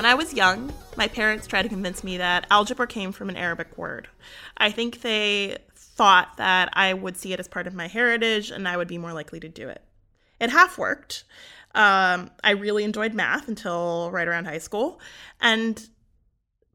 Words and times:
When 0.00 0.06
I 0.06 0.14
was 0.14 0.32
young, 0.32 0.72
my 0.96 1.08
parents 1.08 1.46
tried 1.46 1.64
to 1.64 1.68
convince 1.68 2.02
me 2.02 2.16
that 2.16 2.46
algebra 2.50 2.86
came 2.86 3.12
from 3.12 3.28
an 3.28 3.36
Arabic 3.36 3.76
word. 3.76 4.08
I 4.56 4.70
think 4.70 5.02
they 5.02 5.58
thought 5.76 6.38
that 6.38 6.70
I 6.72 6.94
would 6.94 7.18
see 7.18 7.34
it 7.34 7.38
as 7.38 7.46
part 7.46 7.66
of 7.66 7.74
my 7.74 7.86
heritage 7.86 8.50
and 8.50 8.66
I 8.66 8.78
would 8.78 8.88
be 8.88 8.96
more 8.96 9.12
likely 9.12 9.40
to 9.40 9.48
do 9.50 9.68
it. 9.68 9.84
It 10.40 10.48
half 10.48 10.78
worked. 10.78 11.24
Um, 11.74 12.30
I 12.42 12.52
really 12.52 12.84
enjoyed 12.84 13.12
math 13.12 13.46
until 13.46 14.10
right 14.10 14.26
around 14.26 14.46
high 14.46 14.56
school. 14.56 15.00
And 15.38 15.86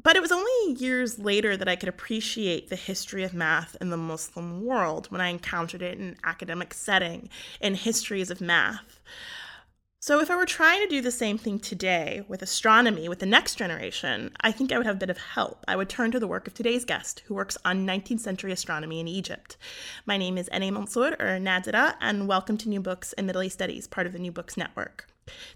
but 0.03 0.15
it 0.15 0.21
was 0.21 0.31
only 0.31 0.79
years 0.79 1.17
later 1.17 1.57
that 1.57 1.67
I 1.67 1.75
could 1.75 1.89
appreciate 1.89 2.69
the 2.69 2.75
history 2.75 3.23
of 3.23 3.33
math 3.33 3.75
in 3.81 3.89
the 3.89 3.97
Muslim 3.97 4.63
world 4.63 5.07
when 5.09 5.19
I 5.19 5.29
encountered 5.29 5.81
it 5.81 5.97
in 5.97 6.09
an 6.09 6.17
academic 6.23 6.75
setting 6.75 7.29
in 7.59 7.73
histories 7.73 8.29
of 8.29 8.39
math. 8.39 8.99
So, 10.07 10.19
if 10.19 10.29
I 10.29 10.35
were 10.35 10.45
trying 10.45 10.83
to 10.83 10.87
do 10.87 11.01
the 11.01 11.09
same 11.09 11.39
thing 11.39 11.57
today 11.57 12.23
with 12.27 12.43
astronomy 12.43 13.09
with 13.09 13.17
the 13.17 13.25
next 13.25 13.55
generation, 13.55 14.33
I 14.39 14.51
think 14.51 14.71
I 14.71 14.77
would 14.77 14.85
have 14.85 14.97
a 14.97 14.99
bit 14.99 15.09
of 15.09 15.17
help. 15.17 15.65
I 15.67 15.75
would 15.75 15.89
turn 15.89 16.11
to 16.11 16.19
the 16.19 16.27
work 16.27 16.45
of 16.45 16.53
today's 16.53 16.85
guest, 16.85 17.23
who 17.25 17.33
works 17.33 17.57
on 17.65 17.87
19th 17.87 18.19
century 18.19 18.51
astronomy 18.51 18.99
in 18.99 19.07
Egypt. 19.07 19.57
My 20.05 20.15
name 20.15 20.37
is 20.37 20.47
Ene 20.53 20.71
Mansour, 20.71 21.15
or 21.19 21.39
Nadira, 21.39 21.95
and 22.01 22.27
welcome 22.27 22.55
to 22.55 22.69
New 22.69 22.81
Books 22.81 23.13
in 23.13 23.25
Middle 23.25 23.41
East 23.41 23.55
Studies, 23.55 23.87
part 23.87 24.05
of 24.05 24.13
the 24.13 24.19
New 24.19 24.31
Books 24.31 24.55
Network. 24.55 25.07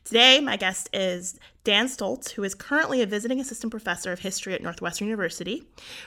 Today, 0.04 0.40
my 0.40 0.58
guest 0.58 0.90
is 0.92 1.40
Dan 1.64 1.88
Stolz, 1.88 2.32
who 2.32 2.44
is 2.44 2.56
currently 2.56 3.02
a 3.02 3.06
visiting 3.06 3.40
assistant 3.40 3.70
professor 3.70 4.12
of 4.12 4.20
history 4.20 4.56
at 4.56 4.64
Northwestern 4.64 5.08
University, 5.08 5.64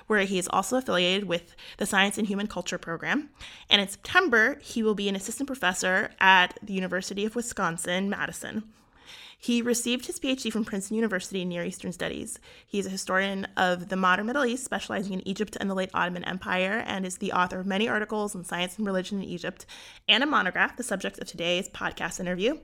where 0.09 0.23
he 0.23 0.39
is 0.39 0.49
also 0.49 0.77
affiliated 0.77 1.28
with 1.28 1.55
the 1.78 1.87
Science 1.87 2.19
and 2.19 2.27
Human 2.27 2.49
Culture 2.49 2.78
program. 2.78 3.31
And 3.71 3.81
in 3.81 3.89
September, 3.89 4.59
he 4.61 4.83
will 4.83 4.97
be 4.97 5.09
an 5.09 5.15
assistant 5.15 5.47
professor 5.47 6.11
at 6.19 6.59
the 6.62 6.73
University 6.73 7.25
of 7.25 7.37
Wisconsin 7.37 8.11
Madison. 8.11 8.65
He 9.43 9.61
received 9.61 10.07
his 10.07 10.21
PhD 10.21 10.53
from 10.53 10.65
Princeton 10.65 10.95
University 10.95 11.43
in 11.43 11.49
Near 11.49 11.65
Eastern 11.65 11.91
Studies. 11.91 12.39
He 12.65 12.79
is 12.79 12.87
a 12.87 12.91
historian 12.91 13.49
of 13.57 13.89
the 13.89 13.97
modern 13.97 14.27
Middle 14.27 14.45
East, 14.45 14.63
specializing 14.63 15.15
in 15.15 15.27
Egypt 15.27 15.57
and 15.59 15.69
the 15.69 15.75
late 15.75 15.91
Ottoman 15.93 16.23
Empire, 16.23 16.85
and 16.87 17.05
is 17.05 17.17
the 17.17 17.33
author 17.33 17.59
of 17.59 17.67
many 17.67 17.89
articles 17.89 18.37
on 18.37 18.45
science 18.45 18.79
and 18.79 18.87
religion 18.87 19.21
in 19.21 19.25
Egypt 19.25 19.67
and 20.09 20.23
a 20.23 20.27
monograph, 20.27 20.77
the 20.77 20.85
subject 20.85 21.19
of 21.19 21.27
today's 21.27 21.69
podcast 21.69 22.21
interview 22.21 22.57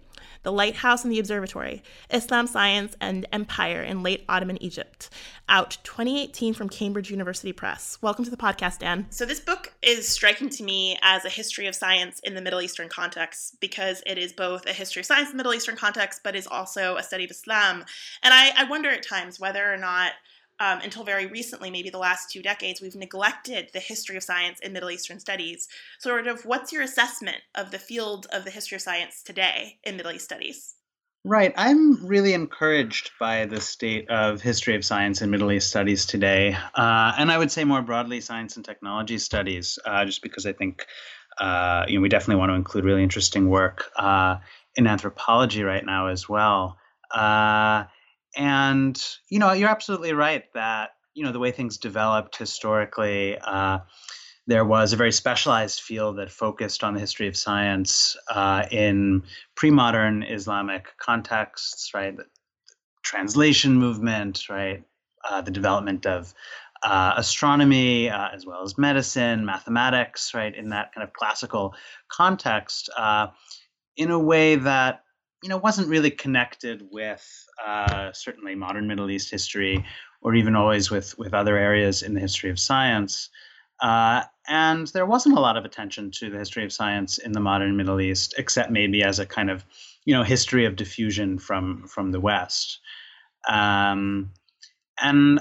The 0.45 0.53
Lighthouse 0.53 1.03
and 1.03 1.13
the 1.13 1.19
Observatory 1.19 1.83
Islam, 2.11 2.47
Science, 2.47 2.95
and 3.01 3.27
Empire 3.33 3.83
in 3.83 4.05
Late 4.05 4.25
Ottoman 4.29 4.63
Egypt, 4.63 5.11
out 5.49 5.79
2018 5.83 6.55
from 6.55 6.69
Cambridge 6.69 7.11
University 7.11 7.53
Press. 7.53 7.99
Welcome 8.03 8.25
to 8.25 8.31
the 8.31 8.37
podcast, 8.37 8.79
Dan. 8.79 9.09
So, 9.11 9.25
this 9.25 9.41
book 9.41 9.73
is 9.83 10.07
striking 10.07 10.49
to 10.51 10.63
me 10.63 10.97
as 11.03 11.25
a 11.25 11.29
history 11.29 11.67
of 11.67 11.75
science 11.75 12.21
in 12.21 12.35
the 12.35 12.41
Middle 12.41 12.63
Eastern 12.63 12.89
context 12.89 13.57
because 13.59 14.01
it 14.07 14.17
is 14.17 14.33
both 14.33 14.65
a 14.67 14.73
history 14.73 15.01
of 15.01 15.07
science 15.07 15.31
in 15.31 15.37
the 15.37 15.39
Middle 15.39 15.55
Eastern 15.55 15.75
context, 15.75 16.21
but 16.23 16.37
is 16.37 16.47
also 16.47 16.68
also 16.69 16.97
a 16.97 17.03
study 17.03 17.25
of 17.25 17.31
Islam. 17.31 17.85
And 18.23 18.35
I, 18.35 18.51
I 18.57 18.65
wonder 18.65 18.91
at 18.91 19.07
times 19.07 19.41
whether 19.41 19.73
or 19.73 19.77
not 19.77 20.13
um, 20.61 20.81
until 20.81 21.05
very 21.05 21.27
recently, 21.27 21.71
maybe 21.71 21.89
the 21.89 21.99
last 21.99 22.31
two 22.31 22.43
decades, 22.43 22.81
we've 22.81 22.97
neglected 22.97 23.71
the 23.73 23.79
history 23.79 24.17
of 24.17 24.25
science 24.25 24.59
in 24.59 24.73
Middle 24.73 24.91
Eastern 24.91 25.21
studies. 25.21 25.69
Sort 26.01 26.27
of, 26.27 26.43
what's 26.43 26.73
your 26.73 26.83
assessment 26.83 27.39
of 27.55 27.71
the 27.71 27.79
field 27.79 28.27
of 28.33 28.45
the 28.45 28.51
history 28.51 28.75
of 28.75 28.83
science 28.83 29.23
today 29.23 29.79
in 29.85 29.97
Middle 29.97 30.11
East 30.11 30.25
studies? 30.25 30.75
Right. 31.25 31.53
I'm 31.57 32.05
really 32.05 32.33
encouraged 32.35 33.13
by 33.21 33.47
the 33.47 33.61
state 33.61 34.11
of 34.11 34.41
history 34.41 34.75
of 34.75 34.85
science 34.85 35.21
and 35.21 35.31
Middle 35.31 35.53
East 35.53 35.69
studies 35.69 36.07
today. 36.07 36.57
Uh, 36.75 37.13
and 37.17 37.31
I 37.31 37.39
would 37.39 37.53
say 37.53 37.63
more 37.63 37.83
broadly, 37.83 38.21
science 38.21 38.57
and 38.57 38.65
technology 38.65 39.19
studies, 39.19 39.79
uh, 39.85 40.05
just 40.05 40.23
because 40.23 40.45
I 40.45 40.53
think 40.53 40.87
uh, 41.39 41.85
you 41.87 41.99
know, 41.99 42.03
we 42.03 42.09
definitely 42.09 42.37
want 42.37 42.51
to 42.51 42.55
include 42.55 42.85
really 42.85 43.03
interesting 43.03 43.49
work 43.49 43.91
uh, 43.97 44.37
in 44.79 44.87
anthropology 44.87 45.65
right 45.65 45.85
now 45.85 46.07
as 46.07 46.29
well. 46.29 46.79
Uh, 47.11 47.85
and 48.37 49.05
you 49.29 49.39
know, 49.41 49.53
you're 49.53 49.69
absolutely 49.69 50.13
right 50.13 50.45
that 50.55 50.91
you 51.15 51.25
know 51.25 51.33
the 51.33 51.39
way 51.41 51.51
things 51.51 51.77
developed 51.77 52.37
historically. 52.37 53.37
Uh, 53.39 53.81
there 54.47 54.65
was 54.65 54.93
a 54.93 54.97
very 54.97 55.13
specialized 55.13 55.83
field 55.83 56.17
that 56.17 56.31
focused 56.31 56.83
on 56.83 56.95
the 56.95 57.01
history 57.01 57.29
of 57.29 57.37
science 57.37 58.17
uh, 58.31 58.65
in 58.71 59.23
pre-modern 59.57 60.23
Islamic 60.23 60.97
contexts, 60.97 61.93
right? 61.93 62.17
The 62.17 62.25
translation 63.03 63.75
movement, 63.75 64.49
right? 64.49 64.85
Uh, 65.29 65.43
the 65.43 65.51
development 65.51 66.07
of 66.07 66.33
uh, 66.83 67.15
astronomy, 67.17 68.09
uh, 68.09 68.29
as 68.33 68.47
well 68.47 68.63
as 68.63 68.79
medicine, 68.79 69.45
mathematics, 69.45 70.33
right? 70.33 70.55
In 70.55 70.71
that 70.71 70.95
kind 70.95 71.07
of 71.07 71.13
classical 71.13 71.75
context, 72.09 72.89
uh, 72.97 73.27
in 73.99 74.11
a 74.11 74.19
way 74.19 74.55
that 74.55 75.03
you 75.43 75.51
know 75.51 75.59
wasn't 75.59 75.89
really 75.89 76.11
connected 76.11 76.83
with 76.91 77.27
uh, 77.65 78.11
certainly 78.13 78.55
modern 78.55 78.87
Middle 78.87 79.11
East 79.11 79.31
history, 79.31 79.85
or 80.23 80.35
even 80.35 80.57
always 80.57 80.91
with 80.91 81.19
with 81.19 81.35
other 81.35 81.59
areas 81.59 82.03
in 82.03 82.15
the 82.15 82.21
history 82.21 82.49
of 82.49 82.59
science. 82.59 83.29
Uh, 83.81 84.25
and 84.49 84.89
there 84.89 85.07
wasn't 85.07 85.37
a 85.37 85.41
lot 85.41 85.57
of 85.57 85.65
attention 85.65 86.11
to 86.11 86.31
the 86.31 86.39
history 86.39 86.65
of 86.65 86.73
science 86.73 87.19
in 87.19 87.31
the 87.31 87.41
modern 87.41 87.77
Middle 87.77 88.01
East, 88.01 88.35
except 88.39 88.73
maybe 88.73 89.05
as 89.05 89.19
a 89.19 89.27
kind 89.27 89.51
of 89.51 89.65
you 90.05 90.15
know 90.15 90.23
history 90.23 90.65
of 90.65 90.77
diffusion 90.77 91.39
from 91.39 91.87
from 91.87 92.13
the 92.13 92.21
West. 92.21 92.81
Um, 93.49 94.31
and 95.01 95.41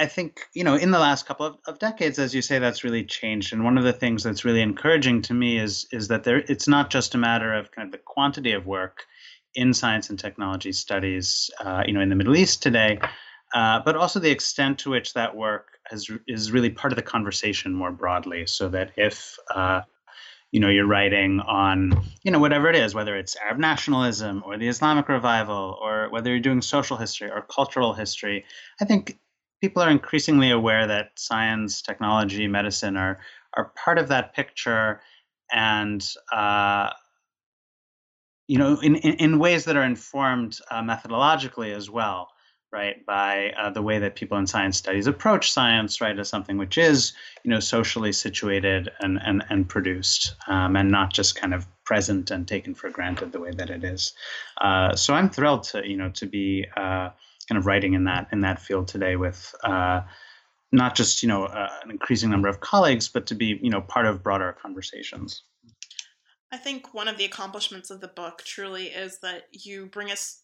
I 0.00 0.06
think, 0.06 0.48
you 0.54 0.64
know, 0.64 0.76
in 0.76 0.92
the 0.92 0.98
last 0.98 1.26
couple 1.26 1.44
of, 1.44 1.56
of 1.66 1.78
decades, 1.78 2.18
as 2.18 2.34
you 2.34 2.40
say, 2.40 2.58
that's 2.58 2.82
really 2.82 3.04
changed. 3.04 3.52
And 3.52 3.64
one 3.64 3.76
of 3.76 3.84
the 3.84 3.92
things 3.92 4.22
that's 4.22 4.46
really 4.46 4.62
encouraging 4.62 5.20
to 5.22 5.34
me 5.34 5.58
is 5.58 5.86
is 5.92 6.08
that 6.08 6.24
there 6.24 6.38
it's 6.48 6.66
not 6.66 6.88
just 6.88 7.14
a 7.14 7.18
matter 7.18 7.52
of 7.52 7.70
kind 7.70 7.86
of 7.86 7.92
the 7.92 7.98
quantity 7.98 8.52
of 8.52 8.66
work 8.66 9.04
in 9.54 9.74
science 9.74 10.08
and 10.08 10.18
technology 10.18 10.72
studies, 10.72 11.50
uh, 11.60 11.82
you 11.86 11.92
know, 11.92 12.00
in 12.00 12.08
the 12.08 12.16
Middle 12.16 12.34
East 12.34 12.62
today, 12.62 12.98
uh, 13.54 13.80
but 13.84 13.94
also 13.94 14.18
the 14.18 14.30
extent 14.30 14.78
to 14.78 14.90
which 14.90 15.12
that 15.12 15.36
work 15.36 15.78
has, 15.90 16.08
is 16.26 16.50
really 16.50 16.70
part 16.70 16.92
of 16.92 16.96
the 16.96 17.02
conversation 17.02 17.74
more 17.74 17.92
broadly. 17.92 18.46
So 18.46 18.70
that 18.70 18.92
if 18.96 19.36
uh, 19.54 19.82
you 20.50 20.60
know 20.60 20.70
you're 20.70 20.86
writing 20.86 21.40
on 21.40 21.92
you 22.22 22.30
know 22.30 22.38
whatever 22.38 22.68
it 22.70 22.74
is 22.74 22.92
whether 22.92 23.16
it's 23.16 23.36
arab 23.36 23.58
nationalism 23.58 24.42
or 24.44 24.58
the 24.58 24.66
islamic 24.66 25.08
revival 25.08 25.78
or 25.80 26.08
whether 26.10 26.30
you're 26.30 26.40
doing 26.40 26.60
social 26.60 26.96
history 26.96 27.30
or 27.30 27.42
cultural 27.42 27.94
history 27.94 28.44
i 28.80 28.84
think 28.84 29.16
people 29.60 29.82
are 29.82 29.90
increasingly 29.90 30.50
aware 30.50 30.86
that 30.86 31.10
science, 31.16 31.82
technology, 31.82 32.46
medicine 32.46 32.96
are 32.96 33.18
are 33.54 33.72
part 33.76 33.98
of 33.98 34.08
that 34.08 34.34
picture, 34.34 35.00
and 35.52 36.06
uh, 36.32 36.90
you 38.46 38.58
know, 38.58 38.78
in, 38.80 38.96
in, 38.96 39.14
in, 39.14 39.38
ways 39.38 39.64
that 39.64 39.76
are 39.76 39.84
informed 39.84 40.58
uh, 40.70 40.82
methodologically 40.82 41.74
as 41.74 41.88
well, 41.88 42.28
right, 42.72 43.04
by 43.06 43.52
uh, 43.58 43.70
the 43.70 43.82
way 43.82 43.98
that 43.98 44.16
people 44.16 44.38
in 44.38 44.46
science 44.46 44.76
studies 44.76 45.06
approach 45.06 45.52
science, 45.52 46.00
right, 46.00 46.18
as 46.18 46.28
something 46.28 46.58
which 46.58 46.78
is, 46.78 47.12
you 47.44 47.50
know, 47.50 47.60
socially 47.60 48.12
situated 48.12 48.88
and 49.00 49.18
and, 49.24 49.44
and 49.50 49.68
produced, 49.68 50.34
um, 50.46 50.76
and 50.76 50.90
not 50.90 51.12
just 51.12 51.40
kind 51.40 51.54
of 51.54 51.66
present 51.84 52.30
and 52.30 52.46
taken 52.46 52.74
for 52.74 52.88
granted 52.88 53.32
the 53.32 53.40
way 53.40 53.50
that 53.50 53.70
it 53.70 53.82
is. 53.82 54.14
Uh, 54.60 54.94
so 54.94 55.14
I'm 55.14 55.28
thrilled 55.28 55.64
to, 55.64 55.88
you 55.88 55.96
know, 55.96 56.10
to 56.10 56.26
be 56.26 56.66
uh, 56.76 57.10
kind 57.50 57.58
of 57.58 57.66
writing 57.66 57.94
in 57.94 58.04
that 58.04 58.28
in 58.32 58.40
that 58.40 58.62
field 58.62 58.88
today 58.88 59.16
with. 59.16 59.54
Uh, 59.62 60.02
not 60.72 60.94
just 60.94 61.20
you 61.20 61.28
know 61.28 61.46
uh, 61.46 61.68
an 61.82 61.90
increasing 61.90 62.30
number 62.30 62.48
of 62.48 62.60
colleagues, 62.60 63.08
but 63.08 63.26
to 63.26 63.34
be 63.34 63.58
you 63.60 63.70
know 63.70 63.80
part 63.80 64.06
of 64.06 64.22
broader 64.22 64.56
conversations. 64.62 65.42
I 66.52 66.56
think 66.56 66.92
one 66.94 67.08
of 67.08 67.16
the 67.16 67.24
accomplishments 67.24 67.90
of 67.90 68.00
the 68.00 68.08
book 68.08 68.42
truly 68.44 68.86
is 68.86 69.18
that 69.20 69.44
you 69.52 69.86
bring 69.86 70.10
us, 70.10 70.42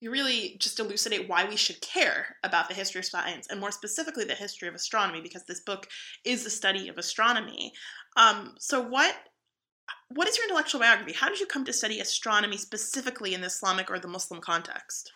you 0.00 0.10
really 0.10 0.56
just 0.60 0.78
elucidate 0.78 1.28
why 1.28 1.48
we 1.48 1.56
should 1.56 1.80
care 1.80 2.36
about 2.44 2.68
the 2.68 2.74
history 2.74 2.98
of 2.98 3.06
science 3.06 3.46
and 3.48 3.58
more 3.58 3.70
specifically 3.70 4.24
the 4.24 4.34
history 4.34 4.68
of 4.68 4.74
astronomy 4.74 5.22
because 5.22 5.44
this 5.44 5.60
book 5.60 5.88
is 6.24 6.44
the 6.44 6.50
study 6.50 6.88
of 6.88 6.98
astronomy. 6.98 7.72
Um, 8.16 8.54
so 8.58 8.80
what 8.80 9.14
what 10.08 10.28
is 10.28 10.36
your 10.36 10.46
intellectual 10.46 10.80
biography? 10.80 11.12
How 11.12 11.28
did 11.28 11.40
you 11.40 11.46
come 11.46 11.64
to 11.64 11.72
study 11.72 12.00
astronomy 12.00 12.56
specifically 12.56 13.34
in 13.34 13.40
the 13.40 13.46
Islamic 13.46 13.90
or 13.90 13.98
the 13.98 14.08
Muslim 14.08 14.40
context? 14.40 15.12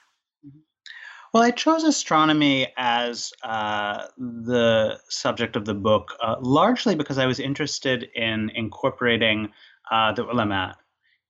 Well, 1.32 1.44
I 1.44 1.52
chose 1.52 1.84
astronomy 1.84 2.72
as 2.76 3.32
uh, 3.44 4.06
the 4.18 4.98
subject 5.08 5.54
of 5.54 5.64
the 5.64 5.74
book 5.74 6.16
uh, 6.20 6.36
largely 6.40 6.96
because 6.96 7.18
I 7.18 7.26
was 7.26 7.38
interested 7.38 8.08
in 8.16 8.50
incorporating 8.56 9.52
uh, 9.92 10.12
the 10.12 10.24
ulama 10.24 10.76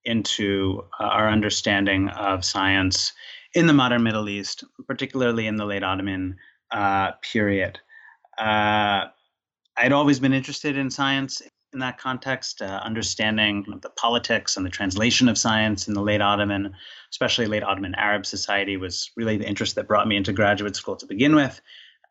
into 0.06 0.85
uh, 0.99 1.05
our 1.05 1.29
understanding 1.29 2.08
of 2.08 2.47
science 2.47 3.12
in 3.55 3.67
the 3.67 3.75
modern 3.75 4.02
Middle 4.02 4.31
East, 4.31 4.64
particularly 4.87 5.47
in 5.47 5.56
the 5.56 5.67
late 5.67 5.82
Ottoman 5.82 6.37
uh, 6.70 7.12
period. 7.20 7.79
Uh, 8.38 9.05
I'd 9.76 9.93
always 9.93 10.19
been 10.19 10.32
interested 10.32 10.79
in 10.79 10.91
science 10.91 11.43
in 11.72 11.78
that 11.81 11.99
context, 11.99 12.62
uh, 12.62 12.81
understanding 12.84 13.64
the 13.82 13.90
politics 13.90 14.56
and 14.56 14.67
the 14.67 14.70
translation 14.70 15.28
of 15.28 15.38
science 15.38 15.87
in 15.87 15.94
the 15.94 16.02
late 16.02 16.20
Ottoman, 16.20 16.75
especially 17.11 17.46
late 17.46 17.62
Ottoman 17.62 17.94
Arab 17.94 18.26
society, 18.26 18.76
was 18.76 19.11
really 19.17 19.37
the 19.37 19.46
interest 19.46 19.76
that 19.76 19.87
brought 19.87 20.08
me 20.08 20.17
into 20.17 20.32
graduate 20.32 20.76
school 20.76 20.96
to 20.96 21.06
begin 21.06 21.34
with. 21.34 21.61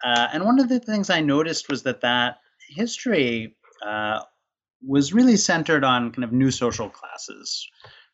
Uh, 0.04 0.28
and 0.32 0.46
one 0.46 0.60
of 0.60 0.70
the 0.70 0.80
things 0.80 1.10
I 1.10 1.20
noticed 1.20 1.70
was 1.70 1.84
that 1.84 2.02
that 2.02 2.38
history 2.70 3.56
uh, 3.86 4.22
was 4.86 5.14
really 5.14 5.36
centered 5.36 5.84
on 5.84 6.12
kind 6.12 6.24
of 6.24 6.32
new 6.32 6.52
social 6.52 6.90
classes, 6.90 7.68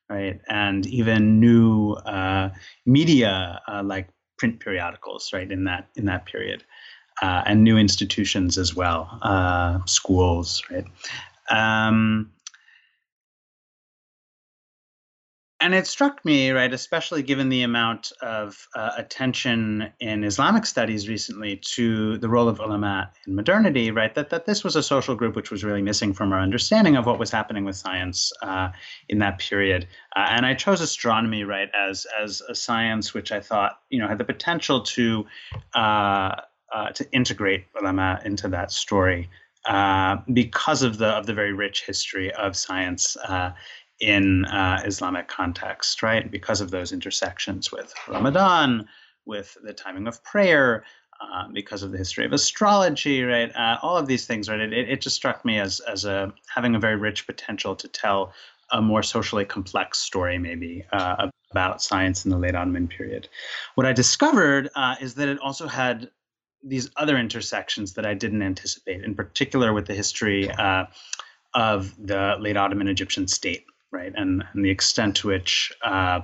right, 0.10 0.40
and 0.50 0.88
even 0.88 1.40
new 1.40 1.92
uh, 1.92 2.50
media 2.86 3.62
uh, 3.68 3.84
like 3.84 4.10
print 4.38 4.60
periodicals, 4.60 5.32
right, 5.32 5.52
in 5.52 5.66
that 5.66 5.88
in 5.96 6.06
that 6.06 6.26
period, 6.26 6.64
uh, 7.22 7.44
and 7.46 7.64
new 7.64 7.78
institutions 7.78 8.58
as 8.58 8.76
well, 8.76 9.20
uh, 9.22 9.80
schools, 9.86 10.64
right. 10.72 10.86
Um, 11.50 12.32
and 15.66 15.74
it 15.74 15.88
struck 15.88 16.24
me, 16.24 16.52
right, 16.52 16.72
especially 16.72 17.24
given 17.24 17.50
the 17.50 17.64
amount 17.64 18.12
of 18.22 18.68
uh, 18.76 18.92
attention 18.98 19.92
in 20.00 20.24
Islamic 20.24 20.64
studies 20.64 21.10
recently 21.10 21.56
to 21.74 22.20
the 22.20 22.30
role 22.30 22.48
of 22.48 22.60
ulama 22.60 23.12
in 23.26 23.34
modernity, 23.34 23.90
right, 23.90 24.14
that, 24.14 24.30
that 24.30 24.46
this 24.46 24.64
was 24.64 24.76
a 24.76 24.84
social 24.84 25.16
group 25.16 25.36
which 25.36 25.50
was 25.50 25.64
really 25.64 25.82
missing 25.82 26.14
from 26.14 26.32
our 26.34 26.40
understanding 26.40 26.96
of 26.96 27.08
what 27.08 27.18
was 27.18 27.32
happening 27.32 27.66
with 27.66 27.76
science 27.76 28.32
uh, 28.44 28.70
in 29.10 29.18
that 29.18 29.40
period. 29.40 29.88
Uh, 30.16 30.28
and 30.30 30.46
I 30.46 30.54
chose 30.54 30.82
astronomy, 30.82 31.44
right, 31.46 31.70
as 31.74 32.06
as 32.22 32.42
a 32.42 32.54
science 32.54 33.16
which 33.16 33.32
I 33.32 33.40
thought, 33.40 33.80
you 33.90 34.00
know, 34.00 34.08
had 34.08 34.20
the 34.20 34.24
potential 34.24 34.82
to 34.82 35.26
uh, 35.74 36.36
uh, 36.76 36.90
to 36.94 37.12
integrate 37.12 37.66
ulama 37.80 38.22
into 38.24 38.48
that 38.50 38.72
story. 38.72 39.30
Uh, 39.68 40.18
because 40.34 40.84
of 40.84 41.00
the 41.00 41.08
of 41.08 41.26
the 41.26 41.34
very 41.34 41.52
rich 41.52 41.86
history 41.86 42.32
of 42.34 42.56
science 42.56 43.18
uh, 43.28 43.52
in 44.00 44.46
uh, 44.46 44.80
Islamic 44.86 45.28
context, 45.28 46.04
right? 46.04 46.30
Because 46.30 46.62
of 46.62 46.70
those 46.70 46.92
intersections 46.92 47.72
with 47.72 47.92
Ramadan, 48.08 48.88
with 49.26 49.58
the 49.64 49.74
timing 49.74 50.08
of 50.08 50.24
prayer, 50.24 50.84
uh, 51.20 51.48
because 51.52 51.82
of 51.82 51.92
the 51.92 51.98
history 51.98 52.26
of 52.26 52.34
astrology, 52.34 53.24
right? 53.24 53.52
Uh, 53.56 53.80
all 53.82 53.98
of 53.98 54.06
these 54.06 54.28
things, 54.28 54.50
right? 54.50 54.60
It, 54.60 54.74
it 54.74 55.02
just 55.02 55.16
struck 55.16 55.44
me 55.44 55.60
as 55.60 55.80
as 55.82 56.06
a 56.06 56.32
having 56.54 56.76
a 56.76 56.80
very 56.80 56.96
rich 56.96 57.26
potential 57.26 57.76
to 57.76 57.88
tell 57.88 58.34
a 58.72 58.82
more 58.82 59.02
socially 59.02 59.46
complex 59.46 59.98
story, 59.98 60.38
maybe 60.38 60.86
about 61.52 61.82
science 61.82 62.26
in 62.26 62.32
the 62.32 62.38
late 62.38 62.56
Ottoman 62.56 62.88
period. 62.88 63.30
What 63.76 63.86
I 63.88 63.94
discovered 63.94 64.70
is 65.00 65.16
that 65.16 65.28
it 65.28 65.40
also 65.40 65.68
had 65.68 66.10
these 66.66 66.90
other 66.98 67.18
intersections 67.18 67.94
that 67.94 68.06
I 68.06 68.16
didn't 68.16 68.42
anticipate, 68.42 69.04
in 69.04 69.16
particular 69.16 69.72
with 69.72 69.86
the 69.86 69.94
history 69.94 70.50
uh, 70.50 70.86
of 71.54 71.94
the 71.98 72.36
late 72.40 72.58
Ottoman 72.58 72.88
Egyptian 72.88 73.28
state 73.28 73.66
right? 73.96 74.14
And, 74.16 74.44
and 74.54 74.66
the 74.66 74.70
extent 74.70 75.16
to 75.18 75.28
which 75.28 75.72
uh, 75.84 76.22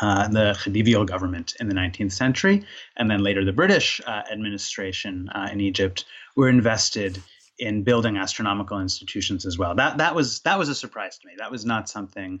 uh, 0.00 0.28
the 0.28 0.56
Khedivial 0.60 1.06
government 1.06 1.54
in 1.58 1.68
the 1.68 1.74
19th 1.74 2.12
century, 2.12 2.64
and 2.96 3.10
then 3.10 3.22
later 3.22 3.44
the 3.44 3.52
British 3.52 4.00
uh, 4.06 4.22
administration 4.30 5.28
uh, 5.30 5.48
in 5.50 5.60
Egypt, 5.60 6.04
were 6.36 6.48
invested 6.48 7.20
in 7.58 7.84
building 7.84 8.16
astronomical 8.16 8.80
institutions 8.80 9.46
as 9.46 9.56
well. 9.56 9.76
That 9.76 9.98
that 9.98 10.14
was 10.14 10.40
that 10.40 10.58
was 10.58 10.68
a 10.68 10.74
surprise 10.74 11.18
to 11.18 11.26
me. 11.26 11.34
That 11.38 11.52
was 11.52 11.64
not 11.64 11.88
something 11.88 12.40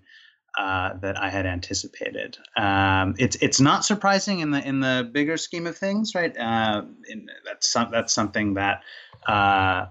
uh, 0.58 0.94
that 1.00 1.20
I 1.20 1.30
had 1.30 1.46
anticipated. 1.46 2.38
Um, 2.56 3.14
it's 3.18 3.36
it's 3.36 3.60
not 3.60 3.84
surprising 3.84 4.40
in 4.40 4.50
the 4.50 4.66
in 4.66 4.80
the 4.80 5.08
bigger 5.12 5.36
scheme 5.36 5.66
of 5.66 5.76
things, 5.76 6.14
right? 6.14 6.36
Uh, 6.36 6.82
in, 7.08 7.28
that's 7.44 7.68
some, 7.68 7.90
that's 7.90 8.12
something 8.12 8.54
that 8.54 8.82
uh, 9.26 9.86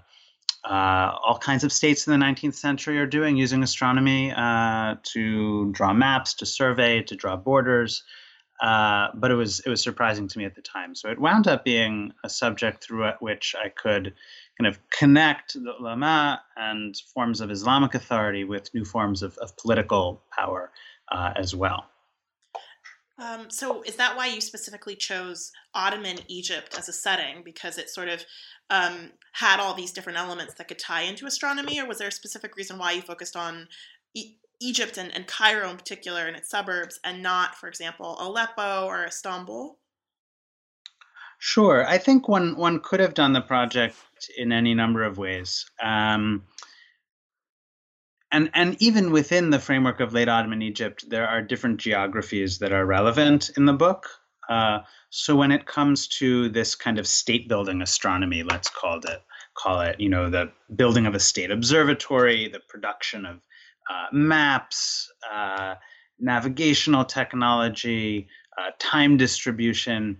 uh, 0.63 1.17
all 1.25 1.37
kinds 1.37 1.63
of 1.63 1.73
states 1.73 2.07
in 2.07 2.17
the 2.17 2.25
19th 2.25 2.55
century 2.55 2.97
are 2.97 3.05
doing 3.05 3.35
using 3.35 3.63
astronomy 3.63 4.31
uh, 4.31 4.95
to 5.03 5.71
draw 5.73 5.93
maps, 5.93 6.33
to 6.35 6.45
survey, 6.45 7.01
to 7.01 7.15
draw 7.15 7.35
borders. 7.35 8.03
Uh, 8.61 9.09
but 9.15 9.31
it 9.31 9.35
was 9.35 9.59
it 9.61 9.69
was 9.69 9.81
surprising 9.81 10.27
to 10.29 10.37
me 10.37 10.45
at 10.45 10.55
the 10.55 10.61
time. 10.61 10.95
So 10.95 11.09
it 11.09 11.19
wound 11.19 11.47
up 11.47 11.65
being 11.65 12.13
a 12.23 12.29
subject 12.29 12.81
through 12.81 13.09
which 13.19 13.55
I 13.61 13.67
could 13.67 14.13
kind 14.59 14.67
of 14.67 14.79
connect 14.89 15.53
the 15.53 15.73
ulama 15.79 16.41
and 16.57 16.95
forms 17.13 17.41
of 17.41 17.49
Islamic 17.49 17.95
authority 17.95 18.43
with 18.43 18.73
new 18.73 18.85
forms 18.85 19.23
of, 19.23 19.37
of 19.39 19.55
political 19.57 20.21
power 20.37 20.71
uh, 21.11 21.33
as 21.35 21.55
well. 21.55 21.85
Um, 23.17 23.49
so 23.49 23.83
is 23.83 23.95
that 23.97 24.17
why 24.17 24.27
you 24.27 24.41
specifically 24.41 24.95
chose 24.95 25.51
Ottoman 25.73 26.17
Egypt 26.27 26.75
as 26.77 26.89
a 26.89 26.93
setting 26.93 27.43
because 27.43 27.77
it 27.77 27.89
sort 27.89 28.09
of 28.09 28.25
um, 28.69 29.11
had 29.33 29.59
all 29.59 29.73
these 29.73 29.91
different 29.91 30.17
elements 30.17 30.55
that 30.55 30.67
could 30.67 30.79
tie 30.79 31.01
into 31.01 31.25
astronomy, 31.25 31.79
or 31.79 31.87
was 31.87 31.99
there 31.99 32.07
a 32.07 32.11
specific 32.11 32.55
reason 32.55 32.77
why 32.77 32.91
you 32.91 33.01
focused 33.01 33.35
on 33.35 33.67
e- 34.15 34.37
Egypt 34.59 34.97
and, 34.97 35.13
and 35.13 35.27
Cairo 35.27 35.69
in 35.69 35.77
particular 35.77 36.25
and 36.25 36.35
its 36.35 36.49
suburbs, 36.49 36.99
and 37.03 37.21
not, 37.21 37.55
for 37.55 37.67
example, 37.67 38.17
Aleppo 38.19 38.85
or 38.85 39.05
Istanbul? 39.05 39.77
Sure, 41.45 41.85
I 41.85 41.97
think 41.97 42.29
one 42.29 42.55
one 42.55 42.79
could 42.79 43.01
have 43.01 43.13
done 43.13 43.33
the 43.33 43.41
project 43.41 43.97
in 44.37 44.53
any 44.53 44.73
number 44.73 45.03
of 45.03 45.17
ways. 45.17 45.69
Um, 45.83 46.45
and 48.31 48.49
and 48.53 48.81
even 48.81 49.11
within 49.11 49.49
the 49.49 49.59
framework 49.59 49.99
of 49.99 50.13
late 50.13 50.29
Ottoman 50.29 50.61
Egypt, 50.61 51.03
there 51.09 51.27
are 51.27 51.41
different 51.41 51.81
geographies 51.81 52.59
that 52.59 52.71
are 52.71 52.85
relevant 52.85 53.51
in 53.57 53.65
the 53.65 53.73
book. 53.73 54.07
Uh, 54.47 54.79
so 55.09 55.35
when 55.35 55.51
it 55.51 55.65
comes 55.65 56.07
to 56.19 56.47
this 56.47 56.75
kind 56.75 56.97
of 56.97 57.05
state 57.05 57.49
building 57.49 57.81
astronomy, 57.81 58.43
let's 58.43 58.69
call 58.69 58.99
it 58.99 59.21
call 59.53 59.81
it, 59.81 59.99
you 59.99 60.07
know, 60.07 60.29
the 60.29 60.49
building 60.77 61.05
of 61.05 61.13
a 61.13 61.19
state 61.19 61.51
observatory, 61.51 62.47
the 62.47 62.61
production 62.69 63.25
of 63.25 63.41
uh, 63.89 64.07
maps, 64.13 65.11
uh, 65.29 65.75
navigational 66.21 67.03
technology, 67.03 68.29
uh, 68.57 68.71
time 68.79 69.17
distribution. 69.17 70.17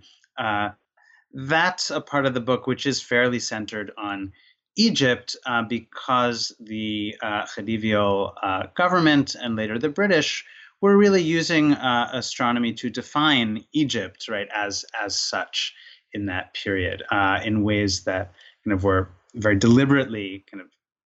That's 1.34 1.90
a 1.90 2.00
part 2.00 2.26
of 2.26 2.34
the 2.34 2.40
book 2.40 2.66
which 2.66 2.86
is 2.86 3.02
fairly 3.02 3.40
centered 3.40 3.90
on 3.98 4.32
Egypt 4.76 5.36
uh, 5.46 5.62
because 5.62 6.52
the 6.60 7.16
uh, 7.22 7.44
Khedivial 7.44 8.32
uh, 8.42 8.66
government 8.74 9.34
and 9.34 9.56
later 9.56 9.78
the 9.78 9.88
British 9.88 10.44
were 10.80 10.96
really 10.96 11.22
using 11.22 11.72
uh, 11.72 12.10
astronomy 12.12 12.72
to 12.74 12.90
define 12.90 13.64
Egypt, 13.72 14.28
right, 14.28 14.48
as 14.54 14.84
as 15.00 15.18
such 15.18 15.74
in 16.12 16.26
that 16.26 16.54
period, 16.54 17.02
uh, 17.10 17.40
in 17.44 17.62
ways 17.62 18.04
that 18.04 18.32
kind 18.64 18.72
of 18.72 18.84
were 18.84 19.08
very 19.34 19.56
deliberately 19.56 20.44
kind 20.50 20.60
of 20.60 20.68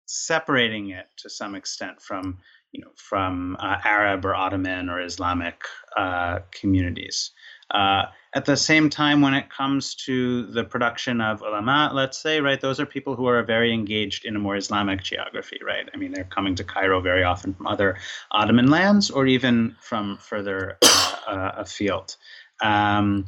separating 0.06 0.90
it 0.92 1.08
to 1.18 1.30
some 1.30 1.56
extent 1.56 2.02
from 2.02 2.38
you 2.76 2.82
know, 2.82 2.92
from 2.98 3.56
uh, 3.62 3.78
Arab 3.86 4.26
or 4.26 4.36
Ottoman 4.36 4.90
or 4.90 5.00
Islamic 5.02 5.62
uh, 5.96 6.40
communities. 6.52 7.32
Uh, 7.76 8.06
at 8.36 8.46
the 8.46 8.56
same 8.56 8.90
time, 8.90 9.22
when 9.22 9.34
it 9.34 9.50
comes 9.50 9.96
to 9.96 10.46
the 10.48 10.64
production 10.64 11.20
of 11.20 11.42
ulama, 11.42 11.92
let's 11.94 12.18
say, 12.18 12.40
right, 12.40 12.60
those 12.60 12.80
are 12.80 12.86
people 12.86 13.16
who 13.16 13.26
are 13.28 13.44
very 13.44 13.74
engaged 13.74 14.26
in 14.26 14.36
a 14.36 14.40
more 14.40 14.56
Islamic 14.56 15.04
geography, 15.04 15.60
right? 15.66 15.88
I 15.94 15.98
mean, 15.98 16.12
they're 16.14 16.26
coming 16.26 16.56
to 16.56 16.64
Cairo 16.64 17.02
very 17.02 17.24
often 17.24 17.54
from 17.54 17.68
other 17.68 17.98
Ottoman 18.32 18.70
lands 18.70 19.10
or 19.10 19.26
even 19.26 19.76
from 19.82 20.18
further 20.18 20.78
uh, 20.84 21.16
uh, 21.28 21.52
afield. 21.58 22.16
Um, 22.62 23.26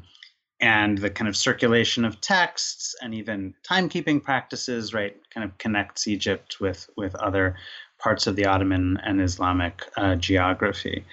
and 0.59 0.97
the 0.97 1.09
kind 1.09 1.27
of 1.27 1.35
circulation 1.35 2.05
of 2.05 2.19
texts 2.21 2.95
and 3.01 3.13
even 3.13 3.53
timekeeping 3.69 4.23
practices, 4.23 4.93
right, 4.93 5.15
kind 5.33 5.43
of 5.43 5.57
connects 5.57 6.07
Egypt 6.07 6.59
with 6.59 6.89
with 6.97 7.13
other 7.15 7.55
parts 7.99 8.27
of 8.27 8.35
the 8.35 8.45
Ottoman 8.45 8.99
and 9.03 9.21
Islamic 9.21 9.83
uh, 9.97 10.15
geography. 10.15 11.05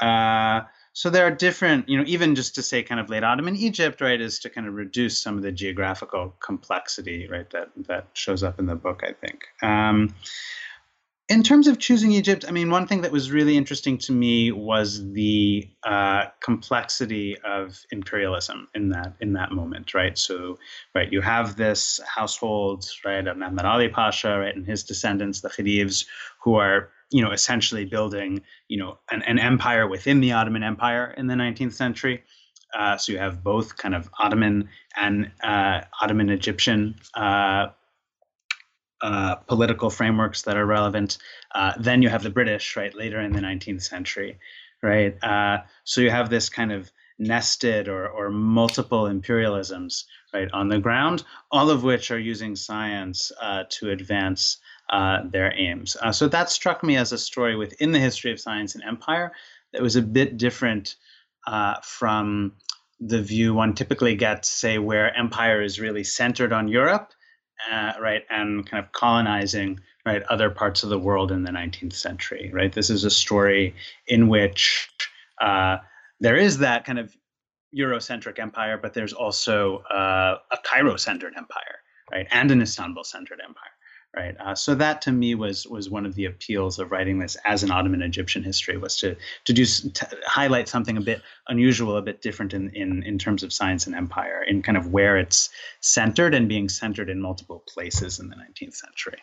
Uh, 0.00 0.62
so 0.92 1.08
there 1.08 1.26
are 1.26 1.30
different, 1.30 1.88
you 1.88 1.96
know, 1.96 2.04
even 2.06 2.34
just 2.34 2.54
to 2.56 2.62
say 2.62 2.82
kind 2.82 3.00
of 3.00 3.08
late 3.08 3.22
Ottoman 3.22 3.56
Egypt, 3.56 4.00
right, 4.00 4.20
is 4.20 4.40
to 4.40 4.50
kind 4.50 4.66
of 4.66 4.74
reduce 4.74 5.20
some 5.22 5.36
of 5.36 5.42
the 5.42 5.52
geographical 5.52 6.34
complexity, 6.40 7.28
right, 7.28 7.48
that 7.50 7.70
that 7.86 8.08
shows 8.14 8.42
up 8.42 8.58
in 8.58 8.66
the 8.66 8.74
book, 8.74 9.02
I 9.04 9.12
think. 9.12 9.44
Um, 9.62 10.14
in 11.28 11.44
terms 11.44 11.68
of 11.68 11.78
choosing 11.78 12.10
Egypt, 12.10 12.44
I 12.48 12.50
mean, 12.50 12.70
one 12.70 12.88
thing 12.88 13.02
that 13.02 13.12
was 13.12 13.30
really 13.30 13.56
interesting 13.56 13.98
to 13.98 14.12
me 14.12 14.50
was 14.50 15.12
the 15.12 15.70
uh, 15.84 16.24
complexity 16.40 17.36
of 17.44 17.78
imperialism 17.92 18.66
in 18.74 18.88
that 18.88 19.14
in 19.20 19.34
that 19.34 19.52
moment, 19.52 19.94
right? 19.94 20.18
So, 20.18 20.58
right, 20.92 21.10
you 21.12 21.20
have 21.20 21.54
this 21.54 22.00
household, 22.04 22.84
right, 23.04 23.24
of 23.28 23.36
Mehmed 23.36 23.60
Ali 23.60 23.88
Pasha, 23.88 24.38
right, 24.40 24.56
and 24.56 24.66
his 24.66 24.82
descendants, 24.82 25.40
the 25.40 25.50
Khedives, 25.50 26.04
who 26.42 26.56
are 26.56 26.90
you 27.10 27.22
know 27.22 27.32
essentially 27.32 27.84
building 27.84 28.42
you 28.68 28.78
know 28.78 28.98
an, 29.10 29.22
an 29.22 29.38
empire 29.38 29.86
within 29.86 30.20
the 30.20 30.32
Ottoman 30.32 30.62
Empire 30.62 31.14
in 31.16 31.26
the 31.26 31.34
19th 31.34 31.72
century. 31.72 32.22
Uh, 32.76 32.96
so 32.96 33.12
you 33.12 33.18
have 33.18 33.42
both 33.42 33.76
kind 33.76 33.94
of 33.94 34.08
Ottoman 34.18 34.68
and 34.96 35.30
uh, 35.42 35.80
Ottoman 36.00 36.30
Egyptian 36.30 36.94
uh, 37.14 37.66
uh, 39.02 39.34
political 39.36 39.90
frameworks 39.90 40.42
that 40.42 40.56
are 40.56 40.66
relevant. 40.66 41.18
Uh, 41.54 41.72
then 41.78 42.02
you 42.02 42.08
have 42.08 42.22
the 42.22 42.30
British, 42.30 42.76
right, 42.76 42.94
later 42.94 43.20
in 43.20 43.32
the 43.32 43.40
19th 43.40 43.82
century, 43.82 44.38
right? 44.82 45.16
Uh, 45.24 45.58
so 45.84 46.00
you 46.00 46.10
have 46.10 46.30
this 46.30 46.48
kind 46.48 46.70
of 46.70 46.92
nested 47.18 47.88
or, 47.88 48.08
or 48.08 48.30
multiple 48.30 49.04
imperialisms, 49.04 50.04
right, 50.32 50.50
on 50.52 50.68
the 50.68 50.78
ground, 50.78 51.24
all 51.50 51.70
of 51.70 51.82
which 51.82 52.10
are 52.10 52.18
using 52.18 52.54
science 52.54 53.32
to 53.68 53.90
advance 53.90 54.58
uh, 54.90 55.20
their 55.30 55.52
aims. 55.56 55.96
so 56.12 56.28
that 56.28 56.50
struck 56.50 56.82
me 56.82 56.96
as 56.96 57.12
a 57.12 57.18
story 57.18 57.56
within 57.56 57.92
the 57.92 57.98
history 57.98 58.32
of 58.32 58.40
science 58.40 58.74
and 58.74 58.84
empire 58.84 59.32
that 59.72 59.82
was 59.82 59.96
a 59.96 60.02
bit 60.02 60.36
different 60.36 60.96
from 61.82 62.52
the 63.00 63.22
view 63.22 63.54
one 63.54 63.74
typically 63.74 64.14
gets, 64.14 64.48
say, 64.48 64.78
where 64.78 65.16
empire 65.16 65.62
is 65.62 65.80
really 65.80 66.04
centered 66.04 66.52
on 66.52 66.68
Europe 66.68 67.12
uh, 67.70 67.92
right, 68.00 68.24
and 68.30 68.68
kind 68.68 68.84
of 68.84 68.92
colonizing 68.92 69.80
right 70.06 70.22
other 70.24 70.50
parts 70.50 70.82
of 70.82 70.88
the 70.88 70.98
world 70.98 71.30
in 71.30 71.42
the 71.42 71.50
19th 71.50 71.94
century. 71.94 72.50
Right, 72.52 72.72
this 72.72 72.90
is 72.90 73.04
a 73.04 73.10
story 73.10 73.74
in 74.06 74.28
which 74.28 74.88
uh, 75.40 75.78
there 76.20 76.36
is 76.36 76.58
that 76.58 76.84
kind 76.84 76.98
of 76.98 77.14
Eurocentric 77.76 78.38
empire, 78.38 78.78
but 78.78 78.94
there's 78.94 79.12
also 79.12 79.78
uh, 79.90 80.38
a 80.50 80.58
Cairo-centered 80.64 81.34
empire, 81.36 81.78
right, 82.10 82.26
and 82.30 82.50
an 82.50 82.62
Istanbul-centered 82.62 83.40
empire 83.40 83.72
right? 84.16 84.36
Uh, 84.40 84.54
so 84.54 84.74
that 84.74 85.00
to 85.02 85.12
me 85.12 85.34
was 85.34 85.66
was 85.66 85.88
one 85.88 86.04
of 86.04 86.14
the 86.14 86.24
appeals 86.24 86.78
of 86.78 86.90
writing 86.90 87.18
this 87.18 87.36
as 87.44 87.62
an 87.62 87.70
Ottoman 87.70 88.02
Egyptian 88.02 88.42
history 88.42 88.76
was 88.76 88.96
to 88.96 89.16
to 89.44 89.52
do 89.52 89.64
to 89.64 90.08
highlight 90.26 90.68
something 90.68 90.96
a 90.96 91.00
bit 91.00 91.22
unusual, 91.48 91.96
a 91.96 92.02
bit 92.02 92.22
different 92.22 92.52
in, 92.52 92.70
in 92.70 93.02
in 93.04 93.18
terms 93.18 93.42
of 93.42 93.52
science 93.52 93.86
and 93.86 93.94
empire, 93.94 94.42
in 94.42 94.62
kind 94.62 94.76
of 94.76 94.88
where 94.88 95.16
it's 95.16 95.50
centered 95.80 96.34
and 96.34 96.48
being 96.48 96.68
centered 96.68 97.08
in 97.08 97.20
multiple 97.20 97.62
places 97.68 98.18
in 98.18 98.28
the 98.28 98.36
19th 98.36 98.74
century. 98.74 99.18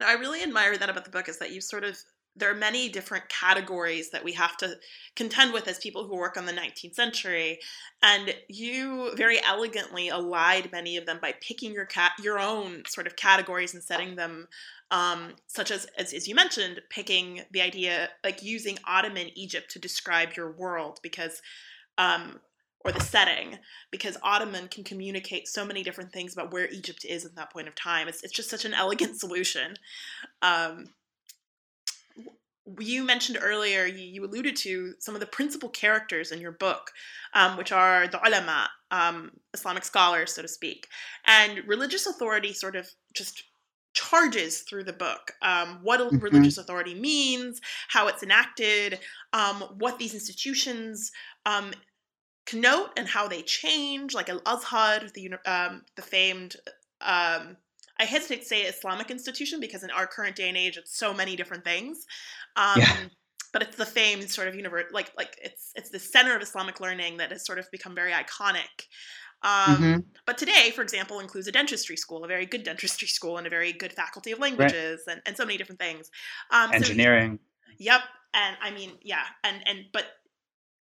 I 0.00 0.14
really 0.14 0.42
admire 0.42 0.76
that 0.76 0.90
about 0.90 1.04
the 1.04 1.10
book 1.10 1.28
is 1.28 1.38
that 1.38 1.52
you 1.52 1.60
sort 1.60 1.84
of 1.84 1.96
there 2.36 2.50
are 2.50 2.54
many 2.54 2.88
different 2.88 3.28
categories 3.28 4.10
that 4.10 4.24
we 4.24 4.32
have 4.32 4.56
to 4.56 4.76
contend 5.16 5.52
with 5.52 5.68
as 5.68 5.78
people 5.78 6.06
who 6.06 6.16
work 6.16 6.36
on 6.36 6.46
the 6.46 6.52
19th 6.52 6.94
century 6.94 7.58
and 8.02 8.34
you 8.48 9.14
very 9.16 9.38
elegantly 9.44 10.08
allied 10.08 10.70
many 10.72 10.96
of 10.96 11.06
them 11.06 11.18
by 11.20 11.34
picking 11.40 11.72
your 11.72 11.84
cat 11.84 12.12
your 12.22 12.38
own 12.38 12.82
sort 12.86 13.06
of 13.06 13.16
categories 13.16 13.74
and 13.74 13.82
setting 13.82 14.16
them 14.16 14.48
um, 14.90 15.32
such 15.46 15.70
as, 15.70 15.86
as 15.98 16.12
as 16.12 16.28
you 16.28 16.34
mentioned 16.34 16.80
picking 16.90 17.42
the 17.50 17.60
idea 17.60 18.08
like 18.24 18.42
using 18.42 18.78
ottoman 18.86 19.28
egypt 19.34 19.70
to 19.70 19.78
describe 19.78 20.34
your 20.36 20.52
world 20.52 20.98
because 21.02 21.42
um, 21.98 22.40
or 22.84 22.92
the 22.92 23.00
setting 23.00 23.58
because 23.90 24.16
ottoman 24.22 24.68
can 24.68 24.84
communicate 24.84 25.46
so 25.46 25.64
many 25.64 25.82
different 25.82 26.12
things 26.12 26.32
about 26.32 26.52
where 26.52 26.68
egypt 26.70 27.04
is 27.08 27.24
at 27.24 27.34
that 27.36 27.52
point 27.52 27.68
of 27.68 27.74
time. 27.74 28.08
It's, 28.08 28.22
it's 28.22 28.32
just 28.32 28.50
such 28.50 28.64
an 28.64 28.74
elegant 28.74 29.16
solution. 29.20 29.76
Um, 30.40 30.88
you 32.78 33.04
mentioned 33.04 33.38
earlier, 33.40 33.86
you, 33.86 34.04
you, 34.04 34.24
alluded 34.24 34.56
to 34.56 34.94
some 34.98 35.14
of 35.14 35.20
the 35.20 35.26
principal 35.26 35.68
characters 35.68 36.30
in 36.30 36.40
your 36.40 36.52
book, 36.52 36.92
um, 37.34 37.56
which 37.56 37.72
are 37.72 38.06
the 38.06 38.20
ulama, 38.26 38.68
um, 38.90 39.32
Islamic 39.52 39.84
scholars, 39.84 40.34
so 40.34 40.42
to 40.42 40.48
speak. 40.48 40.86
And 41.26 41.62
religious 41.66 42.06
authority 42.06 42.52
sort 42.52 42.76
of 42.76 42.88
just 43.14 43.44
charges 43.94 44.60
through 44.60 44.84
the 44.84 44.92
book 44.92 45.32
um, 45.42 45.78
what 45.82 46.00
mm-hmm. 46.00 46.18
religious 46.18 46.56
authority 46.56 46.94
means, 46.94 47.60
how 47.88 48.08
it's 48.08 48.22
enacted, 48.22 49.00
um, 49.32 49.56
what 49.78 49.98
these 49.98 50.14
institutions 50.14 51.10
um, 51.46 51.72
connote, 52.46 52.90
and 52.96 53.08
how 53.08 53.26
they 53.28 53.42
change, 53.42 54.14
like 54.14 54.28
Al 54.28 54.40
Azhar, 54.46 55.00
the, 55.14 55.34
um, 55.46 55.82
the 55.96 56.02
famed. 56.02 56.56
I 58.02 58.04
hesitate 58.04 58.40
to 58.40 58.46
say 58.46 58.62
Islamic 58.62 59.10
institution 59.12 59.60
because 59.60 59.84
in 59.84 59.90
our 59.90 60.08
current 60.08 60.34
day 60.34 60.48
and 60.48 60.56
age, 60.56 60.76
it's 60.76 60.98
so 60.98 61.14
many 61.14 61.36
different 61.36 61.62
things. 61.62 62.04
Um, 62.56 62.78
yeah. 62.78 62.96
But 63.52 63.62
it's 63.62 63.76
the 63.76 63.84
famed 63.84 64.30
sort 64.30 64.48
of 64.48 64.54
universe, 64.54 64.86
like 64.92 65.12
like 65.16 65.36
it's 65.42 65.72
it's 65.74 65.90
the 65.90 65.98
center 65.98 66.34
of 66.34 66.40
Islamic 66.40 66.80
learning 66.80 67.18
that 67.18 67.30
has 67.32 67.44
sort 67.44 67.58
of 67.58 67.70
become 67.70 67.94
very 67.94 68.12
iconic. 68.12 68.86
Um, 69.42 69.76
mm-hmm. 69.76 70.00
But 70.24 70.38
today, 70.38 70.70
for 70.74 70.82
example, 70.82 71.20
includes 71.20 71.48
a 71.48 71.52
dentistry 71.52 71.96
school, 71.96 72.24
a 72.24 72.28
very 72.28 72.46
good 72.46 72.62
dentistry 72.62 73.08
school, 73.08 73.38
and 73.38 73.46
a 73.46 73.50
very 73.50 73.72
good 73.72 73.92
faculty 73.92 74.32
of 74.32 74.38
languages, 74.38 75.02
right. 75.06 75.14
and, 75.14 75.22
and 75.26 75.36
so 75.36 75.44
many 75.44 75.58
different 75.58 75.80
things. 75.80 76.10
Um, 76.50 76.72
Engineering. 76.72 77.38
So, 77.66 77.74
yep, 77.78 78.00
and 78.34 78.56
I 78.62 78.70
mean, 78.70 78.92
yeah, 79.02 79.24
and 79.44 79.56
and 79.66 79.84
but 79.92 80.04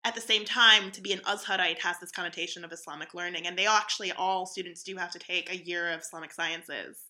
at 0.03 0.15
the 0.15 0.21
same 0.21 0.45
time, 0.45 0.91
to 0.91 1.01
be 1.01 1.13
an 1.13 1.19
Azharite 1.19 1.79
has 1.79 1.97
this 1.99 2.11
connotation 2.11 2.65
of 2.65 2.71
Islamic 2.71 3.13
learning, 3.13 3.47
and 3.47 3.57
they 3.57 3.67
actually 3.67 4.11
all 4.11 4.45
students 4.45 4.83
do 4.83 4.95
have 4.97 5.11
to 5.11 5.19
take 5.19 5.51
a 5.51 5.57
year 5.57 5.89
of 5.89 6.01
Islamic 6.01 6.33
sciences. 6.33 7.05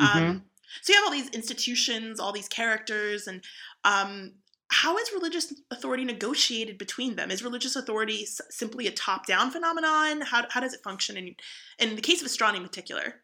Mm-hmm. 0.00 0.38
So 0.82 0.92
you 0.92 0.98
have 0.98 1.06
all 1.06 1.12
these 1.12 1.30
institutions, 1.30 2.20
all 2.20 2.32
these 2.32 2.48
characters, 2.48 3.26
and 3.26 3.42
um, 3.84 4.32
how 4.70 4.98
is 4.98 5.10
religious 5.12 5.52
authority 5.70 6.04
negotiated 6.04 6.78
between 6.78 7.16
them? 7.16 7.30
Is 7.30 7.42
religious 7.42 7.74
authority 7.74 8.22
s- 8.22 8.40
simply 8.50 8.86
a 8.86 8.90
top-down 8.90 9.50
phenomenon? 9.50 10.20
How, 10.20 10.44
how 10.50 10.60
does 10.60 10.74
it 10.74 10.82
function 10.82 11.16
in 11.16 11.36
in 11.78 11.96
the 11.96 12.02
case 12.02 12.20
of 12.20 12.26
astronomy 12.26 12.58
in 12.58 12.68
particular? 12.68 13.14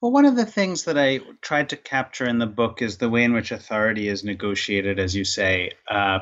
Well, 0.00 0.12
one 0.12 0.26
of 0.26 0.36
the 0.36 0.44
things 0.44 0.84
that 0.84 0.98
I 0.98 1.20
tried 1.40 1.70
to 1.70 1.76
capture 1.76 2.26
in 2.26 2.38
the 2.38 2.46
book 2.46 2.82
is 2.82 2.98
the 2.98 3.08
way 3.08 3.24
in 3.24 3.32
which 3.32 3.50
authority 3.50 4.08
is 4.08 4.24
negotiated, 4.24 4.98
as 4.98 5.16
you 5.16 5.24
say, 5.24 5.70
uh, 5.90 6.20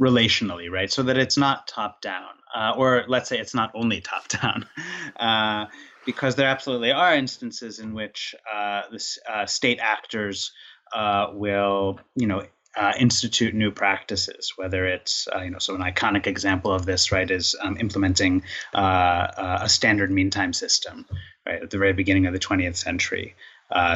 relationally, 0.00 0.70
right? 0.70 0.90
So 0.90 1.02
that 1.02 1.16
it's 1.16 1.36
not 1.36 1.66
top 1.66 2.00
down, 2.00 2.30
uh, 2.54 2.74
or 2.76 3.04
let's 3.08 3.28
say 3.28 3.38
it's 3.40 3.54
not 3.54 3.72
only 3.74 4.00
top 4.00 4.28
down. 4.28 4.66
Uh, 5.16 5.64
because 6.06 6.36
there 6.36 6.48
absolutely 6.48 6.92
are 6.92 7.14
instances 7.14 7.80
in 7.80 7.92
which 7.92 8.34
uh, 8.50 8.82
the 8.90 9.04
uh, 9.28 9.44
state 9.44 9.80
actors 9.82 10.52
uh, 10.94 11.26
will, 11.32 12.00
you 12.14 12.28
know, 12.28 12.46
uh, 12.76 12.92
institute 12.98 13.54
new 13.54 13.70
practices. 13.70 14.52
Whether 14.56 14.86
it's, 14.86 15.26
uh, 15.34 15.40
you 15.40 15.50
know, 15.50 15.58
so 15.58 15.74
an 15.74 15.82
iconic 15.82 16.26
example 16.26 16.72
of 16.72 16.86
this, 16.86 17.10
right, 17.10 17.30
is 17.30 17.56
um, 17.60 17.76
implementing 17.78 18.42
uh, 18.74 19.58
a 19.62 19.68
standard 19.68 20.10
mean 20.10 20.30
time 20.30 20.52
system, 20.52 21.06
right, 21.44 21.62
at 21.62 21.70
the 21.70 21.78
very 21.78 21.92
beginning 21.92 22.26
of 22.26 22.32
the 22.32 22.38
20th 22.38 22.76
century. 22.76 23.34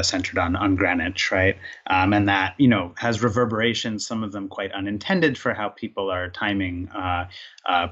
centered 0.02 0.38
on 0.38 0.56
on 0.56 0.74
Greenwich, 0.74 1.30
right, 1.30 1.56
um, 1.86 2.12
and 2.12 2.28
that 2.28 2.54
you 2.58 2.66
know 2.68 2.92
has 2.96 3.22
reverberations, 3.22 4.04
some 4.04 4.24
of 4.24 4.32
them 4.32 4.48
quite 4.48 4.72
unintended, 4.72 5.38
for 5.38 5.54
how 5.54 5.68
people 5.68 6.10
are 6.10 6.28
timing 6.28 6.88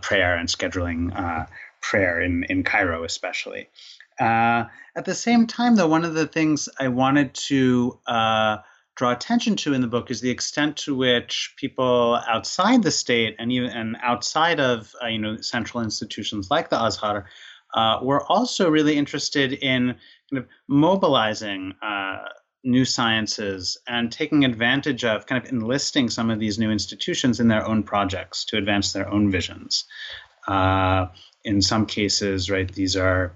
prayer 0.02 0.36
and 0.36 0.48
scheduling 0.48 1.46
prayer 1.80 2.20
in 2.20 2.44
in 2.44 2.64
Cairo, 2.64 3.04
especially. 3.04 3.68
Uh, 4.20 4.64
at 4.96 5.04
the 5.04 5.14
same 5.14 5.46
time, 5.46 5.76
though, 5.76 5.88
one 5.88 6.04
of 6.04 6.14
the 6.14 6.26
things 6.26 6.68
I 6.78 6.88
wanted 6.88 7.34
to 7.34 7.98
uh, 8.06 8.58
draw 8.98 9.12
attention 9.12 9.54
to 9.54 9.74
in 9.74 9.80
the 9.80 9.86
book 9.86 10.10
is 10.10 10.20
the 10.20 10.30
extent 10.30 10.76
to 10.76 10.94
which 10.94 11.54
people 11.56 12.20
outside 12.26 12.82
the 12.82 12.90
state 12.90 13.36
and 13.38 13.52
even 13.52 13.70
and 13.70 13.96
outside 14.02 14.58
of 14.58 14.92
uh, 15.02 15.06
you 15.06 15.20
know 15.20 15.36
central 15.40 15.84
institutions 15.84 16.50
like 16.50 16.68
the 16.68 16.76
Azhar 16.76 17.26
uh, 17.74 18.00
were 18.02 18.24
also 18.26 18.68
really 18.68 18.96
interested 18.96 19.52
in 19.52 19.94
kind 20.30 20.42
of 20.42 20.46
mobilizing 20.66 21.74
uh, 21.80 22.24
new 22.64 22.84
sciences 22.84 23.78
and 23.86 24.10
taking 24.10 24.44
advantage 24.44 25.04
of 25.04 25.26
kind 25.26 25.44
of 25.44 25.52
enlisting 25.52 26.10
some 26.10 26.28
of 26.28 26.40
these 26.40 26.58
new 26.58 26.70
institutions 26.70 27.38
in 27.38 27.46
their 27.46 27.64
own 27.64 27.84
projects 27.84 28.44
to 28.46 28.56
advance 28.56 28.92
their 28.92 29.08
own 29.08 29.30
visions. 29.30 29.84
Uh, 30.48 31.06
in 31.44 31.62
some 31.62 31.86
cases, 31.86 32.50
right, 32.50 32.72
these 32.74 32.96
are 32.96 33.32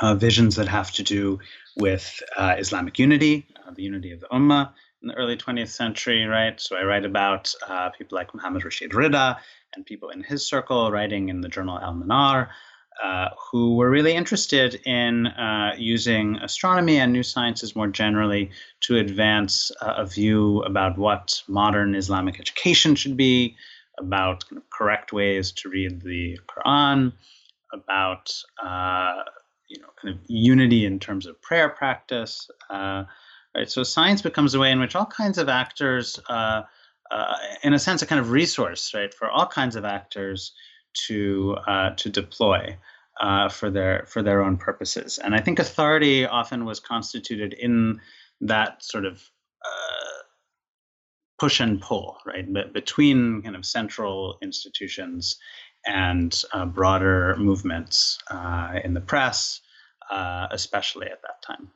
uh, 0.00 0.14
visions 0.14 0.56
that 0.56 0.68
have 0.68 0.90
to 0.92 1.02
do 1.02 1.38
with 1.76 2.22
uh, 2.36 2.54
Islamic 2.58 2.98
unity, 2.98 3.46
uh, 3.66 3.72
the 3.74 3.82
unity 3.82 4.12
of 4.12 4.20
the 4.20 4.26
Ummah 4.28 4.72
in 5.02 5.08
the 5.08 5.14
early 5.14 5.36
20th 5.36 5.68
century, 5.68 6.24
right? 6.24 6.60
So 6.60 6.76
I 6.76 6.84
write 6.84 7.04
about 7.04 7.54
uh, 7.66 7.90
people 7.90 8.16
like 8.16 8.34
Muhammad 8.34 8.64
Rashid 8.64 8.90
Rida 8.90 9.38
and 9.74 9.86
people 9.86 10.10
in 10.10 10.22
his 10.22 10.46
circle 10.46 10.90
writing 10.90 11.28
in 11.28 11.40
the 11.40 11.48
journal 11.48 11.78
Al 11.78 11.94
Manar. 11.94 12.50
Uh, 13.02 13.30
who 13.50 13.76
were 13.76 13.88
really 13.88 14.12
interested 14.12 14.74
in 14.84 15.26
uh, 15.28 15.72
using 15.78 16.36
astronomy 16.36 16.98
and 16.98 17.10
new 17.10 17.22
sciences 17.22 17.74
more 17.74 17.86
generally 17.86 18.50
to 18.80 18.98
advance 18.98 19.72
a 19.80 20.04
view 20.04 20.60
about 20.64 20.98
what 20.98 21.42
modern 21.48 21.94
Islamic 21.94 22.38
education 22.38 22.94
should 22.94 23.16
be, 23.16 23.56
about 23.98 24.46
kind 24.50 24.58
of 24.58 24.68
correct 24.68 25.14
ways 25.14 25.50
to 25.50 25.70
read 25.70 26.02
the 26.02 26.38
Quran, 26.46 27.10
about 27.72 28.30
you 29.70 29.80
know 29.80 29.88
kind 30.00 30.14
of 30.14 30.20
unity 30.26 30.84
in 30.84 30.98
terms 30.98 31.26
of 31.26 31.40
prayer 31.40 31.68
practice. 31.68 32.50
Uh, 32.68 33.04
right, 33.56 33.70
so 33.70 33.82
science 33.82 34.20
becomes 34.20 34.54
a 34.54 34.58
way 34.58 34.70
in 34.70 34.80
which 34.80 34.94
all 34.96 35.06
kinds 35.06 35.38
of 35.38 35.48
actors, 35.48 36.18
in 37.62 37.72
a 37.74 37.78
sense, 37.78 38.02
a 38.02 38.06
kind 38.06 38.20
of 38.20 38.30
resource, 38.30 38.92
right, 38.92 39.14
for 39.14 39.30
all 39.30 39.46
kinds 39.46 39.76
of 39.76 39.84
actors 39.84 40.52
to 41.06 41.56
uh, 41.66 41.90
to 41.96 42.08
deploy 42.10 42.76
uh, 43.20 43.48
for 43.48 43.70
their 43.70 44.04
for 44.08 44.22
their 44.22 44.42
own 44.42 44.56
purposes. 44.56 45.18
And 45.18 45.34
I 45.34 45.40
think 45.40 45.58
authority 45.58 46.26
often 46.26 46.64
was 46.64 46.80
constituted 46.80 47.52
in 47.54 48.00
that 48.40 48.82
sort 48.82 49.04
of 49.04 49.22
uh, 49.64 50.22
push 51.38 51.60
and 51.60 51.80
pull, 51.80 52.18
right, 52.26 52.46
between 52.72 53.42
kind 53.42 53.56
of 53.56 53.64
central 53.64 54.38
institutions 54.42 55.38
and 55.86 56.42
uh, 56.52 56.66
broader 56.66 57.36
movements 57.38 58.18
uh, 58.30 58.74
in 58.84 58.94
the 58.94 59.00
press, 59.00 59.60
uh, 60.10 60.46
especially 60.50 61.06
at 61.06 61.22
that 61.22 61.42
time. 61.46 61.70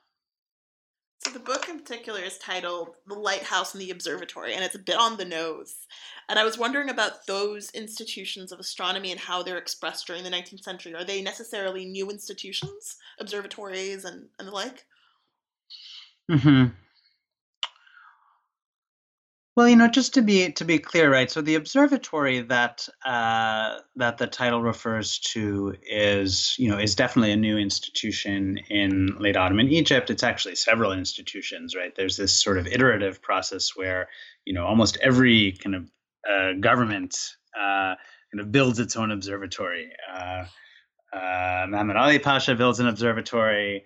So 1.25 1.31
the 1.31 1.39
book 1.39 1.71
in 1.71 1.79
particular 1.79 2.21
is 2.21 2.37
titled 2.37 2.97
The 3.07 3.15
Lighthouse 3.15 3.73
and 3.73 3.81
the 3.81 3.91
Observatory, 3.91 4.55
and 4.55 4.63
it's 4.63 4.75
a 4.75 4.79
bit 4.79 4.97
on 4.97 5.17
the 5.17 5.25
nose. 5.25 5.75
And 6.29 6.39
I 6.39 6.45
was 6.45 6.59
wondering 6.59 6.91
about 6.91 7.27
those 7.27 7.71
institutions 7.71 8.53
of 8.53 8.61
astronomy 8.61 9.11
and 9.11 9.21
how 9.21 9.43
they're 9.43 9.57
expressed 9.57 10.07
during 10.07 10.23
the 10.23 10.31
19th 10.31 10.63
century. 10.63 10.95
Are 10.95 11.05
they 11.05 11.23
necessarily 11.23 11.87
new 11.87 12.11
institutions, 12.11 12.97
observatories 13.19 14.05
and, 14.05 14.27
and 14.39 14.49
the 14.49 14.53
like? 14.53 14.85
Mm-hmm. 16.31 16.75
Well, 19.57 19.69
you 19.69 19.77
know, 19.77 19.87
just 19.87 20.15
to 20.15 20.23
be 20.23 20.51
to 20.53 20.65
be 20.65 20.81
clear, 20.81 21.13
right? 21.13 21.31
So 21.31 21.41
the 21.41 21.55
observatory 21.55 22.41
that 22.41 22.89
uh, 23.07 23.79
that 23.95 24.19
the 24.19 24.27
title 24.27 24.61
refers 24.61 25.21
to 25.31 25.77
is, 25.89 26.57
you 26.59 26.69
know, 26.69 26.79
is 26.79 26.97
definitely 26.97 27.31
a 27.31 27.37
new 27.37 27.57
institution 27.57 28.59
in 28.69 29.17
late 29.21 29.37
Ottoman 29.37 29.69
Egypt. 29.69 30.11
It's 30.11 30.25
actually 30.25 30.57
several 30.57 30.93
institutions, 30.93 31.77
right? 31.77 31.95
There's 31.95 32.17
this 32.17 32.33
sort 32.33 32.59
of 32.59 32.67
iterative 32.67 33.23
process 33.23 33.77
where, 33.77 34.09
you 34.45 34.55
know, 34.55 34.67
almost 34.67 34.99
every 35.01 35.53
kind 35.53 35.77
of 35.77 35.91
uh, 36.29 36.55
government 36.59 37.17
uh, 37.57 37.95
kind 38.33 38.41
of 38.41 38.51
builds 38.51 38.81
its 38.81 38.97
own 38.97 39.13
observatory. 39.13 39.91
Uh, 40.13 40.47
uh 41.17 41.67
Muhammad 41.69 41.97
Ali 41.97 42.19
Pasha 42.19 42.57
builds 42.57 42.81
an 42.81 42.89
observatory 42.89 43.85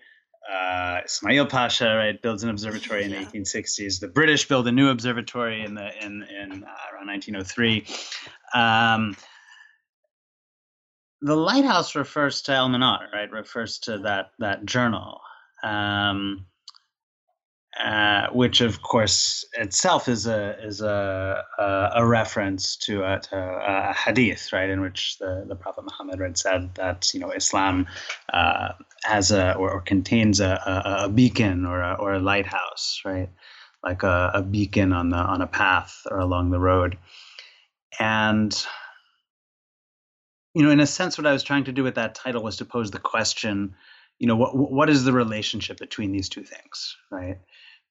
uh, 0.50 1.00
Ismail 1.05 1.47
Pasha 1.47 1.95
right 1.95 2.21
builds 2.21 2.43
an 2.43 2.50
observatory 2.50 3.05
in 3.05 3.11
the 3.11 3.17
1860s. 3.17 4.00
The 4.00 4.09
British 4.09 4.49
build 4.49 4.67
a 4.67 4.73
new 4.73 4.88
observatory 4.88 5.62
in 5.62 5.75
the 5.75 5.90
in 6.05 6.23
in 6.23 6.64
uh, 6.64 6.95
around 6.95 7.07
1903. 7.09 7.87
Um, 8.55 9.17
the 11.21 11.37
lighthouse 11.37 11.95
refers 11.95 12.43
to 12.43 12.52
El 12.52 12.71
right? 12.71 13.31
Refers 13.31 13.78
to 13.81 13.99
that 13.99 14.31
that 14.38 14.64
journal. 14.64 15.21
Um, 15.62 16.47
uh, 17.82 18.28
which 18.30 18.61
of 18.61 18.82
course 18.82 19.44
itself 19.54 20.08
is 20.08 20.26
a 20.26 20.56
is 20.64 20.80
a 20.80 21.44
a, 21.58 21.90
a 21.97 22.06
reference 22.06 22.76
to 22.76 23.04
a, 23.04 23.20
to 23.20 23.37
a, 23.37 23.92
hadith, 23.92 24.52
right, 24.52 24.68
in 24.68 24.80
which 24.80 25.18
the, 25.18 25.44
the 25.47 25.54
Prophet 25.54 25.84
Muhammad 25.84 26.21
had 26.21 26.36
said 26.36 26.75
that 26.75 27.12
you 27.14 27.21
know 27.21 27.30
Islam 27.30 27.86
uh, 28.32 28.71
has 29.04 29.30
a 29.30 29.54
or, 29.54 29.71
or 29.71 29.80
contains 29.80 30.41
a, 30.41 31.04
a, 31.04 31.08
beacon 31.08 31.64
or 31.64 31.80
a, 31.80 31.95
or 31.95 32.14
a 32.14 32.19
lighthouse, 32.19 33.00
right, 33.04 33.30
like 33.84 34.02
a, 34.02 34.32
a 34.34 34.43
beacon 34.43 34.93
on 34.93 35.10
the 35.10 35.17
on 35.17 35.41
a 35.41 35.47
path 35.47 36.02
or 36.10 36.19
along 36.19 36.50
the 36.50 36.60
road, 36.60 36.99
and 38.00 38.67
you 40.54 40.64
know, 40.64 40.71
in 40.71 40.80
a 40.80 40.86
sense, 40.86 41.17
what 41.17 41.26
I 41.26 41.32
was 41.32 41.45
trying 41.45 41.64
to 41.64 41.73
do 41.73 41.84
with 41.84 41.95
that 41.95 42.17
title 42.17 42.43
was 42.43 42.56
to 42.56 42.64
pose 42.64 42.91
the 42.91 42.99
question, 42.99 43.76
you 44.19 44.26
know, 44.26 44.34
what 44.34 44.56
what 44.56 44.91
is 44.91 45.04
the 45.04 45.12
relationship 45.12 45.78
between 45.78 46.10
these 46.10 46.28
two 46.28 46.43
things, 46.43 46.97
right? 47.12 47.38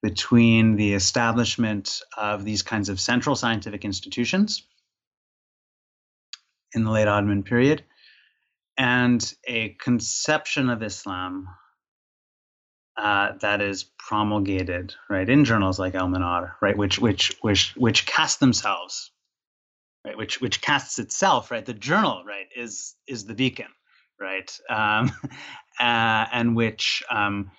Between 0.01 0.75
the 0.75 0.93
establishment 0.93 2.01
of 2.15 2.45
these 2.45 2.61
kinds 2.61 2.89
of 2.89 2.99
central 2.99 3.35
scientific 3.35 3.83
institutions 3.83 4.63
in 6.73 6.83
the 6.83 6.91
late 6.91 7.07
Ottoman 7.07 7.43
period 7.43 7.83
and 8.77 9.33
a 9.45 9.69
conception 9.69 10.69
of 10.69 10.83
Islam 10.83 11.47
uh, 12.95 13.33
that 13.41 13.61
is 13.61 13.83
promulgated 13.83 14.93
right 15.09 15.29
in 15.29 15.45
journals 15.45 15.79
like 15.79 15.95
Al 15.95 16.07
Manar, 16.07 16.57
right, 16.61 16.77
which 16.77 16.99
which 16.99 17.35
which 17.41 17.73
which 17.75 18.05
cast 18.05 18.39
themselves, 18.39 19.11
right, 20.05 20.17
which 20.17 20.41
which 20.41 20.61
casts 20.61 20.97
itself, 20.97 21.51
right. 21.51 21.65
The 21.65 21.73
journal, 21.73 22.23
right, 22.25 22.47
is 22.55 22.95
is 23.07 23.25
the 23.25 23.35
beacon, 23.35 23.67
right, 24.19 24.51
um, 24.69 25.11
uh, 25.79 26.25
and 26.31 26.55
which 26.55 27.03
um, 27.09 27.51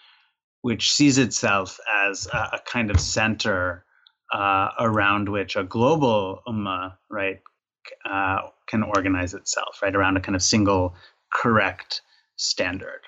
which 0.68 0.92
sees 0.92 1.16
itself 1.16 1.80
as 2.04 2.28
a, 2.30 2.36
a 2.36 2.60
kind 2.66 2.90
of 2.90 3.00
center 3.00 3.86
uh, 4.34 4.68
around 4.78 5.26
which 5.26 5.56
a 5.56 5.64
global 5.64 6.42
ummah, 6.46 6.92
right, 7.08 7.40
uh, 8.04 8.40
can 8.66 8.82
organize 8.82 9.32
itself, 9.32 9.80
right, 9.82 9.96
around 9.96 10.18
a 10.18 10.20
kind 10.20 10.36
of 10.36 10.42
single 10.42 10.94
correct 11.32 12.02
standard, 12.36 13.00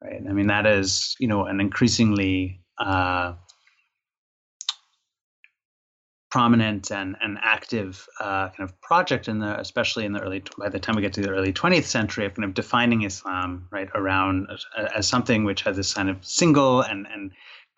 right. 0.00 0.22
I 0.28 0.32
mean, 0.32 0.46
that 0.46 0.64
is, 0.64 1.16
you 1.18 1.26
know, 1.26 1.46
an 1.46 1.60
increasingly 1.60 2.60
uh, 2.78 3.34
prominent 6.32 6.90
and, 6.90 7.14
and 7.20 7.36
active 7.42 8.08
uh, 8.18 8.48
kind 8.48 8.60
of 8.60 8.80
project 8.80 9.28
in 9.28 9.38
the 9.38 9.60
especially 9.60 10.06
in 10.06 10.14
the 10.14 10.20
early 10.20 10.42
by 10.56 10.70
the 10.70 10.78
time 10.78 10.96
we 10.96 11.02
get 11.02 11.12
to 11.12 11.20
the 11.20 11.28
early 11.28 11.52
20th 11.52 11.84
century 11.84 12.24
of 12.24 12.32
kind 12.32 12.46
of 12.46 12.54
defining 12.54 13.02
Islam 13.02 13.68
right 13.70 13.90
around 13.94 14.46
uh, 14.50 14.88
as 14.96 15.06
something 15.06 15.44
which 15.44 15.60
has 15.60 15.76
this 15.76 15.92
kind 15.92 16.08
of 16.08 16.24
single 16.24 16.80
and 16.80 17.06
and 17.12 17.32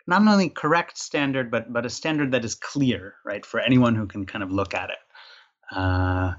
not 0.07 0.21
only 0.21 0.47
correct 0.47 0.97
standard 0.97 1.51
but 1.51 1.73
but 1.73 1.85
a 1.85 1.89
standard 1.89 2.31
that 2.31 2.45
is 2.45 2.55
clear 2.55 3.15
right 3.25 3.45
for 3.45 3.59
anyone 3.59 3.93
who 3.93 4.07
can 4.07 4.25
kind 4.25 4.41
of 4.41 4.49
look 4.49 4.73
at 4.73 4.89
it. 4.89 5.75
Uh, 5.75 6.31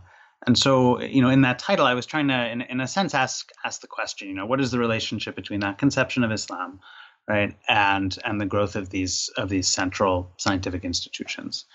and 0.47 0.57
so 0.57 0.99
you 1.03 1.21
know 1.21 1.29
in 1.29 1.43
that 1.43 1.59
title 1.59 1.85
I 1.85 1.93
was 1.93 2.07
trying 2.07 2.29
to 2.29 2.51
in, 2.51 2.63
in 2.63 2.81
a 2.81 2.89
sense 2.89 3.13
ask 3.13 3.51
ask 3.63 3.83
the 3.83 3.89
question 3.99 4.27
you 4.27 4.35
know 4.35 4.47
what 4.47 4.63
is 4.63 4.71
the 4.71 4.79
relationship 4.79 5.37
between 5.37 5.61
that 5.61 5.77
conception 5.77 6.25
of 6.25 6.33
Islam 6.33 6.81
right 7.29 7.55
and 7.69 8.17
and 8.25 8.41
the 8.41 8.47
growth 8.47 8.75
of 8.75 8.89
these 8.89 9.29
of 9.37 9.51
these 9.51 9.69
central 9.69 10.33
scientific 10.39 10.83
institutions 10.83 11.67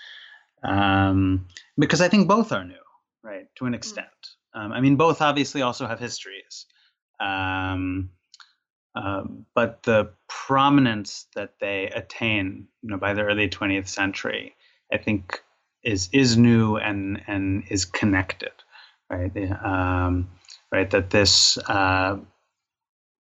um, 0.62 1.46
because 1.78 2.00
I 2.00 2.08
think 2.08 2.28
both 2.28 2.52
are 2.52 2.64
new, 2.64 2.74
right, 3.22 3.46
to 3.56 3.66
an 3.66 3.72
hmm. 3.72 3.76
extent. 3.76 4.08
Um, 4.54 4.72
I 4.72 4.80
mean, 4.80 4.96
both 4.96 5.22
obviously 5.22 5.62
also 5.62 5.86
have 5.86 5.98
histories, 5.98 6.66
um, 7.20 8.10
uh, 8.94 9.22
but 9.54 9.82
the 9.84 10.10
prominence 10.28 11.26
that 11.34 11.54
they 11.60 11.86
attain, 11.86 12.68
you 12.82 12.90
know, 12.90 12.98
by 12.98 13.14
the 13.14 13.22
early 13.22 13.48
20th 13.48 13.88
century, 13.88 14.54
I 14.92 14.98
think 14.98 15.42
is 15.82 16.08
is 16.12 16.36
new 16.36 16.76
and 16.76 17.22
and 17.26 17.64
is 17.68 17.84
connected, 17.84 18.52
right? 19.08 19.32
Um, 19.64 20.28
right, 20.70 20.90
that 20.90 21.10
this 21.10 21.56
uh, 21.66 22.18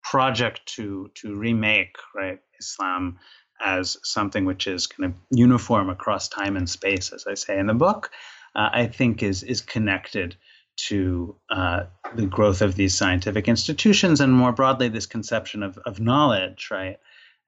project 0.02 0.66
to 0.66 1.10
to 1.14 1.34
remake 1.34 1.96
right 2.14 2.40
Islam 2.60 3.18
as 3.60 3.96
something 4.02 4.44
which 4.44 4.66
is 4.66 4.86
kind 4.86 5.06
of 5.06 5.14
uniform 5.30 5.90
across 5.90 6.28
time 6.28 6.56
and 6.56 6.68
space, 6.68 7.12
as 7.12 7.26
I 7.26 7.34
say 7.34 7.58
in 7.58 7.66
the 7.66 7.74
book, 7.74 8.10
uh, 8.54 8.70
I 8.72 8.86
think 8.86 9.22
is 9.22 9.42
is 9.42 9.60
connected 9.60 10.36
to 10.76 11.36
uh, 11.50 11.84
the 12.16 12.26
growth 12.26 12.60
of 12.60 12.74
these 12.74 12.96
scientific 12.96 13.48
institutions 13.48 14.20
and 14.20 14.32
more 14.32 14.52
broadly 14.52 14.88
this 14.88 15.06
conception 15.06 15.62
of, 15.62 15.78
of 15.78 16.00
knowledge, 16.00 16.68
right? 16.70 16.98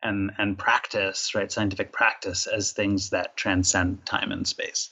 And 0.02 0.32
and 0.38 0.58
practice, 0.58 1.34
right? 1.34 1.50
Scientific 1.50 1.92
practice 1.92 2.46
as 2.46 2.72
things 2.72 3.10
that 3.10 3.36
transcend 3.36 4.06
time 4.06 4.32
and 4.32 4.46
space. 4.46 4.90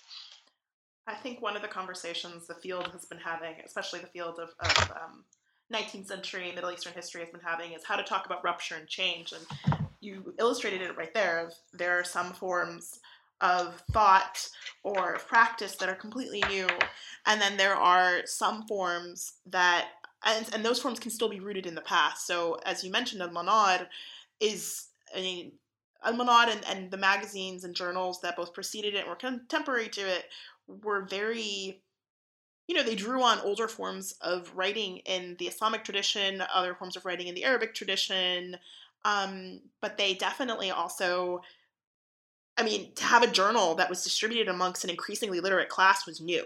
I 1.07 1.15
think 1.15 1.43
one 1.43 1.55
of 1.55 1.63
the 1.63 1.69
conversations 1.69 2.47
the 2.47 2.55
field 2.55 2.89
has 2.93 3.05
been 3.05 3.19
having, 3.19 3.57
especially 3.65 4.01
the 4.01 4.07
field 4.07 4.39
of, 4.39 4.51
of 4.59 4.91
um, 4.93 5.25
19th 5.73 6.07
century 6.07 6.51
Middle 6.55 6.71
Eastern 6.71 6.95
history 6.95 7.21
has 7.21 7.31
been 7.31 7.43
having, 7.45 7.73
is 7.73 7.85
how 7.85 7.97
to 7.97 8.03
talk 8.03 8.27
about 8.27 8.43
rupture 8.43 8.77
and 8.77 8.89
change. 8.89 9.33
And 9.33 9.84
you 10.05 10.35
illustrated 10.39 10.83
it 10.83 10.97
right 10.97 11.13
there. 11.15 11.51
There 11.73 11.99
are 11.99 12.05
some 12.05 12.33
forms 12.33 13.01
of 13.41 13.83
thought 13.93 14.49
or 14.83 15.19
practice 15.27 15.77
that 15.77 15.89
are 15.89 15.95
completely 15.95 16.43
new, 16.49 16.67
and 17.27 17.41
then 17.41 17.57
there 17.57 17.75
are 17.75 18.23
some 18.27 18.67
forms 18.67 19.35
that 19.47 19.89
and, 20.27 20.49
and 20.55 20.65
those 20.65 20.81
forms 20.81 20.99
can 20.99 21.11
still 21.11 21.29
be 21.29 21.41
rooted 21.41 21.67
in 21.67 21.75
the 21.75 21.83
past. 21.83 22.27
So 22.27 22.59
as 22.65 22.83
you 22.83 22.91
mentioned, 22.91 23.23
Al-Manar 23.23 23.89
is 24.41 24.87
I 25.15 25.21
mean 25.21 25.53
Al-Manar 26.05 26.51
and, 26.51 26.65
and 26.69 26.91
the 26.91 26.97
magazines 26.97 27.65
and 27.65 27.75
journals 27.75 28.21
that 28.23 28.37
both 28.37 28.55
preceded 28.55 28.95
it 28.95 29.01
and 29.01 29.09
were 29.09 29.17
contemporary 29.17 29.89
to 29.89 30.01
it 30.01 30.27
were 30.67 31.03
very 31.03 31.83
you 32.67 32.75
know, 32.75 32.83
they 32.83 32.95
drew 32.95 33.23
on 33.23 33.41
older 33.41 33.69
forms 33.69 34.15
of 34.23 34.51
writing 34.55 34.99
in 34.99 35.37
the 35.39 35.47
Islamic 35.47 35.85
tradition, 35.85 36.43
other 36.53 36.75
forms 36.75 36.97
of 36.97 37.05
writing 37.05 37.27
in 37.27 37.35
the 37.35 37.45
Arabic 37.45 37.75
tradition, 37.75 38.57
um, 39.05 39.61
but 39.81 39.99
they 39.99 40.15
definitely 40.15 40.71
also, 40.71 41.43
I 42.57 42.63
mean, 42.63 42.95
to 42.95 43.05
have 43.05 43.23
a 43.23 43.31
journal 43.31 43.75
that 43.77 43.91
was 43.91 44.03
distributed 44.03 44.49
amongst 44.49 44.85
an 44.85 44.91
increasingly 44.91 45.41
literate 45.41 45.69
class 45.69 46.07
was 46.07 46.21
new. 46.21 46.45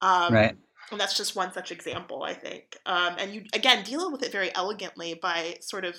Um, 0.00 0.34
right. 0.34 0.56
And 0.90 1.00
that's 1.00 1.16
just 1.16 1.34
one 1.34 1.52
such 1.52 1.72
example, 1.72 2.22
I 2.22 2.34
think. 2.34 2.76
Um, 2.84 3.16
and 3.18 3.34
you, 3.34 3.44
again, 3.54 3.84
deal 3.84 4.12
with 4.12 4.22
it 4.22 4.30
very 4.30 4.54
elegantly 4.54 5.14
by 5.14 5.56
sort 5.60 5.84
of 5.84 5.96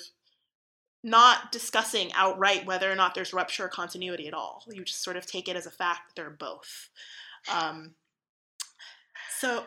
not 1.02 1.52
discussing 1.52 2.12
outright 2.14 2.66
whether 2.66 2.90
or 2.90 2.94
not 2.94 3.14
there's 3.14 3.32
rupture 3.32 3.66
or 3.66 3.68
continuity 3.68 4.28
at 4.28 4.34
all. 4.34 4.64
You 4.70 4.84
just 4.84 5.02
sort 5.02 5.16
of 5.16 5.26
take 5.26 5.48
it 5.48 5.56
as 5.56 5.66
a 5.66 5.70
fact 5.70 6.08
that 6.08 6.20
they're 6.20 6.30
both. 6.30 6.88
Um, 7.52 7.94
so 9.38 9.64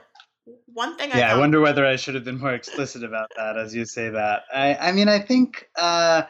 one 0.73 0.97
thing 0.97 1.09
yeah, 1.09 1.31
I, 1.31 1.35
I 1.35 1.39
wonder 1.39 1.59
whether 1.59 1.85
I 1.85 1.95
should 1.95 2.15
have 2.15 2.23
been 2.23 2.39
more 2.39 2.53
explicit 2.53 3.03
about 3.03 3.29
that 3.35 3.57
as 3.57 3.73
you 3.75 3.85
say 3.85 4.09
that. 4.09 4.43
I, 4.53 4.75
I 4.75 4.91
mean, 4.91 5.09
I 5.09 5.19
think, 5.19 5.69
uh, 5.75 6.23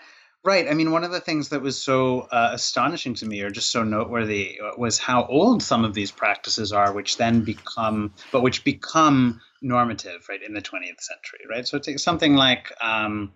right. 0.44 0.68
I 0.68 0.74
mean, 0.74 0.92
one 0.92 1.04
of 1.04 1.12
the 1.12 1.20
things 1.20 1.50
that 1.50 1.62
was 1.62 1.82
so 1.82 2.22
uh, 2.32 2.52
astonishing 2.54 3.14
to 3.16 3.26
me 3.26 3.42
or 3.42 3.50
just 3.50 3.72
so 3.72 3.84
noteworthy 3.84 4.60
uh, 4.64 4.72
was 4.78 4.98
how 4.98 5.26
old 5.26 5.62
some 5.62 5.84
of 5.84 5.94
these 5.94 6.12
practices 6.12 6.72
are, 6.72 6.94
which 6.94 7.18
then 7.18 7.42
become, 7.42 8.14
but 8.32 8.42
which 8.42 8.64
become 8.64 9.42
normative, 9.62 10.26
right, 10.30 10.42
in 10.42 10.54
the 10.54 10.62
20th 10.62 11.02
century, 11.02 11.40
right? 11.50 11.68
So 11.68 11.78
it's 11.78 12.04
something 12.04 12.36
like, 12.36 12.72
um, 12.82 13.34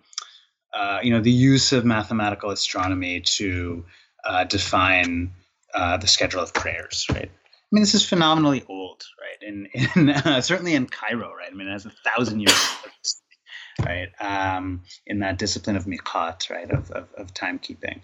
uh, 0.72 1.00
you 1.02 1.10
know, 1.10 1.20
the 1.20 1.30
use 1.30 1.72
of 1.72 1.84
mathematical 1.84 2.50
astronomy 2.50 3.20
to 3.20 3.84
uh, 4.24 4.44
define 4.44 5.32
uh, 5.74 5.96
the 5.98 6.06
schedule 6.06 6.40
of 6.40 6.52
prayers, 6.52 7.06
right? 7.12 7.30
Mean, 7.74 7.82
this 7.82 7.96
is 7.96 8.08
phenomenally 8.08 8.62
old, 8.68 9.04
right? 9.20 9.68
In 9.96 10.10
uh, 10.10 10.40
certainly 10.40 10.76
in 10.76 10.86
Cairo, 10.86 11.34
right? 11.34 11.48
I 11.50 11.54
mean, 11.56 11.66
it 11.66 11.72
has 11.72 11.86
a 11.86 11.92
thousand 12.08 12.38
years, 12.38 12.76
right? 13.84 14.10
Um, 14.20 14.82
in 15.08 15.18
that 15.18 15.38
discipline 15.38 15.74
of 15.74 15.84
miqat, 15.84 16.50
right, 16.50 16.70
of 16.70 16.88
of, 16.92 17.08
of 17.18 17.34
timekeeping, 17.34 18.00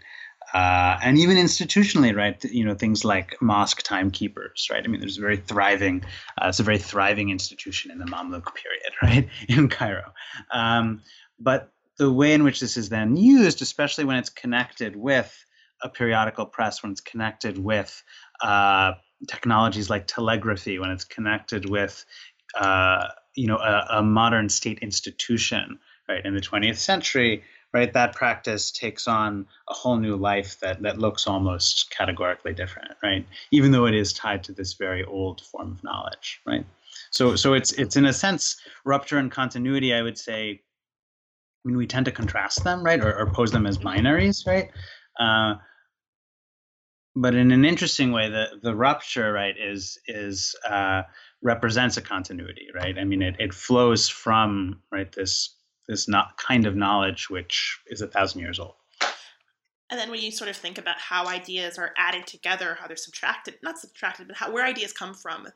uh, 0.53 0.99
and 1.05 1.19
even 1.19 1.37
institutionally, 1.37 2.13
right? 2.17 2.43
You 2.45 2.65
know, 2.65 2.75
things 2.75 3.05
like 3.05 3.41
mosque 3.41 3.85
timekeepers, 3.85 4.67
right? 4.73 4.83
I 4.85 4.89
mean, 4.89 5.01
there's 5.01 5.19
a 5.19 5.21
very 5.21 5.37
thriving, 5.37 6.03
uh, 6.43 6.49
it's 6.49 6.59
a 6.59 6.65
very 6.65 6.79
thriving 6.79 7.31
institution 7.31 7.93
in 7.93 8.01
the 8.01 8.07
Mamluk 8.07 8.53
period, 8.57 8.93
right, 9.05 9.29
in 9.49 9.69
Cairo. 9.69 10.13
Um, 10.51 11.03
but 11.39 11.71
the 11.97 12.11
way 12.11 12.33
in 12.33 12.43
which 12.43 12.59
this 12.59 12.77
is 12.77 12.89
then 12.89 13.17
used, 13.17 13.63
especially 13.63 14.03
when 14.03 14.17
it's 14.17 14.31
connected 14.31 14.97
with 14.97 15.33
a 15.81 15.89
periodical 15.89 16.45
press, 16.45 16.83
when 16.83 16.91
it's 16.91 17.01
connected 17.01 17.57
with 17.57 18.03
uh, 18.43 18.95
technologies 19.29 19.91
like 19.91 20.07
telegraphy, 20.07 20.79
when 20.79 20.91
it's 20.91 21.05
connected 21.05 21.69
with 21.69 22.05
uh, 22.55 23.09
you 23.35 23.47
know 23.47 23.59
a, 23.59 23.87
a, 23.91 24.03
modern 24.03 24.49
state 24.49 24.79
institution, 24.81 25.79
right? 26.09 26.25
In 26.25 26.35
the 26.35 26.41
20th 26.41 26.79
century, 26.79 27.45
right, 27.73 27.93
that 27.93 28.15
practice 28.15 28.71
takes 28.71 29.07
on 29.07 29.47
a 29.69 29.75
whole 29.75 29.97
new 29.97 30.17
life 30.17 30.59
that 30.61 30.83
that 30.83 30.99
looks 30.99 31.27
almost 31.27 31.91
categorically 31.91 32.53
different, 32.53 32.93
right? 33.03 33.27
Even 33.51 33.71
though 33.71 33.87
it 33.87 33.95
is 33.95 34.13
tied 34.13 34.43
to 34.45 34.53
this 34.53 34.75
very 34.75 35.05
old 35.05 35.43
form 35.43 35.73
of 35.73 35.85
knowledge, 35.85 36.41
right? 36.47 36.67
So 37.11 37.37
so 37.37 37.55
it's 37.55 37.73
it's 37.73 37.97
in 37.97 38.07
a 38.07 38.13
sense 38.13 38.57
rupture 38.85 39.19
and 39.19 39.31
continuity. 39.31 39.95
I 39.95 40.03
would 40.03 40.19
say. 40.19 40.63
I 41.63 41.69
mean, 41.69 41.77
we 41.77 41.87
tend 41.87 42.07
to 42.07 42.11
contrast 42.11 42.65
them, 42.65 42.83
right, 42.83 42.99
or, 42.99 43.15
or 43.15 43.27
pose 43.27 43.51
them 43.53 43.67
as 43.67 43.77
binaries, 43.77 44.47
right? 44.47 44.71
Uh, 45.19 45.57
but 47.17 47.35
in 47.35 47.51
an 47.51 47.65
interesting 47.65 48.13
way, 48.13 48.29
the 48.29 48.47
the 48.63 48.75
rupture 48.75 49.33
right 49.33 49.55
is 49.59 49.99
is 50.07 50.55
uh, 50.69 51.03
represents 51.43 51.97
a 51.97 52.03
continuity, 52.03 52.69
right? 52.75 52.99
I 52.99 53.05
mean, 53.05 53.23
it, 53.23 53.37
it 53.39 53.55
flows 53.55 54.09
from 54.09 54.81
right 54.93 55.11
this 55.13 55.57
this 55.89 56.09
not 56.09 56.37
kind 56.37 56.67
of 56.67 56.77
knowledge 56.77 57.29
which 57.31 57.81
is 57.89 58.01
a 58.01 58.07
thousand 58.07 58.41
years 58.41 58.61
old. 58.61 58.75
And 59.91 59.99
then 59.99 60.09
when 60.09 60.21
you 60.21 60.31
sort 60.31 60.49
of 60.49 60.57
think 60.57 60.79
about 60.79 61.01
how 61.01 61.27
ideas 61.27 61.77
are 61.77 61.93
added 61.99 62.25
together, 62.25 62.77
how 62.81 62.87
they're 62.87 62.97
subtracted, 62.97 63.57
not 63.61 63.77
subtracted, 63.77 64.29
but 64.29 64.37
how 64.37 64.53
where 64.53 64.65
ideas 64.65 64.93
come 64.93 65.15
from, 65.15 65.49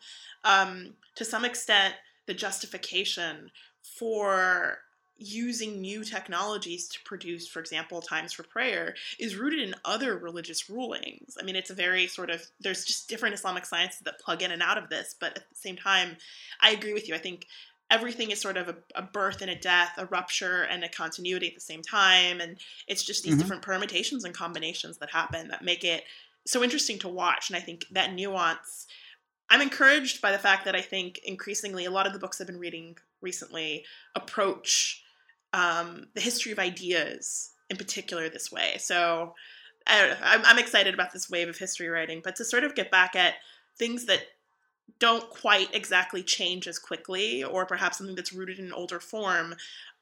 um, 0.42 0.94
to 1.14 1.24
some 1.24 1.44
extent, 1.44 1.94
the 2.26 2.34
justification 2.34 3.50
for 3.98 4.78
using 5.16 5.80
new 5.80 6.02
technologies 6.02 6.88
to 6.88 6.98
produce, 7.04 7.46
for 7.46 7.60
example, 7.60 8.00
times 8.00 8.32
for 8.32 8.42
prayer 8.42 8.94
is 9.18 9.36
rooted 9.36 9.60
in 9.60 9.74
other 9.84 10.16
religious 10.16 10.68
rulings. 10.68 11.36
I 11.40 11.44
mean, 11.44 11.56
it's 11.56 11.70
a 11.70 11.74
very 11.74 12.06
sort 12.06 12.30
of, 12.30 12.44
there's 12.60 12.84
just 12.84 13.08
different 13.08 13.34
Islamic 13.34 13.64
sciences 13.64 14.00
that 14.00 14.20
plug 14.20 14.42
in 14.42 14.50
and 14.50 14.62
out 14.62 14.78
of 14.78 14.88
this, 14.88 15.14
but 15.18 15.36
at 15.36 15.48
the 15.48 15.56
same 15.56 15.76
time, 15.76 16.16
I 16.60 16.70
agree 16.70 16.92
with 16.92 17.08
you. 17.08 17.14
I 17.14 17.18
think 17.18 17.46
everything 17.90 18.32
is 18.32 18.40
sort 18.40 18.56
of 18.56 18.68
a, 18.68 18.76
a 18.96 19.02
birth 19.02 19.40
and 19.40 19.50
a 19.50 19.54
death, 19.54 19.92
a 19.98 20.06
rupture 20.06 20.62
and 20.62 20.82
a 20.82 20.88
continuity 20.88 21.46
at 21.46 21.54
the 21.54 21.60
same 21.60 21.82
time. 21.82 22.40
And 22.40 22.56
it's 22.88 23.04
just 23.04 23.22
these 23.22 23.34
mm-hmm. 23.34 23.40
different 23.40 23.62
permutations 23.62 24.24
and 24.24 24.34
combinations 24.34 24.98
that 24.98 25.10
happen 25.10 25.48
that 25.48 25.62
make 25.62 25.84
it 25.84 26.02
so 26.46 26.64
interesting 26.64 26.98
to 26.98 27.08
watch. 27.08 27.50
And 27.50 27.56
I 27.56 27.60
think 27.60 27.86
that 27.92 28.12
nuance. 28.12 28.86
I'm 29.48 29.60
encouraged 29.60 30.20
by 30.20 30.32
the 30.32 30.38
fact 30.38 30.64
that 30.64 30.74
I 30.74 30.80
think 30.80 31.20
increasingly 31.24 31.84
a 31.84 31.90
lot 31.90 32.06
of 32.06 32.12
the 32.12 32.18
books 32.18 32.40
I've 32.40 32.46
been 32.46 32.58
reading 32.58 32.96
recently 33.20 33.84
approach 34.16 35.03
um, 35.54 36.08
the 36.14 36.20
history 36.20 36.50
of 36.52 36.58
ideas 36.58 37.52
in 37.70 37.76
particular 37.76 38.28
this 38.28 38.50
way. 38.50 38.76
So 38.78 39.34
I 39.86 40.16
I'm, 40.22 40.42
I'm 40.44 40.58
excited 40.58 40.92
about 40.92 41.12
this 41.12 41.30
wave 41.30 41.48
of 41.48 41.56
history 41.56 41.88
writing, 41.88 42.20
but 42.22 42.36
to 42.36 42.44
sort 42.44 42.64
of 42.64 42.74
get 42.74 42.90
back 42.90 43.14
at 43.14 43.34
things 43.78 44.06
that 44.06 44.20
don't 44.98 45.28
quite 45.30 45.74
exactly 45.74 46.22
change 46.22 46.66
as 46.66 46.78
quickly, 46.78 47.42
or 47.42 47.64
perhaps 47.64 47.98
something 47.98 48.16
that's 48.16 48.32
rooted 48.32 48.58
in 48.58 48.66
an 48.66 48.72
older 48.72 49.00
form. 49.00 49.54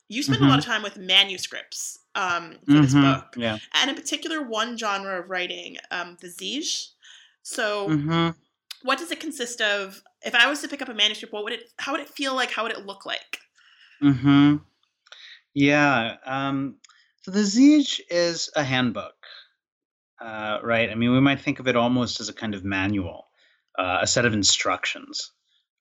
You 0.09 0.23
spend 0.23 0.39
mm-hmm. 0.39 0.47
a 0.47 0.51
lot 0.51 0.59
of 0.59 0.65
time 0.65 0.83
with 0.83 0.99
manuscripts 0.99 2.01
um, 2.15 2.57
for 2.65 2.73
mm-hmm. 2.73 2.83
this 2.83 2.95
book, 2.95 3.35
yeah. 3.37 3.59
and 3.75 3.89
in 3.89 3.97
particular, 3.97 4.43
one 4.43 4.77
genre 4.77 5.21
of 5.21 5.31
writing, 5.31 5.77
um, 5.91 6.19
the 6.21 6.29
Zij. 6.29 6.89
So, 7.43 7.89
mm-hmm. 7.89 8.31
what 8.83 8.99
does 8.99 9.11
it 9.11 9.21
consist 9.21 9.61
of? 9.61 10.03
If 10.25 10.35
I 10.35 10.49
was 10.49 10.61
to 10.63 10.69
pick 10.69 10.83
up 10.83 10.89
a 10.89 10.95
manuscript, 10.95 11.33
what 11.33 11.45
would 11.45 11.53
it? 11.53 11.71
How 11.79 11.93
would 11.93 12.01
it 12.01 12.09
feel 12.09 12.35
like? 12.35 12.51
How 12.51 12.65
would 12.65 12.73
it 12.73 12.85
look 12.85 13.07
like? 13.07 13.39
Yeah. 15.55 16.17
Um, 16.25 16.77
so 17.23 17.31
the 17.31 17.45
Zij 17.45 18.01
is 18.11 18.51
a 18.57 18.65
handbook, 18.65 19.15
uh, 20.21 20.59
right? 20.63 20.91
I 20.91 20.95
mean, 20.95 21.13
we 21.13 21.21
might 21.21 21.41
think 21.41 21.61
of 21.61 21.69
it 21.69 21.77
almost 21.77 22.21
as 22.21 22.29
a 22.29 22.35
kind 22.35 22.55
of 22.55 22.65
manual, 22.65 23.27
uh, 23.79 23.99
a 24.03 24.07
set 24.07 24.25
of 24.25 24.35
instructions, 24.35 25.31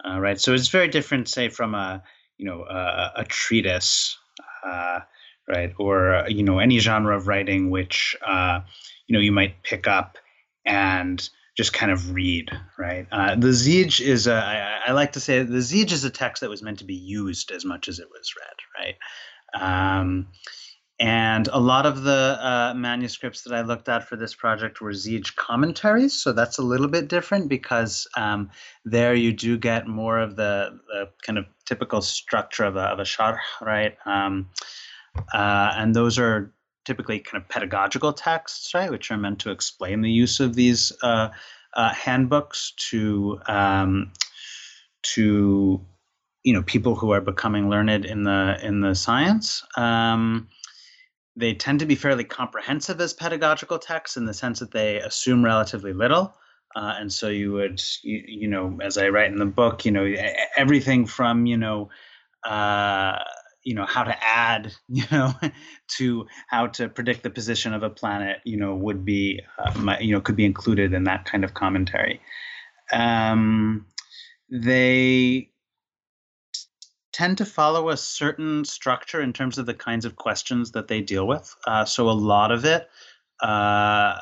uh, 0.05 0.19
right? 0.19 0.39
So 0.39 0.53
it's 0.53 0.67
very 0.67 0.88
different, 0.88 1.29
say, 1.29 1.49
from 1.49 1.73
a 1.75 2.03
you 2.38 2.45
know 2.45 2.63
a, 2.63 3.12
a 3.17 3.25
treatise, 3.25 4.17
uh, 4.65 4.99
right, 5.47 5.73
or 5.79 6.25
you 6.27 6.43
know 6.43 6.60
any 6.60 6.79
genre 6.79 7.15
of 7.15 7.27
writing 7.27 7.69
which 7.69 8.15
uh, 8.25 8.62
you 9.07 9.13
know 9.13 9.19
you 9.19 9.31
might 9.31 9.63
pick 9.63 9.88
up 9.88 10.17
and 10.65 11.27
just 11.57 11.73
kind 11.73 11.91
of 11.91 12.13
read, 12.13 12.49
right? 12.77 13.07
Uh, 13.12 13.36
the 13.36 13.49
Zij 13.51 13.99
is 13.99 14.27
a, 14.27 14.34
I, 14.34 14.89
I 14.89 14.91
like 14.93 15.13
to 15.13 15.19
say 15.19 15.43
the 15.43 15.57
Zij 15.62 15.91
is 15.91 16.03
a 16.03 16.10
text 16.10 16.41
that 16.41 16.49
was 16.49 16.62
meant 16.63 16.79
to 16.79 16.86
be 16.86 16.95
used 16.95 17.51
as 17.51 17.65
much 17.65 17.88
as 17.88 17.99
it 17.99 18.07
was 18.10 18.34
read, 18.39 18.86
right? 18.86 18.95
Um, 19.53 20.27
and 21.01 21.47
a 21.47 21.59
lot 21.59 21.87
of 21.87 22.03
the 22.03 22.37
uh, 22.39 22.73
manuscripts 22.75 23.41
that 23.41 23.53
I 23.53 23.61
looked 23.61 23.89
at 23.89 24.07
for 24.07 24.15
this 24.15 24.35
project 24.35 24.81
were 24.81 24.91
Zij 24.91 25.35
commentaries. 25.35 26.13
So 26.13 26.31
that's 26.31 26.59
a 26.59 26.61
little 26.61 26.87
bit 26.87 27.07
different 27.07 27.49
because 27.49 28.07
um, 28.15 28.51
there 28.85 29.15
you 29.15 29.33
do 29.33 29.57
get 29.57 29.87
more 29.87 30.19
of 30.19 30.35
the, 30.35 30.79
the, 30.87 31.09
kind 31.25 31.39
of 31.39 31.45
typical 31.65 32.03
structure 32.03 32.65
of 32.65 32.75
a, 32.75 32.81
of 32.81 32.99
a 32.99 33.03
sharh, 33.03 33.39
right? 33.61 33.97
Um, 34.05 34.51
uh, 35.33 35.73
and 35.75 35.95
those 35.95 36.19
are 36.19 36.53
typically 36.85 37.19
kind 37.19 37.41
of 37.41 37.49
pedagogical 37.49 38.13
texts, 38.13 38.71
right, 38.75 38.91
which 38.91 39.09
are 39.09 39.17
meant 39.17 39.39
to 39.39 39.49
explain 39.49 40.01
the 40.01 40.11
use 40.11 40.39
of 40.39 40.53
these 40.53 40.91
uh, 41.01 41.29
uh 41.73 41.93
handbooks 41.93 42.73
to 42.89 43.39
um, 43.47 44.11
to 45.01 45.83
you 46.43 46.54
know 46.54 46.63
people 46.63 46.95
who 46.95 47.12
are 47.12 47.21
becoming 47.21 47.69
learned 47.69 48.06
in 48.06 48.23
the 48.23 48.58
in 48.63 48.82
the 48.82 48.95
science 48.95 49.63
um, 49.77 50.47
they 51.36 51.54
tend 51.54 51.80
to 51.80 51.86
be 51.86 51.95
fairly 51.95 52.23
comprehensive 52.23 52.99
as 52.99 53.13
pedagogical 53.13 53.80
texts 53.80 54.17
in 54.17 54.25
the 54.25 54.34
sense 54.34 54.60
that 54.60 54.71
they 54.71 54.97
assume 54.97 55.43
relatively 55.43 55.93
little. 55.93 56.36
Uh, 56.75 56.95
and 56.99 57.12
so 57.12 57.27
you 57.27 57.51
would 57.51 57.82
you, 58.01 58.23
you, 58.25 58.47
know 58.47 58.77
as 58.82 58.97
i 58.97 59.10
write 59.10 59.30
in 59.30 59.38
the 59.38 59.45
book 59.45 59.84
you 59.84 59.91
know 59.91 60.10
everything 60.56 61.06
from 61.06 61.45
you 61.45 61.58
know 61.58 61.89
uh, 62.45 63.17
you 63.63 63.75
know 63.75 63.86
how 63.86 64.04
to 64.04 64.15
add 64.23 64.73
you 64.88 65.04
know 65.12 65.34
to 65.89 66.25
how 66.47 66.67
to 66.67 66.88
predict 66.88 67.23
the 67.23 67.30
position 67.30 67.73
of 67.73 67.84
a 67.84 67.89
planet 67.89 68.38
you 68.45 68.56
know 68.56 68.73
would 68.73 69.04
be 69.04 69.41
uh, 69.60 69.97
you 69.99 70.13
know 70.13 70.21
could 70.21 70.38
be 70.38 70.45
included 70.45 70.93
in 70.93 71.04
that 71.04 71.25
kind 71.25 71.43
of 71.43 71.54
commentary. 71.54 72.21
Um, 72.93 73.86
they 74.49 75.50
tend 77.21 77.38
to 77.38 77.45
follow 77.45 77.89
a 77.89 77.97
certain 77.97 78.65
structure 78.65 79.21
in 79.21 79.31
terms 79.31 79.60
of 79.60 79.67
the 79.67 79.75
kinds 79.75 80.05
of 80.05 80.15
questions 80.15 80.71
that 80.71 80.88
they 80.88 81.01
deal 81.01 81.27
with 81.27 81.55
uh, 81.67 81.86
so 81.86 82.10
a 82.10 82.17
lot 82.34 82.51
of 82.51 82.65
it 82.65 82.89
uh, 83.41 84.17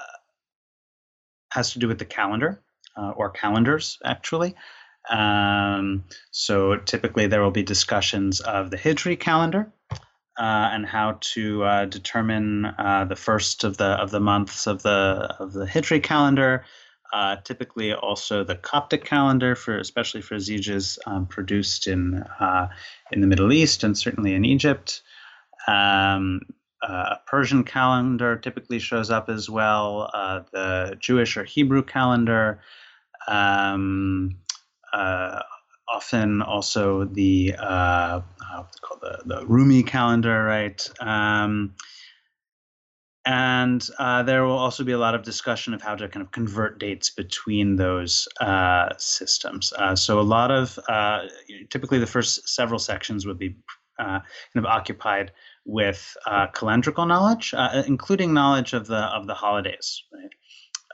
has 1.49 1.71
to 1.71 1.79
do 1.79 1.87
with 1.87 1.97
the 1.97 2.03
calendar 2.03 2.61
uh, 2.97 3.11
or 3.11 3.29
calendars 3.29 3.97
actually 4.03 4.53
um, 5.09 6.03
so 6.31 6.75
typically 6.75 7.25
there 7.25 7.41
will 7.41 7.51
be 7.51 7.63
discussions 7.63 8.41
of 8.41 8.69
the 8.69 8.77
Hijri 8.77 9.17
calendar 9.17 9.71
uh, 10.37 10.69
and 10.73 10.85
how 10.85 11.17
to 11.21 11.63
uh, 11.63 11.85
determine 11.85 12.65
uh, 12.65 13.05
the 13.07 13.15
first 13.15 13.63
of 13.63 13.77
the 13.77 13.91
of 14.03 14.11
the 14.11 14.19
months 14.19 14.67
of 14.67 14.83
the 14.83 15.35
of 15.39 15.53
the 15.53 15.65
Hijri 15.65 16.03
calendar. 16.03 16.65
Uh, 17.11 17.37
typically, 17.43 17.93
also 17.93 18.43
the 18.43 18.55
Coptic 18.55 19.03
calendar 19.03 19.55
for 19.55 19.77
especially 19.79 20.21
for 20.21 20.35
ziijas 20.35 20.99
um, 21.07 21.25
produced 21.25 21.87
in 21.87 22.23
uh, 22.39 22.69
in 23.11 23.21
the 23.21 23.27
Middle 23.27 23.51
East 23.51 23.83
and 23.83 23.97
certainly 23.97 24.33
in 24.33 24.45
Egypt. 24.45 25.01
Um, 25.67 26.41
uh, 26.81 27.15
Persian 27.25 27.63
calendar 27.63 28.37
typically 28.37 28.79
shows 28.79 29.09
up 29.09 29.29
as 29.29 29.49
well. 29.49 30.09
the 30.53 30.97
Jewish 30.99 31.35
or 31.35 31.43
Hebrew 31.43 31.83
calendar. 31.83 32.61
Um, 33.27 34.37
uh, 34.93 35.41
often 35.93 36.41
also 36.41 37.05
the 37.05 37.55
uh, 37.57 38.21
the, 39.01 39.21
the 39.25 39.45
Rumi 39.45 39.83
calendar, 39.83 40.43
right? 40.43 40.87
Um, 40.99 41.75
and 43.29 43.87
uh, 43.99 44.23
there 44.23 44.43
will 44.43 44.57
also 44.57 44.83
be 44.83 44.91
a 44.91 44.97
lot 44.97 45.13
of 45.13 45.21
discussion 45.21 45.75
of 45.75 45.83
how 45.83 45.93
to 45.93 46.09
kind 46.09 46.25
of 46.25 46.31
convert 46.31 46.79
dates 46.79 47.11
between 47.11 47.75
those 47.75 48.27
uh, 48.41 48.89
systems. 48.97 49.71
Uh, 49.71 49.95
so 49.95 50.19
a 50.19 50.21
lot 50.21 50.49
of 50.49 50.79
uh, 50.89 51.19
typically 51.69 51.99
the 51.99 52.07
first 52.07 52.49
several 52.49 52.79
sections 52.79 53.27
would 53.27 53.37
be 53.37 53.55
uh, 53.99 54.17
kind 54.17 54.25
of 54.55 54.65
occupied 54.65 55.31
with 55.63 56.17
uh, 56.25 56.47
calendrical 56.47 57.07
knowledge, 57.07 57.53
including 57.85 58.33
knowledge 58.33 58.73
of 58.73 58.87
the 58.87 58.97
of 58.97 59.27
the 59.27 59.35
holidays, 59.35 60.01
right? 60.11 60.31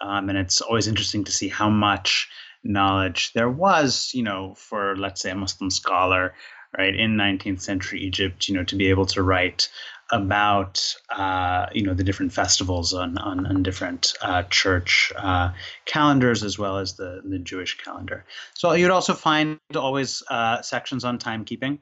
Um, 0.01 0.27
and 0.27 0.37
it's 0.37 0.59
always 0.59 0.89
interesting 0.89 1.23
to 1.23 1.31
see 1.31 1.47
how 1.47 1.69
much 1.69 2.27
knowledge 2.65 3.31
there 3.31 3.49
was, 3.49 4.11
you 4.13 4.23
know, 4.23 4.55
for 4.55 4.97
let's 4.97 5.21
say 5.21 5.31
a 5.31 5.35
Muslim 5.35 5.69
scholar, 5.69 6.33
right, 6.77 6.93
in 6.93 7.15
19th 7.15 7.61
century 7.61 8.01
Egypt, 8.01 8.49
you 8.49 8.55
know, 8.55 8.65
to 8.65 8.75
be 8.75 8.89
able 8.89 9.05
to 9.05 9.23
write 9.23 9.69
about 10.11 10.95
uh, 11.09 11.65
you 11.73 11.83
know 11.83 11.93
the 11.93 12.03
different 12.03 12.31
festivals 12.31 12.93
on 12.93 13.17
on, 13.17 13.45
on 13.45 13.63
different 13.63 14.13
uh, 14.21 14.43
church 14.43 15.11
uh, 15.17 15.51
calendars 15.85 16.43
as 16.43 16.59
well 16.59 16.77
as 16.77 16.93
the 16.93 17.21
the 17.25 17.39
Jewish 17.39 17.77
calendar. 17.77 18.23
So 18.53 18.73
you'd 18.73 18.91
also 18.91 19.13
find 19.13 19.59
always 19.75 20.21
uh, 20.29 20.61
sections 20.61 21.03
on 21.03 21.17
timekeeping, 21.17 21.79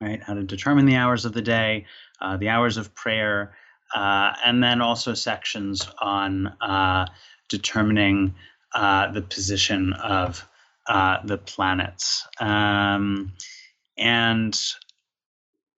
right? 0.00 0.22
How 0.22 0.34
to 0.34 0.42
determine 0.42 0.86
the 0.86 0.96
hours 0.96 1.24
of 1.24 1.32
the 1.32 1.42
day, 1.42 1.86
uh, 2.20 2.36
the 2.36 2.48
hours 2.50 2.76
of 2.76 2.94
prayer, 2.94 3.54
uh, 3.94 4.32
and 4.44 4.62
then 4.62 4.80
also 4.82 5.14
sections 5.14 5.88
on 6.00 6.54
determining 7.48 8.34
the 8.74 9.26
position 9.30 9.94
of 9.94 10.46
the 10.86 11.40
planets. 11.46 12.26
Um, 12.40 13.32
and 13.96 14.58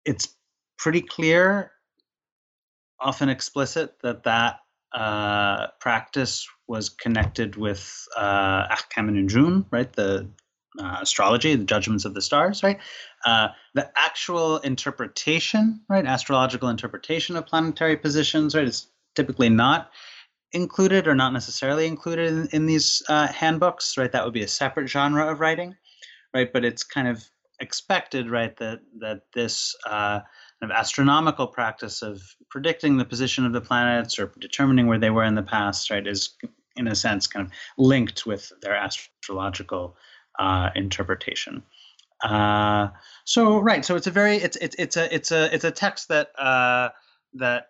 it's 0.05 0.35
pretty 0.79 1.01
clear, 1.01 1.73
often 3.01 3.29
explicit, 3.29 3.97
that 4.03 4.25
that 4.25 4.61
uh, 4.93 5.69
practice 5.81 6.47
was 6.69 6.89
connected 6.89 7.57
with 7.57 8.07
uh, 8.17 8.69
Ahkam 8.69 9.11
Nujum, 9.11 9.67
right? 9.71 9.93
The 9.93 10.29
uh, 10.79 10.99
astrology, 11.03 11.55
the 11.55 11.65
judgments 11.65 12.05
of 12.05 12.15
the 12.15 12.23
stars, 12.23 12.63
right? 12.63 12.79
Uh, 13.25 13.49
the 13.75 13.91
actual 13.97 14.59
interpretation, 14.59 15.81
right? 15.89 16.07
Astrological 16.07 16.69
interpretation 16.69 17.37
of 17.37 17.47
planetary 17.47 17.97
positions, 17.97 18.55
right? 18.55 18.67
Is 18.67 18.87
typically 19.15 19.49
not 19.49 19.91
included 20.53 21.09
or 21.09 21.15
not 21.15 21.33
necessarily 21.33 21.87
included 21.87 22.29
in, 22.33 22.49
in 22.53 22.67
these 22.67 23.03
uh, 23.09 23.27
handbooks, 23.29 23.99
right? 23.99 24.11
That 24.13 24.25
would 24.25 24.35
be 24.35 24.43
a 24.43 24.49
separate 24.49 24.89
genre 24.89 25.31
of 25.31 25.41
writing, 25.41 25.77
right? 26.33 26.53
But 26.53 26.65
it's 26.65 26.85
kind 26.85 27.09
of 27.09 27.25
expected, 27.61 28.31
right, 28.31 28.57
that 28.57 28.81
that 29.01 29.23
this 29.33 29.75
uh, 29.87 30.21
of 30.63 30.71
astronomical 30.71 31.47
practice 31.47 32.03
of 32.03 32.23
predicting 32.51 32.97
the 32.97 33.05
position 33.05 33.45
of 33.45 33.53
the 33.53 33.61
planets 33.61 34.19
or 34.19 34.33
determining 34.39 34.87
where 34.87 34.99
they 34.99 35.11
were 35.11 35.25
in 35.25 35.35
the 35.35 35.43
past, 35.43 35.91
right, 35.91 36.07
is 36.07 36.37
in 36.77 36.89
a 36.89 36.95
sense 36.95 37.27
kind 37.27 37.47
of 37.47 37.53
linked 37.77 38.27
with 38.27 38.53
their 38.63 38.75
astrological 38.75 39.97
uh, 40.39 40.71
interpretation. 40.75 41.63
Uh, 42.23 42.89
so 43.25 43.59
right, 43.59 43.85
so 43.85 43.97
it's 43.97 44.07
a 44.07 44.11
very 44.11 44.37
it's 44.37 44.57
it's 44.57 44.77
it's 44.79 44.97
a 44.97 45.15
it's 45.15 45.31
a 45.31 45.55
it's 45.55 45.65
a 45.65 45.71
text 45.71 46.09
that 46.09 46.29
uh, 46.39 46.89
that 47.35 47.67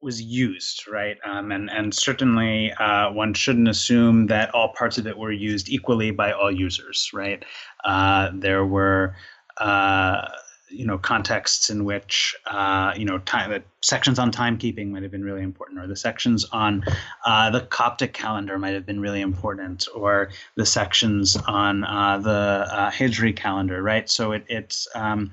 was 0.00 0.22
used, 0.22 0.86
right? 0.86 1.16
Um, 1.24 1.50
and 1.50 1.70
and 1.70 1.92
certainly 1.92 2.72
uh, 2.74 3.10
one 3.10 3.34
shouldn't 3.34 3.68
assume 3.68 4.26
that 4.26 4.54
all 4.54 4.72
parts 4.76 4.98
of 4.98 5.06
it 5.06 5.18
were 5.18 5.32
used 5.32 5.68
equally 5.68 6.10
by 6.10 6.32
all 6.32 6.52
users, 6.52 7.10
right? 7.12 7.44
Uh, 7.84 8.30
there 8.34 8.64
were 8.64 9.16
uh, 9.58 10.28
you 10.74 10.84
know 10.84 10.98
contexts 10.98 11.70
in 11.70 11.84
which 11.84 12.36
uh, 12.46 12.92
you 12.96 13.04
know 13.04 13.18
time 13.18 13.62
sections 13.80 14.18
on 14.18 14.32
timekeeping 14.32 14.90
might 14.90 15.02
have 15.02 15.12
been 15.12 15.24
really 15.24 15.42
important, 15.42 15.78
or 15.78 15.86
the 15.86 15.96
sections 15.96 16.44
on 16.52 16.82
uh, 17.24 17.50
the 17.50 17.60
Coptic 17.60 18.12
calendar 18.12 18.58
might 18.58 18.74
have 18.74 18.84
been 18.84 19.00
really 19.00 19.20
important, 19.20 19.86
or 19.94 20.30
the 20.56 20.66
sections 20.66 21.36
on 21.36 21.84
uh, 21.84 22.18
the 22.18 22.66
uh, 22.70 22.90
Hijri 22.90 23.34
calendar, 23.34 23.82
right? 23.82 24.08
So 24.10 24.32
it, 24.32 24.44
it's 24.48 24.88
um, 24.94 25.30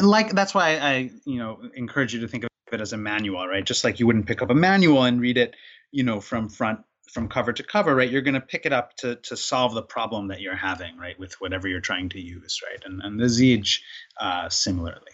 like 0.00 0.32
that's 0.32 0.54
why 0.54 0.76
I 0.76 1.10
you 1.24 1.38
know 1.38 1.60
encourage 1.74 2.14
you 2.14 2.20
to 2.20 2.28
think 2.28 2.44
of 2.44 2.50
it 2.72 2.80
as 2.80 2.92
a 2.92 2.98
manual, 2.98 3.46
right? 3.46 3.64
Just 3.64 3.84
like 3.84 4.00
you 4.00 4.06
wouldn't 4.06 4.26
pick 4.26 4.42
up 4.42 4.50
a 4.50 4.54
manual 4.54 5.04
and 5.04 5.20
read 5.20 5.38
it, 5.38 5.54
you 5.90 6.02
know, 6.02 6.20
from 6.20 6.48
front 6.48 6.80
from 7.12 7.28
cover 7.28 7.52
to 7.52 7.62
cover, 7.62 7.94
right? 7.94 8.10
You're 8.10 8.22
going 8.22 8.34
to 8.34 8.40
pick 8.40 8.66
it 8.66 8.72
up 8.72 8.96
to 8.96 9.16
to 9.16 9.36
solve 9.36 9.74
the 9.74 9.82
problem 9.82 10.28
that 10.28 10.40
you're 10.40 10.56
having, 10.56 10.96
right, 10.96 11.18
with 11.18 11.34
whatever 11.40 11.68
you're 11.68 11.80
trying 11.80 12.08
to 12.10 12.20
use, 12.20 12.60
right? 12.62 12.82
And 12.84 13.02
and 13.02 13.20
the 13.20 13.26
Zij 13.26 13.80
uh, 14.18 14.48
similarly. 14.48 15.12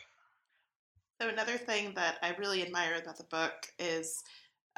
So 1.20 1.28
another 1.28 1.58
thing 1.58 1.94
that 1.96 2.18
I 2.22 2.34
really 2.38 2.62
admire 2.62 2.94
about 2.94 3.16
the 3.16 3.24
book 3.24 3.66
is 3.80 4.22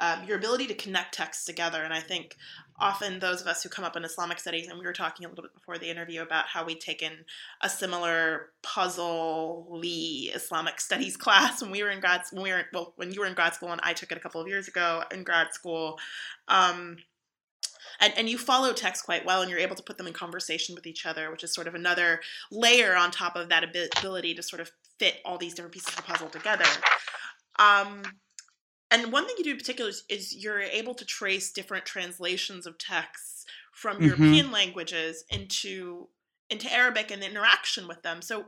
um, 0.01 0.23
your 0.27 0.37
ability 0.37 0.65
to 0.65 0.73
connect 0.73 1.13
texts 1.13 1.45
together. 1.45 1.83
And 1.83 1.93
I 1.93 1.99
think 1.99 2.35
often 2.79 3.19
those 3.19 3.39
of 3.39 3.45
us 3.45 3.61
who 3.61 3.69
come 3.69 3.85
up 3.85 3.95
in 3.95 4.03
Islamic 4.03 4.39
studies, 4.39 4.67
and 4.67 4.79
we 4.79 4.85
were 4.85 4.93
talking 4.93 5.27
a 5.27 5.29
little 5.29 5.43
bit 5.43 5.53
before 5.53 5.77
the 5.77 5.91
interview 5.91 6.23
about 6.23 6.47
how 6.47 6.65
we'd 6.65 6.81
taken 6.81 7.25
a 7.61 7.69
similar 7.69 8.47
puzzle-ly 8.63 10.31
Islamic 10.33 10.81
studies 10.81 11.15
class 11.25 11.61
when 11.61 11.69
we 11.69 11.83
were 11.83 11.91
in 11.91 11.99
grad 11.99 12.21
when 12.31 12.41
we 12.41 12.51
were 12.51 12.63
well 12.73 12.93
when 12.95 13.11
you 13.11 13.19
were 13.19 13.27
in 13.27 13.35
grad 13.35 13.53
school 13.53 13.71
and 13.71 13.81
I 13.83 13.93
took 13.93 14.11
it 14.11 14.17
a 14.17 14.21
couple 14.21 14.41
of 14.41 14.47
years 14.47 14.67
ago 14.67 15.03
in 15.11 15.23
grad 15.23 15.53
school. 15.53 15.99
Um, 16.47 16.97
and, 18.01 18.13
and 18.17 18.27
you 18.27 18.37
follow 18.37 18.73
text 18.73 19.05
quite 19.05 19.25
well 19.25 19.41
and 19.41 19.49
you're 19.49 19.59
able 19.59 19.75
to 19.75 19.83
put 19.83 19.97
them 19.97 20.07
in 20.07 20.13
conversation 20.13 20.75
with 20.75 20.85
each 20.85 21.05
other 21.05 21.31
which 21.31 21.43
is 21.43 21.53
sort 21.53 21.67
of 21.67 21.75
another 21.75 22.19
layer 22.51 22.95
on 22.95 23.11
top 23.11 23.35
of 23.35 23.49
that 23.49 23.63
ability 23.63 24.33
to 24.33 24.43
sort 24.43 24.59
of 24.59 24.71
fit 24.99 25.19
all 25.23 25.37
these 25.37 25.53
different 25.53 25.73
pieces 25.73 25.89
of 25.89 25.95
the 25.97 26.01
puzzle 26.03 26.29
together 26.29 26.65
um, 27.59 28.03
and 28.91 29.11
one 29.11 29.25
thing 29.25 29.35
you 29.37 29.45
do 29.45 29.51
in 29.51 29.57
particular 29.57 29.89
is, 29.89 30.03
is 30.09 30.35
you're 30.35 30.59
able 30.59 30.93
to 30.95 31.05
trace 31.05 31.51
different 31.51 31.85
translations 31.85 32.67
of 32.67 32.77
texts 32.77 33.45
from 33.71 33.97
mm-hmm. 33.97 34.05
European 34.05 34.51
languages 34.51 35.23
into 35.29 36.09
into 36.49 36.71
Arabic 36.71 37.09
and 37.11 37.21
the 37.21 37.29
interaction 37.29 37.87
with 37.87 38.01
them. 38.03 38.21
So 38.21 38.45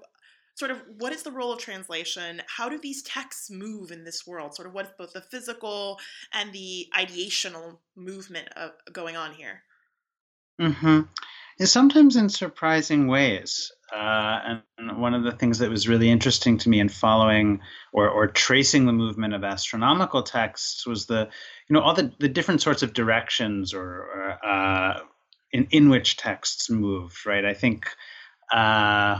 sort 0.55 0.71
of 0.71 0.81
what 0.97 1.13
is 1.13 1.23
the 1.23 1.31
role 1.31 1.51
of 1.51 1.59
translation? 1.59 2.41
How 2.47 2.69
do 2.69 2.79
these 2.79 3.01
texts 3.03 3.49
move 3.49 3.91
in 3.91 4.03
this 4.03 4.25
world? 4.27 4.55
Sort 4.55 4.67
of 4.67 4.73
what's 4.73 4.91
both 4.97 5.13
the 5.13 5.21
physical 5.21 5.99
and 6.31 6.51
the 6.53 6.87
ideational 6.95 7.77
movement 7.95 8.49
of, 8.55 8.71
going 8.91 9.15
on 9.15 9.33
here? 9.33 9.63
Mm-hmm. 10.61 11.01
sometimes 11.65 12.15
in 12.15 12.29
surprising 12.29 13.07
ways. 13.07 13.71
Uh, 13.91 14.59
and 14.77 15.01
one 15.01 15.13
of 15.13 15.23
the 15.23 15.31
things 15.31 15.59
that 15.59 15.69
was 15.69 15.87
really 15.87 16.09
interesting 16.09 16.57
to 16.57 16.69
me 16.69 16.79
in 16.79 16.89
following 16.89 17.59
or, 17.91 18.09
or 18.09 18.27
tracing 18.27 18.85
the 18.85 18.91
movement 18.91 19.33
of 19.33 19.43
astronomical 19.43 20.23
texts 20.23 20.85
was 20.87 21.05
the, 21.05 21.29
you 21.67 21.73
know, 21.73 21.81
all 21.81 21.93
the, 21.93 22.11
the 22.19 22.29
different 22.29 22.61
sorts 22.61 22.81
of 22.81 22.93
directions 22.93 23.73
or, 23.73 23.83
or 23.83 24.45
uh, 24.45 24.99
in, 25.51 25.67
in 25.71 25.89
which 25.89 26.17
texts 26.17 26.69
moved, 26.69 27.25
right? 27.25 27.45
I 27.45 27.53
think, 27.53 27.87
uh, 28.51 29.19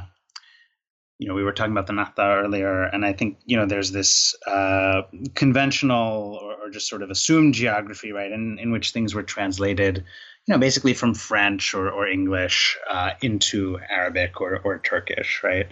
you 1.20 1.28
know, 1.28 1.36
we 1.36 1.44
were 1.44 1.54
talking 1.54 1.72
about 1.72 1.88
the 1.88 1.94
Nahda 1.94 2.44
earlier, 2.44 2.84
and 2.84 3.06
I 3.06 3.14
think, 3.14 3.40
you 3.46 3.58
know, 3.58 3.66
there's 3.66 3.92
this 3.92 4.36
uh, 4.46 5.04
conventional 5.36 6.40
or, 6.42 6.56
or 6.56 6.70
just 6.70 6.90
sort 6.90 7.02
of 7.02 7.10
assumed 7.10 7.54
geography, 7.54 8.12
right, 8.12 8.32
in, 8.32 8.58
in 8.60 8.72
which 8.72 8.92
things 8.92 9.14
were 9.14 9.24
translated 9.24 10.04
you 10.46 10.54
know, 10.54 10.60
basically 10.60 10.94
from 10.94 11.14
French 11.14 11.74
or, 11.74 11.90
or 11.90 12.08
English 12.08 12.78
uh, 12.90 13.12
into 13.22 13.80
Arabic 13.90 14.42
or, 14.42 14.60
or 14.64 14.80
Turkish, 14.80 15.42
right? 15.44 15.68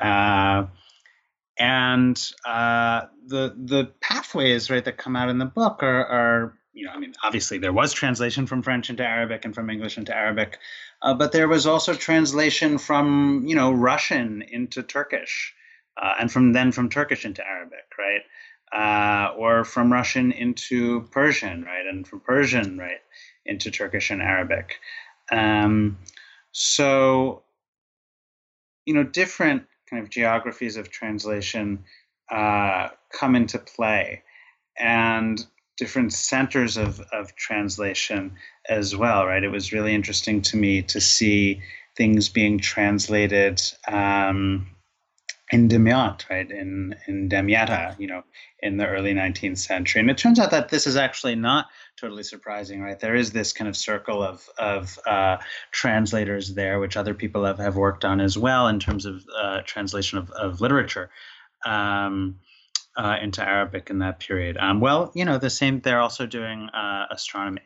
Uh, 0.00 0.66
and 1.58 2.32
uh, 2.44 3.02
the 3.26 3.54
the 3.56 3.92
pathways 4.00 4.70
right 4.70 4.84
that 4.84 4.96
come 4.96 5.14
out 5.14 5.28
in 5.28 5.38
the 5.38 5.44
book 5.44 5.82
are, 5.82 6.06
are 6.06 6.58
you 6.72 6.84
know 6.84 6.92
I 6.92 6.98
mean 6.98 7.14
obviously 7.22 7.58
there 7.58 7.72
was 7.72 7.92
translation 7.92 8.46
from 8.46 8.62
French 8.62 8.90
into 8.90 9.04
Arabic 9.04 9.44
and 9.44 9.54
from 9.54 9.70
English 9.70 9.96
into 9.96 10.14
Arabic, 10.14 10.58
uh, 11.04 11.12
but 11.12 11.32
there 11.32 11.48
was 11.48 11.66
also 11.66 11.94
translation 11.94 12.78
from 12.78 13.44
you 13.46 13.54
know 13.54 13.70
Russian 13.72 14.42
into 14.42 14.82
Turkish, 14.82 15.54
uh, 16.02 16.14
and 16.18 16.32
from 16.32 16.52
then 16.52 16.72
from 16.72 16.88
Turkish 16.88 17.24
into 17.24 17.46
Arabic, 17.46 17.84
right? 17.98 18.22
Uh, 18.72 19.34
or 19.36 19.64
from 19.64 19.92
Russian 19.92 20.32
into 20.32 21.02
Persian, 21.12 21.62
right, 21.62 21.86
and 21.86 22.08
from 22.08 22.20
Persian, 22.20 22.78
right, 22.78 23.02
into 23.44 23.70
Turkish 23.70 24.10
and 24.10 24.22
Arabic. 24.22 24.80
Um, 25.30 25.98
so, 26.52 27.42
you 28.86 28.94
know, 28.94 29.04
different 29.04 29.64
kind 29.88 30.02
of 30.02 30.08
geographies 30.08 30.76
of 30.76 30.90
translation 30.90 31.84
uh, 32.30 32.88
come 33.12 33.36
into 33.36 33.58
play 33.58 34.22
and 34.78 35.46
different 35.76 36.12
centers 36.12 36.76
of, 36.76 37.00
of 37.12 37.34
translation 37.36 38.32
as 38.68 38.96
well, 38.96 39.26
right? 39.26 39.42
It 39.42 39.48
was 39.48 39.72
really 39.72 39.94
interesting 39.94 40.42
to 40.42 40.56
me 40.56 40.82
to 40.82 41.00
see 41.00 41.62
things 41.96 42.28
being 42.28 42.58
translated 42.58 43.62
um, 43.88 44.68
in 45.52 45.68
Demyat, 45.68 46.28
right, 46.30 46.50
in, 46.50 46.96
in 47.06 47.28
Damietta, 47.28 47.98
you 47.98 48.06
know, 48.06 48.24
in 48.60 48.76
the 48.76 48.86
early 48.86 49.14
19th 49.14 49.58
century. 49.58 50.00
And 50.00 50.10
it 50.10 50.18
turns 50.18 50.38
out 50.38 50.50
that 50.50 50.70
this 50.70 50.86
is 50.86 50.96
actually 50.96 51.34
not 51.34 51.66
totally 52.00 52.22
surprising, 52.22 52.80
right? 52.80 52.98
There 52.98 53.14
is 53.14 53.32
this 53.32 53.52
kind 53.52 53.68
of 53.68 53.76
circle 53.76 54.22
of, 54.22 54.48
of 54.58 54.98
uh, 55.06 55.36
translators 55.70 56.54
there, 56.54 56.80
which 56.80 56.96
other 56.96 57.14
people 57.14 57.44
have, 57.44 57.58
have 57.58 57.76
worked 57.76 58.04
on 58.04 58.20
as 58.20 58.38
well 58.38 58.68
in 58.68 58.80
terms 58.80 59.06
of 59.06 59.24
uh, 59.36 59.60
translation 59.64 60.18
of, 60.18 60.30
of 60.30 60.60
literature. 60.60 61.10
Um, 61.64 62.40
uh, 62.96 63.16
into 63.20 63.42
Arabic 63.42 63.90
in 63.90 63.98
that 63.98 64.20
period. 64.20 64.56
Um, 64.58 64.80
well, 64.80 65.10
you 65.14 65.24
know, 65.24 65.38
the 65.38 65.50
same. 65.50 65.80
They're 65.80 66.00
also 66.00 66.26
doing 66.26 66.68
uh, 66.70 67.06
astronomy. 67.10 67.62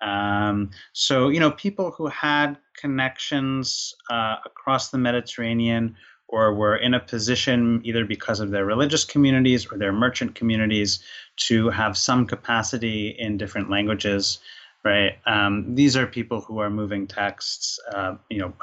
Um, 0.00 0.70
so, 0.92 1.28
you 1.28 1.38
know, 1.38 1.52
people 1.52 1.92
who 1.92 2.06
had 2.08 2.58
connections 2.76 3.94
uh, 4.10 4.36
across 4.44 4.90
the 4.90 4.98
Mediterranean 4.98 5.96
or 6.28 6.54
were 6.54 6.76
in 6.76 6.94
a 6.94 7.00
position, 7.00 7.80
either 7.84 8.04
because 8.04 8.40
of 8.40 8.50
their 8.50 8.64
religious 8.64 9.04
communities 9.04 9.70
or 9.70 9.78
their 9.78 9.92
merchant 9.92 10.34
communities, 10.34 11.04
to 11.36 11.68
have 11.68 11.96
some 11.96 12.26
capacity 12.26 13.14
in 13.18 13.36
different 13.36 13.70
languages, 13.70 14.38
right? 14.82 15.18
Um, 15.26 15.74
these 15.74 15.94
are 15.96 16.06
people 16.06 16.40
who 16.40 16.58
are 16.58 16.70
moving 16.70 17.06
texts, 17.06 17.78
uh, 17.94 18.16
you 18.30 18.38
know, 18.38 18.54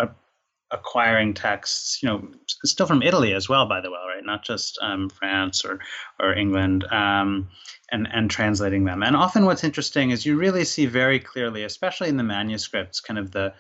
acquiring 0.71 1.34
texts, 1.34 2.01
you 2.01 2.10
know, 2.10 2.27
still 2.65 2.86
from 2.86 3.01
Italy 3.01 3.34
as 3.34 3.49
well, 3.49 3.65
by 3.65 3.82
the 3.82 3.89
way, 3.89 3.97
right? 4.08 4.25
Not 4.25 4.43
just 4.43 4.77
um, 4.82 5.10
France 5.10 5.65
or 5.65 5.79
or 6.19 6.34
England, 6.34 6.86
um, 6.91 7.49
and 7.91 8.08
and 8.12 8.29
translating 8.29 8.86
them. 8.86 9.03
And 9.03 9.15
often, 9.15 9.45
what's 9.45 9.63
interesting 9.63 10.12
is 10.12 10.25
you 10.25 10.38
really 10.38 10.65
see 10.65 10.86
very 10.86 11.19
clearly, 11.19 11.63
especially 11.63 12.10
in 12.10 12.17
the 12.17 12.23
manuscripts, 12.23 12.99
kind 12.99 13.17
of 13.17 13.32
the 13.32 13.53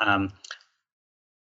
um, 0.00 0.32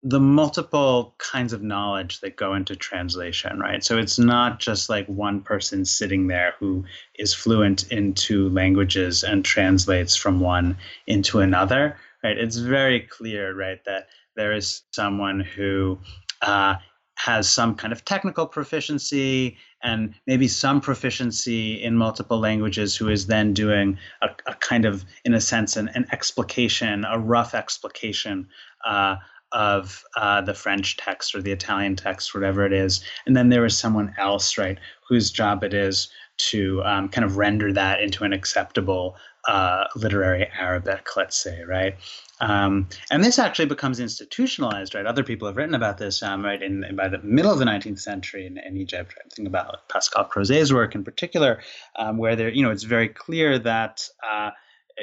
the 0.03 0.21
multiple 0.21 1.15
kinds 1.19 1.53
of 1.53 1.63
knowledge 1.63 2.21
that 2.21 2.37
go 2.37 2.55
into 2.55 2.75
translation, 2.75 3.59
right? 3.59 3.85
So 3.85 3.99
it's 3.99 4.19
not 4.19 4.59
just 4.59 4.89
like 4.89 5.07
one 5.07 5.43
person 5.43 5.85
sitting 5.85 6.27
there 6.27 6.55
who 6.59 6.85
is 7.17 7.35
fluent 7.35 7.93
into 7.93 8.49
languages 8.49 9.23
and 9.23 9.45
translates 9.45 10.17
from 10.17 10.41
one 10.41 10.79
into 11.07 11.41
another, 11.41 11.99
right? 12.25 12.39
It's 12.39 12.57
very 12.57 13.01
clear, 13.01 13.55
right, 13.55 13.85
that 13.85 14.09
there 14.41 14.55
is 14.55 14.85
someone 14.93 15.41
who 15.41 15.99
uh, 16.41 16.75
has 17.17 17.47
some 17.47 17.75
kind 17.75 17.93
of 17.93 18.07
technical 18.07 18.47
proficiency 18.47 19.59
and 19.83 20.15
maybe 20.27 20.49
some 20.49 20.81
proficiency 20.81 21.75
in 21.83 21.95
multiple 21.95 22.39
languages 22.39 22.97
who 22.97 23.11
is 23.11 23.27
then 23.27 23.53
doing 23.53 23.99
a, 24.23 24.31
a 24.47 24.55
kind 24.55 24.87
of 24.87 25.05
in 25.27 25.35
a 25.35 25.41
sense 25.43 25.77
an, 25.77 25.89
an 25.89 26.07
explication 26.11 27.05
a 27.05 27.19
rough 27.19 27.55
explication 27.55 28.49
uh, 28.87 29.17
of 29.53 30.03
uh, 30.17 30.41
the 30.41 30.55
french 30.55 30.97
text 30.97 31.35
or 31.35 31.43
the 31.43 31.53
italian 31.53 31.95
text 31.95 32.33
whatever 32.35 32.65
it 32.65 32.73
is. 32.73 33.05
And 33.27 33.37
then 33.37 33.51
there 33.51 33.67
is 33.67 33.77
someone 33.77 34.15
else 34.17 34.57
right 34.57 34.79
whose 35.07 35.31
job 35.31 35.63
it 35.65 35.75
is 35.75 36.09
to 36.49 36.83
um, 36.85 37.11
kind 37.11 37.27
of 37.27 37.37
render 37.37 37.71
that 37.75 38.01
into 38.01 38.25
an 38.25 38.33
acceptable 38.33 39.17
uh, 39.47 39.85
literary 39.97 40.49
Arabic, 40.59 41.17
let's 41.17 41.43
say, 41.43 41.63
right? 41.63 41.97
Um, 42.41 42.89
and 43.11 43.23
this 43.23 43.39
actually 43.39 43.67
becomes 43.67 44.01
institutionalized, 44.01 44.95
right? 44.95 45.05
Other 45.05 45.25
people 45.25 45.47
have 45.47 45.57
written 45.57 45.75
about 45.75 45.99
this, 45.99 46.23
um, 46.23 46.45
right? 46.45 46.61
In, 46.61 46.85
in, 46.85 46.97
by 46.97 47.09
the 47.09 47.19
middle 47.19 47.53
of 47.53 47.59
the 47.59 47.65
19th 47.67 48.01
century 48.01 48.47
in, 48.47 48.59
in 48.59 48.77
Egypt, 48.77 49.15
think 49.35 49.47
about 49.47 49.89
Pascal 49.89 50.25
Crozet's 50.25 50.73
work 50.73 50.95
in 50.95 51.05
particular, 51.05 51.63
um, 51.97 52.17
where 52.17 52.37
there, 52.37 52.49
you 52.49 52.63
know, 52.63 52.71
it's 52.71 52.85
very 52.85 53.09
clear 53.09 53.59
that 53.59 54.09
uh, 54.27 54.51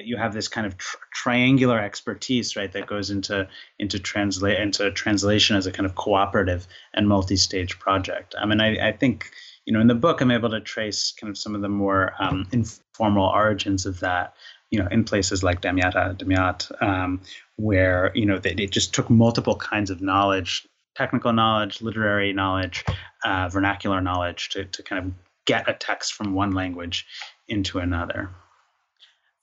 you 0.03 0.17
have 0.17 0.33
this 0.33 0.47
kind 0.47 0.65
of 0.65 0.77
tr- 0.77 0.97
triangular 1.13 1.79
expertise, 1.79 2.55
right? 2.55 2.71
That 2.71 2.87
goes 2.87 3.09
into 3.09 3.47
into 3.79 3.99
translate 3.99 4.59
into 4.59 4.91
translation 4.91 5.55
as 5.55 5.67
a 5.67 5.71
kind 5.71 5.85
of 5.85 5.95
cooperative 5.95 6.67
and 6.93 7.07
multi-stage 7.07 7.79
project. 7.79 8.35
I 8.37 8.45
mean, 8.45 8.61
I, 8.61 8.89
I 8.89 8.91
think 8.91 9.31
you 9.67 9.73
know, 9.73 9.81
in 9.81 9.87
the 9.87 9.95
book, 9.95 10.21
I'm 10.21 10.31
able 10.31 10.49
to 10.51 10.61
trace 10.61 11.11
kind 11.11 11.29
of 11.29 11.37
some 11.37 11.53
of 11.53 11.61
the 11.61 11.67
more 11.67 12.13
um, 12.19 12.47
informal 12.53 13.27
origins 13.27 13.85
of 13.85 13.99
that, 13.99 14.33
you 14.71 14.79
know, 14.79 14.87
in 14.89 15.03
places 15.03 15.43
like 15.43 15.59
Damietta, 15.59 16.17
Damiat, 16.17 16.81
um, 16.81 17.19
where, 17.57 18.13
you 18.15 18.25
know, 18.25 18.39
they, 18.39 18.53
they, 18.53 18.65
just 18.65 18.93
took 18.93 19.09
multiple 19.09 19.57
kinds 19.57 19.89
of 19.89 20.01
knowledge, 20.01 20.65
technical 20.95 21.33
knowledge, 21.33 21.81
literary 21.81 22.31
knowledge, 22.31 22.85
uh, 23.25 23.49
vernacular 23.49 23.99
knowledge 23.99 24.47
to, 24.49 24.63
to 24.63 24.81
kind 24.83 25.05
of 25.05 25.11
get 25.43 25.67
a 25.67 25.73
text 25.73 26.13
from 26.13 26.33
one 26.33 26.51
language 26.51 27.05
into 27.49 27.79
another. 27.79 28.29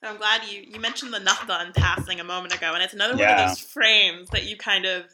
So 0.03 0.09
I'm 0.09 0.17
glad 0.17 0.41
you, 0.51 0.63
you 0.67 0.81
mentioned 0.81 1.13
the 1.13 1.19
Nahda 1.19 1.67
in 1.67 1.75
passing 1.75 2.19
a 2.19 2.25
moment 2.25 2.57
ago, 2.57 2.73
and 2.73 2.83
it's 2.83 2.95
another 2.95 3.15
yeah. 3.17 3.37
one 3.37 3.45
of 3.45 3.51
those 3.51 3.61
frames 3.61 4.31
that 4.31 4.45
you 4.45 4.57
kind 4.57 4.87
of 4.87 5.05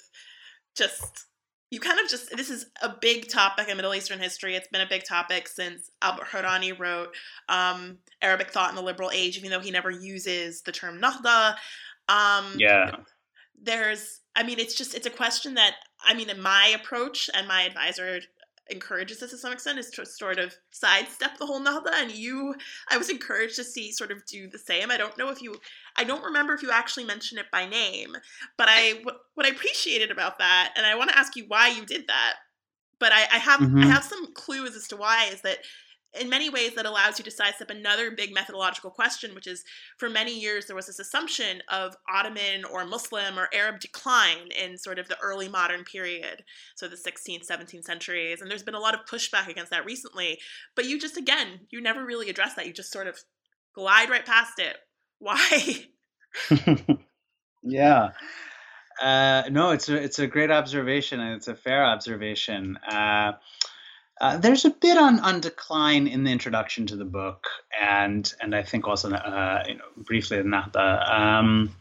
just 0.76 1.26
you 1.70 1.78
kind 1.78 2.00
of 2.00 2.08
just 2.08 2.36
this 2.36 2.50
is 2.50 2.66
a 2.82 2.88
big 3.00 3.28
topic 3.28 3.68
in 3.68 3.76
Middle 3.76 3.94
Eastern 3.94 4.18
history. 4.18 4.56
It's 4.56 4.68
been 4.68 4.80
a 4.80 4.88
big 4.88 5.04
topic 5.04 5.46
since 5.46 5.90
Albert 6.02 6.26
Hourani 6.26 6.76
wrote 6.76 7.14
um, 7.48 7.98
Arabic 8.20 8.50
Thought 8.50 8.70
in 8.70 8.76
the 8.76 8.82
Liberal 8.82 9.10
Age, 9.12 9.38
even 9.38 9.50
though 9.50 9.60
he 9.60 9.70
never 9.70 9.90
uses 9.90 10.62
the 10.62 10.72
term 10.72 11.00
Nahda. 11.00 11.54
Um, 12.08 12.54
yeah. 12.56 12.96
There's, 13.62 14.20
I 14.34 14.42
mean, 14.42 14.58
it's 14.58 14.74
just 14.74 14.94
it's 14.94 15.06
a 15.06 15.10
question 15.10 15.54
that 15.54 15.74
I 16.04 16.14
mean, 16.14 16.28
in 16.28 16.42
my 16.42 16.74
approach 16.74 17.30
and 17.34 17.46
my 17.46 17.62
advisor 17.62 18.20
encourages 18.72 19.22
us 19.22 19.30
to 19.30 19.36
some 19.36 19.52
extent 19.52 19.78
is 19.78 19.90
to 19.90 20.06
sort 20.06 20.38
of 20.38 20.54
sidestep 20.70 21.38
the 21.38 21.46
whole 21.46 21.60
Nahda. 21.60 21.92
And 21.94 22.10
you, 22.10 22.54
I 22.90 22.96
was 22.96 23.10
encouraged 23.10 23.56
to 23.56 23.64
see 23.64 23.92
sort 23.92 24.10
of 24.10 24.24
do 24.26 24.48
the 24.48 24.58
same. 24.58 24.90
I 24.90 24.96
don't 24.96 25.16
know 25.18 25.28
if 25.28 25.42
you, 25.42 25.56
I 25.96 26.04
don't 26.04 26.24
remember 26.24 26.54
if 26.54 26.62
you 26.62 26.70
actually 26.70 27.04
mentioned 27.04 27.40
it 27.40 27.50
by 27.50 27.66
name, 27.66 28.16
but 28.56 28.68
I, 28.70 29.00
what, 29.02 29.20
what 29.34 29.46
I 29.46 29.50
appreciated 29.50 30.10
about 30.10 30.38
that, 30.38 30.72
and 30.76 30.86
I 30.86 30.94
want 30.94 31.10
to 31.10 31.18
ask 31.18 31.36
you 31.36 31.44
why 31.48 31.68
you 31.68 31.84
did 31.84 32.06
that. 32.08 32.34
But 32.98 33.12
I, 33.12 33.22
I 33.32 33.38
have, 33.38 33.60
mm-hmm. 33.60 33.78
I 33.78 33.86
have 33.86 34.04
some 34.04 34.32
clues 34.34 34.76
as 34.76 34.86
to 34.88 34.96
why 34.96 35.30
is 35.32 35.40
that 35.40 35.58
in 36.18 36.28
many 36.28 36.50
ways 36.50 36.74
that 36.74 36.86
allows 36.86 37.18
you 37.18 37.24
to 37.24 37.30
sidestep 37.30 37.70
another 37.70 38.10
big 38.10 38.34
methodological 38.34 38.90
question 38.90 39.34
which 39.34 39.46
is 39.46 39.64
for 39.96 40.08
many 40.08 40.38
years 40.38 40.66
there 40.66 40.76
was 40.76 40.86
this 40.86 40.98
assumption 40.98 41.62
of 41.68 41.96
ottoman 42.12 42.64
or 42.64 42.84
muslim 42.84 43.38
or 43.38 43.48
arab 43.54 43.78
decline 43.80 44.48
in 44.60 44.76
sort 44.76 44.98
of 44.98 45.08
the 45.08 45.18
early 45.22 45.48
modern 45.48 45.84
period 45.84 46.42
so 46.74 46.88
the 46.88 46.96
16th 46.96 47.46
17th 47.46 47.84
centuries 47.84 48.40
and 48.40 48.50
there's 48.50 48.62
been 48.62 48.74
a 48.74 48.80
lot 48.80 48.94
of 48.94 49.06
pushback 49.06 49.48
against 49.48 49.70
that 49.70 49.84
recently. 49.84 50.38
But 50.74 50.86
you 50.86 50.98
just 50.98 51.16
again 51.16 51.60
you 51.70 51.80
never 51.80 52.04
really 52.04 52.30
address 52.30 52.54
that. 52.54 52.66
You 52.66 52.72
just 52.72 52.92
sort 52.92 53.06
of 53.06 53.18
glide 53.74 54.10
right 54.10 54.26
past 54.26 54.58
it. 54.58 54.76
Why? 55.18 55.86
Yeah. 57.62 58.12
Uh, 59.02 59.42
no, 59.50 59.72
it's 59.72 59.90
a 59.90 59.96
it's 59.96 60.18
a 60.18 60.26
great 60.26 60.50
observation 60.50 61.20
and 61.20 61.36
it's 61.36 61.48
a 61.48 61.54
fair 61.54 61.84
observation. 61.84 62.78
Uh, 62.78 63.32
uh, 64.20 64.36
there's 64.36 64.66
a 64.66 64.70
bit 64.70 64.98
on, 64.98 65.18
on 65.20 65.40
decline 65.40 66.06
in 66.06 66.24
the 66.24 66.30
introduction 66.30 66.86
to 66.86 66.96
the 66.96 67.06
book, 67.06 67.46
and 67.80 68.32
and 68.40 68.54
I 68.54 68.62
think 68.62 68.86
also 68.86 69.10
uh, 69.10 69.64
you 69.66 69.76
know 69.76 69.84
briefly 69.96 70.38
in 70.38 70.48
Nahda. 70.48 71.10
Um, 71.10 71.74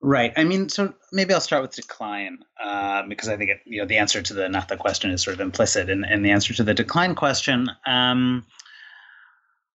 right. 0.00 0.32
I 0.36 0.42
mean, 0.42 0.68
so 0.68 0.92
maybe 1.12 1.32
I'll 1.32 1.40
start 1.40 1.62
with 1.62 1.76
decline 1.76 2.40
uh, 2.60 3.04
because 3.08 3.28
I 3.28 3.36
think 3.36 3.50
it, 3.50 3.60
you 3.66 3.80
know 3.80 3.86
the 3.86 3.98
answer 3.98 4.20
to 4.20 4.34
the 4.34 4.48
Nahda 4.48 4.78
question 4.78 5.12
is 5.12 5.22
sort 5.22 5.34
of 5.34 5.40
implicit 5.40 5.88
in, 5.88 6.04
in 6.04 6.22
the 6.22 6.32
answer 6.32 6.52
to 6.54 6.64
the 6.64 6.74
decline 6.74 7.14
question. 7.14 7.70
Um, 7.86 8.44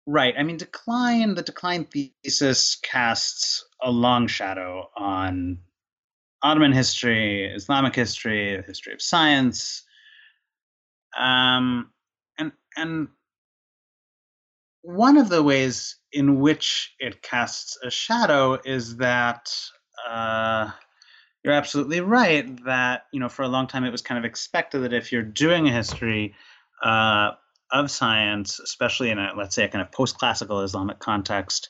right. 0.06 0.34
I 0.38 0.44
mean, 0.44 0.56
decline. 0.56 1.34
The 1.34 1.42
decline 1.42 1.84
thesis 1.84 2.76
casts 2.76 3.66
a 3.82 3.90
long 3.90 4.28
shadow 4.28 4.88
on 4.96 5.58
Ottoman 6.42 6.72
history, 6.72 7.44
Islamic 7.44 7.94
history, 7.94 8.62
history 8.66 8.94
of 8.94 9.02
science. 9.02 9.82
Um, 11.18 11.90
and 12.78 13.08
one 14.82 15.16
of 15.16 15.28
the 15.28 15.42
ways 15.42 15.96
in 16.12 16.40
which 16.40 16.94
it 16.98 17.20
casts 17.20 17.76
a 17.84 17.90
shadow 17.90 18.58
is 18.64 18.96
that 18.96 19.52
uh, 20.08 20.70
you're 21.42 21.52
absolutely 21.52 22.00
right 22.00 22.64
that 22.64 23.02
you 23.12 23.20
know 23.20 23.28
for 23.28 23.42
a 23.42 23.48
long 23.48 23.66
time 23.66 23.84
it 23.84 23.90
was 23.90 24.02
kind 24.02 24.18
of 24.18 24.24
expected 24.24 24.80
that 24.80 24.92
if 24.92 25.12
you're 25.12 25.22
doing 25.22 25.68
a 25.68 25.72
history 25.72 26.34
uh, 26.82 27.32
of 27.72 27.90
science, 27.90 28.60
especially 28.60 29.10
in 29.10 29.18
a 29.18 29.32
let's 29.36 29.54
say 29.54 29.64
a 29.64 29.68
kind 29.68 29.82
of 29.82 29.92
post-classical 29.92 30.62
Islamic 30.62 30.98
context, 30.98 31.68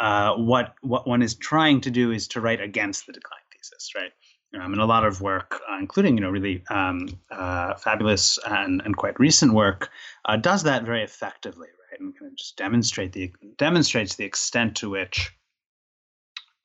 uh, 0.00 0.34
what 0.36 0.74
what 0.82 1.06
one 1.06 1.22
is 1.22 1.34
trying 1.34 1.80
to 1.82 1.90
do 1.90 2.12
is 2.12 2.28
to 2.28 2.40
write 2.40 2.60
against 2.60 3.06
the 3.06 3.12
decline 3.12 3.40
thesis, 3.52 3.92
right? 3.94 4.12
Um, 4.54 4.72
and 4.72 4.80
a 4.80 4.86
lot 4.86 5.04
of 5.04 5.20
work, 5.20 5.60
uh, 5.70 5.76
including 5.78 6.16
you 6.16 6.22
know 6.22 6.30
really 6.30 6.62
um, 6.70 7.08
uh, 7.30 7.74
fabulous 7.74 8.38
and, 8.46 8.80
and 8.84 8.96
quite 8.96 9.18
recent 9.20 9.52
work, 9.52 9.90
uh, 10.24 10.36
does 10.36 10.62
that 10.62 10.84
very 10.84 11.02
effectively, 11.02 11.68
right? 11.90 12.00
And 12.00 12.18
kind 12.18 12.30
of 12.30 12.38
just 12.38 12.56
demonstrate 12.56 13.12
the 13.12 13.32
demonstrates 13.58 14.14
the 14.14 14.24
extent 14.24 14.76
to 14.76 14.90
which 14.90 15.32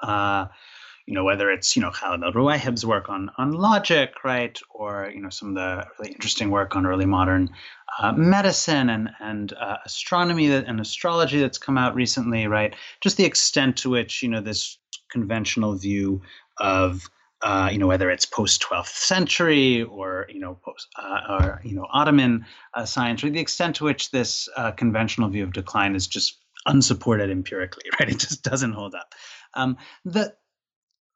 uh, 0.01 0.45
you 1.11 1.15
know, 1.15 1.23
whether 1.23 1.49
it's, 1.49 1.75
you 1.75 1.81
know, 1.81 1.91
Khaled 1.91 2.23
El-Rouayheb's 2.23 2.85
work 2.85 3.09
on, 3.09 3.31
on 3.37 3.51
logic, 3.51 4.23
right, 4.23 4.57
or, 4.69 5.11
you 5.13 5.21
know, 5.21 5.29
some 5.29 5.49
of 5.49 5.55
the 5.55 5.85
really 5.99 6.11
interesting 6.11 6.51
work 6.51 6.75
on 6.75 6.85
early 6.85 7.05
modern 7.05 7.49
uh, 7.99 8.11
medicine 8.13 8.89
and, 8.89 9.09
and 9.19 9.53
uh, 9.53 9.77
astronomy 9.85 10.51
and 10.51 10.79
astrology 10.79 11.39
that's 11.39 11.57
come 11.57 11.77
out 11.77 11.95
recently, 11.95 12.47
right, 12.47 12.75
just 13.01 13.17
the 13.17 13.25
extent 13.25 13.77
to 13.77 13.89
which, 13.89 14.21
you 14.21 14.29
know, 14.29 14.41
this 14.41 14.77
conventional 15.09 15.75
view 15.75 16.21
of, 16.59 17.09
uh, 17.41 17.69
you 17.71 17.77
know, 17.77 17.87
whether 17.87 18.09
it's 18.09 18.25
post 18.25 18.61
12th 18.61 18.95
century 18.95 19.83
or, 19.83 20.27
you 20.29 20.39
know, 20.39 20.59
post, 20.63 20.87
uh, 20.97 21.19
or, 21.29 21.61
you 21.63 21.75
know, 21.75 21.87
Ottoman 21.91 22.45
uh, 22.73 22.85
science, 22.85 23.23
or 23.23 23.29
the 23.29 23.39
extent 23.39 23.75
to 23.77 23.83
which 23.83 24.11
this 24.11 24.47
uh, 24.57 24.71
conventional 24.71 25.29
view 25.29 25.43
of 25.43 25.53
decline 25.53 25.95
is 25.95 26.07
just 26.07 26.39
unsupported 26.65 27.29
empirically, 27.31 27.83
right? 27.99 28.09
It 28.09 28.19
just 28.19 28.43
doesn't 28.43 28.73
hold 28.73 28.95
up. 28.95 29.13
Um, 29.53 29.77
the 30.05 30.33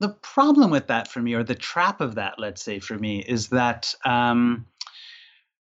the 0.02 0.10
problem 0.10 0.72
with 0.72 0.88
that 0.88 1.08
for 1.08 1.22
me, 1.22 1.36
or 1.36 1.44
the 1.44 1.56
trap 1.56 2.02
of 2.02 2.16
that, 2.16 2.38
let's 2.38 2.62
say 2.62 2.80
for 2.80 2.98
me, 2.98 3.20
is 3.20 3.48
that 3.50 3.96
um, 4.04 4.66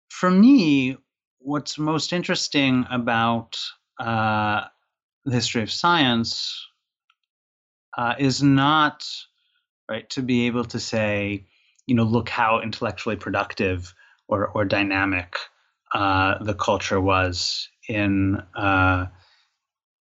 for 0.08 0.30
me, 0.30 0.96
what's 1.38 1.78
most 1.78 2.14
interesting 2.14 2.86
about 2.90 3.58
uh, 4.00 4.64
the 5.26 5.32
history 5.32 5.62
of 5.62 5.70
science 5.70 6.66
uh, 7.98 8.14
is 8.18 8.42
not 8.42 9.04
right 9.92 10.10
to 10.10 10.22
be 10.22 10.46
able 10.46 10.64
to 10.64 10.80
say, 10.80 11.46
you 11.86 11.94
know, 11.94 12.04
look 12.04 12.28
how 12.28 12.60
intellectually 12.60 13.16
productive 13.16 13.94
or 14.28 14.48
or 14.48 14.64
dynamic 14.64 15.36
uh, 15.94 16.42
the 16.42 16.54
culture 16.54 17.00
was 17.00 17.68
in 17.88 18.42
uh, 18.56 19.06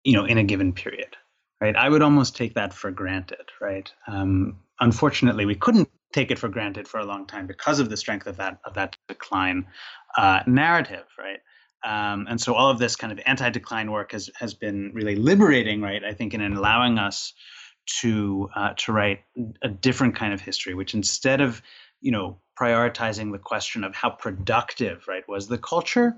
you 0.04 0.14
know 0.14 0.26
in 0.26 0.38
a 0.38 0.44
given 0.44 0.74
period 0.74 1.16
right? 1.62 1.76
I 1.76 1.90
would 1.90 2.02
almost 2.02 2.36
take 2.36 2.56
that 2.56 2.74
for 2.74 2.92
granted, 2.92 3.50
right? 3.62 3.92
Um, 4.08 4.60
unfortunately, 4.80 5.46
we 5.46 5.56
couldn't 5.56 5.90
take 6.14 6.32
it 6.32 6.40
for 6.40 6.50
granted 6.50 6.88
for 6.88 7.00
a 7.00 7.06
long 7.06 7.26
time 7.26 7.48
because 7.48 7.80
of 7.80 7.90
the 7.90 7.98
strength 7.98 8.28
of 8.28 8.38
that 8.38 8.60
of 8.66 8.76
that 8.76 8.96
decline 9.08 9.68
uh, 10.18 10.42
narrative, 10.48 11.06
right? 11.18 11.40
Um, 11.84 12.26
and 12.30 12.40
so 12.42 12.54
all 12.54 12.70
of 12.70 12.80
this 12.80 12.96
kind 12.96 13.12
of 13.14 13.20
anti-decline 13.26 13.92
work 13.92 14.12
has 14.12 14.30
has 14.38 14.54
been 14.54 14.92
really 14.94 15.16
liberating, 15.16 15.82
right? 15.82 16.04
I 16.04 16.14
think 16.14 16.34
in 16.34 16.42
allowing 16.42 16.98
us 16.98 17.34
to 18.02 18.50
uh, 18.56 18.74
to 18.78 18.92
write 18.92 19.22
a 19.62 19.70
different 19.70 20.16
kind 20.16 20.34
of 20.34 20.42
history, 20.42 20.74
which 20.74 20.94
instead 20.94 21.42
of 21.42 21.62
you 22.02 22.12
know 22.12 22.38
prioritizing 22.60 23.32
the 23.32 23.40
question 23.40 23.84
of 23.84 23.96
how 23.96 24.10
productive, 24.10 25.08
right, 25.08 25.28
was 25.28 25.48
the 25.48 25.58
culture, 25.58 26.18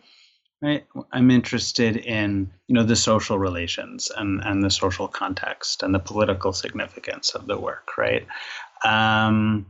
right 0.61 0.85
i'm 1.11 1.29
interested 1.29 1.97
in 1.97 2.51
you 2.67 2.73
know 2.73 2.83
the 2.83 2.95
social 2.95 3.37
relations 3.37 4.11
and 4.17 4.41
and 4.43 4.63
the 4.63 4.71
social 4.71 5.07
context 5.07 5.83
and 5.83 5.93
the 5.93 5.99
political 5.99 6.51
significance 6.51 7.35
of 7.35 7.45
the 7.45 7.57
work 7.57 7.87
right? 7.97 8.25
Um, 8.83 9.65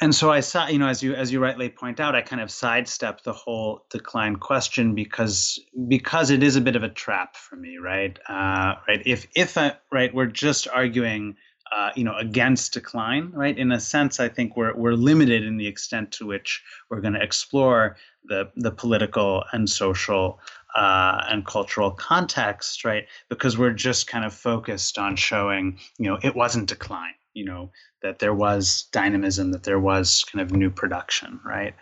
and 0.00 0.14
so 0.14 0.30
i 0.30 0.40
saw 0.40 0.66
you 0.68 0.78
know 0.78 0.88
as 0.88 1.02
you 1.02 1.14
as 1.14 1.32
you 1.32 1.40
rightly 1.40 1.68
point 1.68 2.00
out 2.00 2.14
i 2.14 2.22
kind 2.22 2.42
of 2.42 2.50
sidestep 2.50 3.22
the 3.22 3.32
whole 3.32 3.86
decline 3.90 4.36
question 4.36 4.94
because 4.94 5.58
because 5.88 6.30
it 6.30 6.42
is 6.42 6.56
a 6.56 6.60
bit 6.60 6.76
of 6.76 6.82
a 6.82 6.88
trap 6.88 7.36
for 7.36 7.56
me 7.56 7.76
right 7.78 8.18
uh, 8.28 8.74
right 8.88 9.02
if 9.06 9.26
if 9.34 9.56
I, 9.56 9.74
right 9.92 10.14
we're 10.14 10.26
just 10.26 10.68
arguing 10.68 11.36
uh, 11.74 11.90
you 11.96 12.04
know, 12.04 12.14
against 12.16 12.72
decline, 12.72 13.30
right? 13.32 13.58
In 13.58 13.72
a 13.72 13.80
sense, 13.80 14.20
I 14.20 14.28
think 14.28 14.56
we're 14.56 14.74
we're 14.76 14.92
limited 14.92 15.42
in 15.42 15.56
the 15.56 15.66
extent 15.66 16.12
to 16.12 16.26
which 16.26 16.62
we're 16.88 17.00
going 17.00 17.14
to 17.14 17.22
explore 17.22 17.96
the 18.24 18.50
the 18.56 18.70
political 18.70 19.42
and 19.52 19.68
social 19.68 20.40
uh, 20.76 21.24
and 21.28 21.44
cultural 21.44 21.90
context, 21.90 22.84
right? 22.84 23.06
Because 23.28 23.58
we're 23.58 23.72
just 23.72 24.06
kind 24.06 24.24
of 24.24 24.32
focused 24.32 24.98
on 24.98 25.16
showing, 25.16 25.78
you 25.98 26.08
know, 26.08 26.18
it 26.22 26.36
wasn't 26.36 26.68
decline, 26.68 27.14
you 27.36 27.44
know, 27.44 27.70
that 28.02 28.18
there 28.18 28.34
was 28.34 28.88
dynamism, 28.92 29.52
that 29.52 29.62
there 29.62 29.78
was 29.78 30.24
kind 30.32 30.42
of 30.42 30.56
new 30.56 30.70
production, 30.70 31.40
right? 31.44 31.74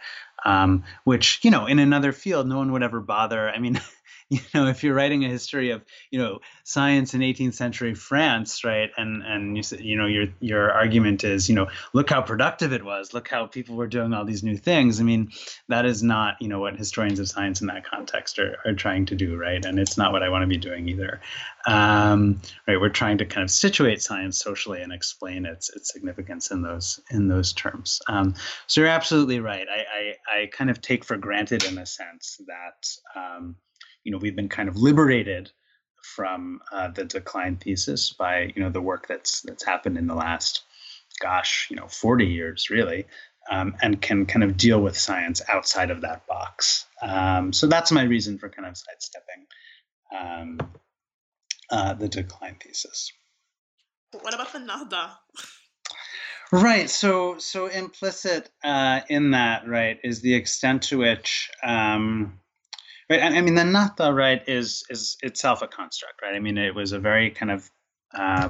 Um, 0.45 0.85
which 1.05 1.41
you 1.43 1.51
know, 1.51 1.67
in 1.67 1.79
another 1.79 2.13
field, 2.13 2.47
no 2.47 2.59
one 2.59 2.73
would 2.73 2.83
ever 2.83 3.01
bother. 3.01 3.49
I 3.49 3.59
mean. 3.59 3.81
you 4.31 4.41
know 4.55 4.67
if 4.67 4.83
you're 4.83 4.95
writing 4.95 5.25
a 5.25 5.29
history 5.29 5.71
of 5.71 5.85
you 6.11 6.19
know 6.19 6.39
science 6.65 7.13
in 7.13 7.21
18th 7.21 7.55
century 7.55 7.95
France 7.95 8.65
right 8.65 8.91
and 8.97 9.23
and 9.23 9.55
you 9.55 9.63
say 9.63 9.79
you 9.83 9.97
know 9.97 10.07
your 10.07 10.27
your 10.41 10.73
argument 10.73 11.25
is 11.25 11.49
you 11.49 11.55
know 11.55 11.67
look 11.93 12.09
how 12.09 12.23
productive 12.23 12.73
it 12.73 12.83
was 12.83 13.13
look 13.13 13.29
how 13.29 13.47
people 13.47 13.77
were 13.77 13.87
doing 13.87 14.15
all 14.15 14.25
these 14.25 14.43
new 14.43 14.57
things 14.57 14.99
I 14.99 15.03
mean 15.05 15.31
that 15.69 15.85
is 15.85 16.03
not 16.03 16.37
you 16.41 16.49
know 16.49 16.59
what 16.59 16.77
historians 16.77 17.21
of 17.21 17.29
science 17.29 17.61
in 17.61 17.67
that 17.67 17.85
context 17.85 18.39
are, 18.39 18.57
are 18.65 18.73
trying 18.73 19.05
to 19.07 19.15
do 19.15 19.37
right 19.37 19.63
and 19.63 19.79
it's 19.79 19.99
not 19.99 20.13
what 20.13 20.23
I 20.23 20.31
want 20.31 20.43
to 20.43 20.49
be 20.49 20.57
doing 20.57 20.89
either. 20.89 21.21
Um, 21.67 22.41
right 22.67 22.81
we're 22.81 22.89
trying 22.89 23.19
to 23.19 23.27
kind 23.27 23.45
of 23.45 23.51
situate 23.51 24.01
science 24.01 24.39
socially 24.39 24.81
and 24.81 24.93
explain 24.93 25.45
its 25.45 25.69
its 25.71 25.93
significance 25.93 26.51
in 26.51 26.63
those 26.63 26.99
in 27.11 27.29
those 27.29 27.53
terms. 27.53 28.01
Um, 28.09 28.35
so 28.69 28.81
you're 28.81 28.89
absolutely 28.89 29.41
right 29.41 29.67
I, 29.71 29.81
I 29.81 30.41
I 30.41 30.47
kind 30.47 30.71
of 30.71 30.81
take 30.81 31.05
for 31.05 31.19
granted 31.19 31.65
in 31.65 31.77
a 31.77 31.85
sense 31.85 32.41
that 32.47 33.21
um, 33.21 33.57
you 34.05 34.13
know 34.13 34.19
we've 34.19 34.37
been 34.37 34.49
kind 34.49 34.69
of 34.69 34.77
liberated 34.77 35.51
from 36.03 36.61
uh, 36.71 36.89
the 36.89 37.05
decline 37.05 37.57
thesis 37.57 38.13
by 38.13 38.53
you 38.55 38.63
know 38.63 38.71
the 38.71 38.81
work 38.81 39.07
that's 39.09 39.41
that's 39.43 39.65
happened 39.65 39.99
in 39.99 40.07
the 40.07 40.15
last 40.15 40.63
gosh 41.21 41.69
you 41.71 41.77
know 41.77 41.87
40 41.89 42.27
years 42.27 42.71
really 42.71 43.07
um, 43.51 43.75
and 43.83 44.01
can 44.01 44.27
kind 44.27 44.43
of 44.43 44.57
deal 44.57 44.81
with 44.81 44.97
science 44.97 45.43
outside 45.49 45.91
of 45.91 46.01
that 46.01 46.27
box. 46.27 46.87
Um, 47.03 47.53
so 47.53 47.67
that's 47.67 47.93
my 47.93 48.03
reason 48.03 48.39
for 48.39 48.49
kind 48.49 48.67
of 48.67 48.75
sidestepping 48.77 49.47
um, 50.19 50.73
uh, 51.71 51.93
the 51.93 52.09
decline 52.09 52.57
thesis. 52.63 53.13
What 54.13 54.33
about 54.33 54.53
the 54.53 54.61
Nahda 54.61 55.11
right 56.53 56.89
so 56.89 57.37
so 57.39 57.67
implicit 57.67 58.51
uh, 58.63 59.01
in 59.09 59.33
that 59.33 59.67
right 59.67 59.99
is 60.05 60.21
the 60.21 60.35
extent 60.35 60.83
to 60.83 60.99
which 60.99 61.51
um, 61.63 62.39
Right. 63.11 63.23
I, 63.23 63.41
mean, 63.43 63.55
the 63.55 63.63
Nahda, 63.63 64.15
right, 64.15 64.43
is 64.49 64.83
is 64.89 65.19
itself 65.23 65.61
a 65.61 65.69
construct, 65.69 66.23
right? 66.23 66.35
I 66.35 66.39
mean, 66.39 66.57
it 66.57 66.75
was 66.75 66.93
a 66.93 66.99
very 66.99 67.31
kind 67.31 67.51
of 67.51 67.71
uh, 68.15 68.49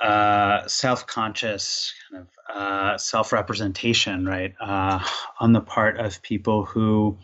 uh, 0.00 0.66
self-conscious 0.68 1.92
kind 2.10 2.22
of 2.22 2.56
uh, 2.56 2.98
self-representation, 2.98 4.26
right, 4.26 4.54
uh, 4.60 5.00
on 5.40 5.52
the 5.52 5.60
part 5.60 5.98
of 5.98 6.22
people 6.22 6.64
who, 6.64 7.18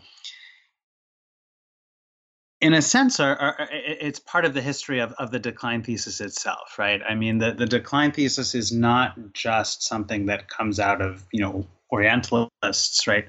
in 2.59 2.73
a 2.73 2.81
sense, 2.81 3.21
are, 3.21 3.37
are, 3.37 3.69
it's 3.71 4.19
part 4.19 4.43
of 4.43 4.53
the 4.53 4.61
history 4.61 4.99
of, 4.99 5.13
of 5.13 5.31
the 5.31 5.39
decline 5.39 5.83
thesis 5.83 6.19
itself, 6.19 6.77
right? 6.77 7.01
I 7.07 7.15
mean, 7.15 7.37
the, 7.37 7.53
the 7.53 7.65
decline 7.65 8.11
thesis 8.11 8.55
is 8.55 8.73
not 8.73 9.15
just 9.33 9.83
something 9.83 10.25
that 10.25 10.49
comes 10.49 10.81
out 10.81 11.01
of 11.01 11.25
you 11.31 11.41
know 11.41 11.65
Orientalists, 11.91 13.07
right, 13.07 13.25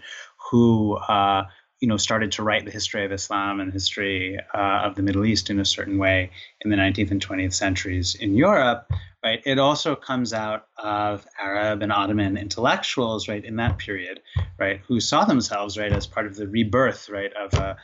who 0.50 0.96
uh, 1.08 1.44
you 1.81 1.89
know, 1.89 1.97
started 1.97 2.31
to 2.33 2.43
write 2.43 2.64
the 2.64 2.70
history 2.70 3.05
of 3.05 3.12
Islam 3.12 3.61
and 3.61 3.72
history 3.72 4.39
uh, 4.55 4.83
of 4.85 4.95
the 4.97 5.03
Middle 5.03 5.24
East 5.24 5.49
in 5.49 5.59
a 5.59 5.64
certain 5.64 5.99
way 5.99 6.31
in 6.61 6.70
the 6.70 6.76
19th 6.76 7.11
and 7.11 7.26
20th 7.26 7.55
centuries 7.55 8.14
in 8.14 8.35
Europe, 8.35 8.91
right? 9.24 9.41
It 9.47 9.59
also 9.59 9.97
comes 9.97 10.35
out 10.35 10.66
of 10.76 11.26
Arab 11.41 11.83
and 11.83 11.91
Ottoman 11.91 12.37
intellectuals, 12.37 13.28
right, 13.28 13.45
in 13.45 13.57
that 13.57 13.78
period, 13.78 14.20
right, 14.59 14.81
who 14.87 15.01
saw 15.01 15.24
themselves, 15.24 15.78
right, 15.78 15.93
as 15.93 16.07
part 16.07 16.26
of 16.26 16.37
the 16.37 16.47
rebirth, 16.47 17.09
right, 17.09 17.33
of 17.33 17.55
a 17.55 17.76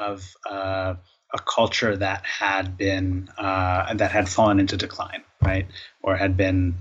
of 0.00 0.36
uh, 0.50 0.94
a 1.32 1.38
culture 1.38 1.96
that 1.96 2.24
had 2.24 2.76
been 2.76 3.28
uh, 3.38 3.94
that 3.94 4.10
had 4.10 4.28
fallen 4.28 4.58
into 4.58 4.76
decline, 4.76 5.22
right, 5.42 5.66
or 6.02 6.16
had 6.16 6.36
been 6.36 6.76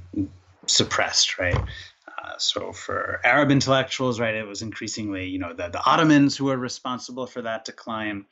suppressed, 0.66 1.38
right. 1.38 1.58
Uh, 2.24 2.38
so 2.38 2.72
for 2.72 3.20
Arab 3.24 3.52
intellectuals, 3.52 4.20
right, 4.20 4.34
it 4.34 4.48
was 4.48 4.62
increasingly, 4.62 5.28
you 5.28 5.40
know, 5.40 5.54
the, 5.54 5.70
the 5.70 5.86
Ottomans 5.86 6.38
who 6.38 6.46
were 6.46 6.58
responsible 6.58 7.28
for 7.28 7.42
that 7.42 7.66
decline. 7.66 8.26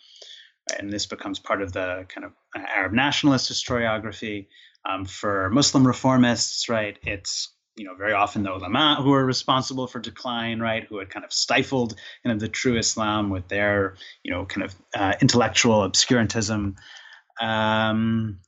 And 0.80 0.92
this 0.92 1.08
becomes 1.08 1.39
part 1.39 1.62
of 1.62 1.74
the 1.74 2.06
kind 2.08 2.26
of 2.26 2.32
uh, 2.56 2.64
Arab 2.68 2.94
nationalist 2.94 3.52
historiography. 3.52 4.48
Um, 4.84 5.06
for 5.06 5.50
Muslim 5.52 5.84
reformists, 5.84 6.70
right, 6.70 6.98
it's 7.04 7.54
you 7.76 7.86
know 7.86 7.96
very 7.96 8.14
often 8.14 8.44
the 8.44 8.54
ulama 8.54 9.00
who 9.02 9.14
are 9.14 9.26
responsible 9.26 9.88
for 9.88 10.00
decline, 10.00 10.60
right, 10.60 10.84
who 10.84 10.98
had 10.98 11.10
kind 11.10 11.24
of 11.24 11.32
stifled 11.32 11.96
kind 12.24 12.34
of 12.34 12.39
the 12.39 12.48
true 12.48 12.78
Islam 12.78 13.30
with 13.30 13.48
their 13.48 13.96
you 14.24 14.32
know 14.32 14.46
kind 14.46 14.64
of 14.64 14.76
uh, 14.96 15.14
intellectual 15.22 15.88
obscurantism. 15.88 16.76
Um, 17.39 18.39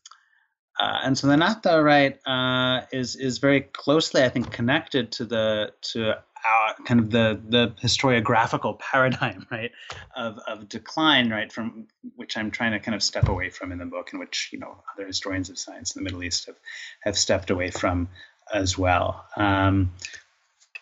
uh, 0.80 0.99
and 1.03 1.17
so 1.17 1.28
the 1.28 1.36
Nahda 1.36 1.84
right 1.84 2.19
uh, 2.26 2.86
is 2.91 3.15
is 3.15 3.38
very 3.38 3.61
closely, 3.61 4.24
I 4.24 4.30
think, 4.30 4.51
connected 4.51 5.11
to 5.13 5.26
the 5.26 5.74
to 5.93 6.09
our 6.11 6.76
kind 6.86 6.99
of 6.99 7.11
the 7.11 7.39
the 7.47 7.74
historiographical 7.82 8.80
paradigm, 8.80 9.45
right, 9.51 9.71
of 10.15 10.39
of 10.47 10.67
decline, 10.69 11.30
right, 11.30 11.51
from 11.51 11.88
which 12.15 12.38
I'm 12.38 12.49
trying 12.49 12.71
to 12.71 12.80
kind 12.80 12.95
of 12.95 13.03
step 13.03 13.30
away 13.30 13.49
from 13.49 13.71
in 13.71 13.78
the 13.78 13.86
book, 13.86 14.11
and 14.11 14.19
which 14.19 14.49
you 14.51 14.59
know 14.59 14.84
other 14.93 15.05
historians 15.05 15.49
of 15.49 15.59
science 15.59 15.95
in 15.95 16.01
the 16.01 16.03
Middle 16.03 16.24
East 16.24 16.47
have 16.47 16.57
have 17.01 17.17
stepped 17.17 17.51
away 17.51 17.69
from 17.69 18.09
as 18.51 18.78
well. 18.78 19.26
Um, 19.38 19.91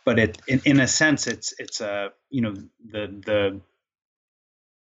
but 0.03 0.19
it, 0.19 0.41
in, 0.47 0.61
in 0.65 0.79
a 0.79 0.87
sense, 0.87 1.27
it's 1.27 1.53
it's 1.59 1.81
a 1.81 2.11
you 2.29 2.41
know 2.41 2.53
the 2.53 3.21
the 3.25 3.61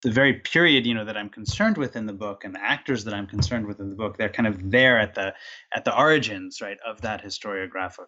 the 0.02 0.12
very 0.12 0.34
period 0.34 0.86
you 0.86 0.94
know 0.94 1.06
that 1.06 1.18
I'm 1.18 1.30
concerned 1.30 1.78
with 1.78 1.96
in 1.96 2.06
the 2.06 2.14
book 2.14 2.44
and 2.44 2.56
the 2.56 2.64
actors 2.64 3.04
that 3.04 3.14
I'm 3.14 3.28
concerned 3.28 3.68
with 3.68 3.80
in 3.80 3.90
the 3.90 3.96
book, 3.96 4.18
they're 4.18 4.30
kind 4.30 4.48
of 4.48 4.72
there 4.72 5.00
at 5.00 5.16
the 5.16 5.34
at 5.74 5.86
the 5.86 5.98
origins, 5.98 6.62
right, 6.62 6.78
of 6.86 7.02
that 7.02 7.24
historiographic 7.24 8.08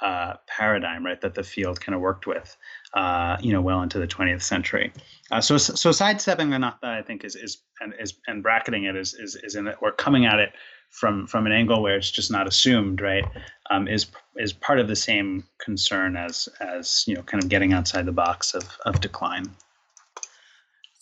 uh, 0.00 0.34
paradigm, 0.46 1.04
right, 1.04 1.20
that 1.20 1.34
the 1.34 1.42
field 1.42 1.80
kind 1.80 1.94
of 1.94 2.00
worked 2.00 2.26
with, 2.26 2.56
uh, 2.94 3.36
you 3.40 3.52
know, 3.52 3.60
well 3.60 3.82
into 3.82 3.98
the 3.98 4.06
20th 4.06 4.42
century. 4.42 4.92
Uh, 5.30 5.40
so, 5.40 5.58
so 5.58 5.90
sidestepping 5.90 6.50
the 6.50 6.56
Nahda, 6.56 6.84
I 6.84 7.02
think, 7.02 7.24
is 7.24 7.34
is 7.34 7.58
and 7.80 7.94
is 7.98 8.14
and 8.26 8.42
bracketing 8.42 8.84
it 8.84 8.96
is 8.96 9.14
is 9.14 9.36
is 9.36 9.54
in 9.54 9.68
or 9.80 9.92
coming 9.92 10.26
at 10.26 10.38
it 10.38 10.52
from 10.90 11.26
from 11.26 11.46
an 11.46 11.52
angle 11.52 11.82
where 11.82 11.96
it's 11.96 12.10
just 12.10 12.30
not 12.30 12.46
assumed, 12.46 13.00
right, 13.00 13.24
um, 13.70 13.88
is 13.88 14.06
is 14.36 14.52
part 14.52 14.78
of 14.78 14.88
the 14.88 14.96
same 14.96 15.44
concern 15.58 16.16
as 16.16 16.48
as 16.60 17.04
you 17.06 17.14
know, 17.14 17.22
kind 17.22 17.42
of 17.42 17.48
getting 17.48 17.72
outside 17.72 18.06
the 18.06 18.12
box 18.12 18.54
of 18.54 18.78
of 18.86 19.00
decline. 19.00 19.46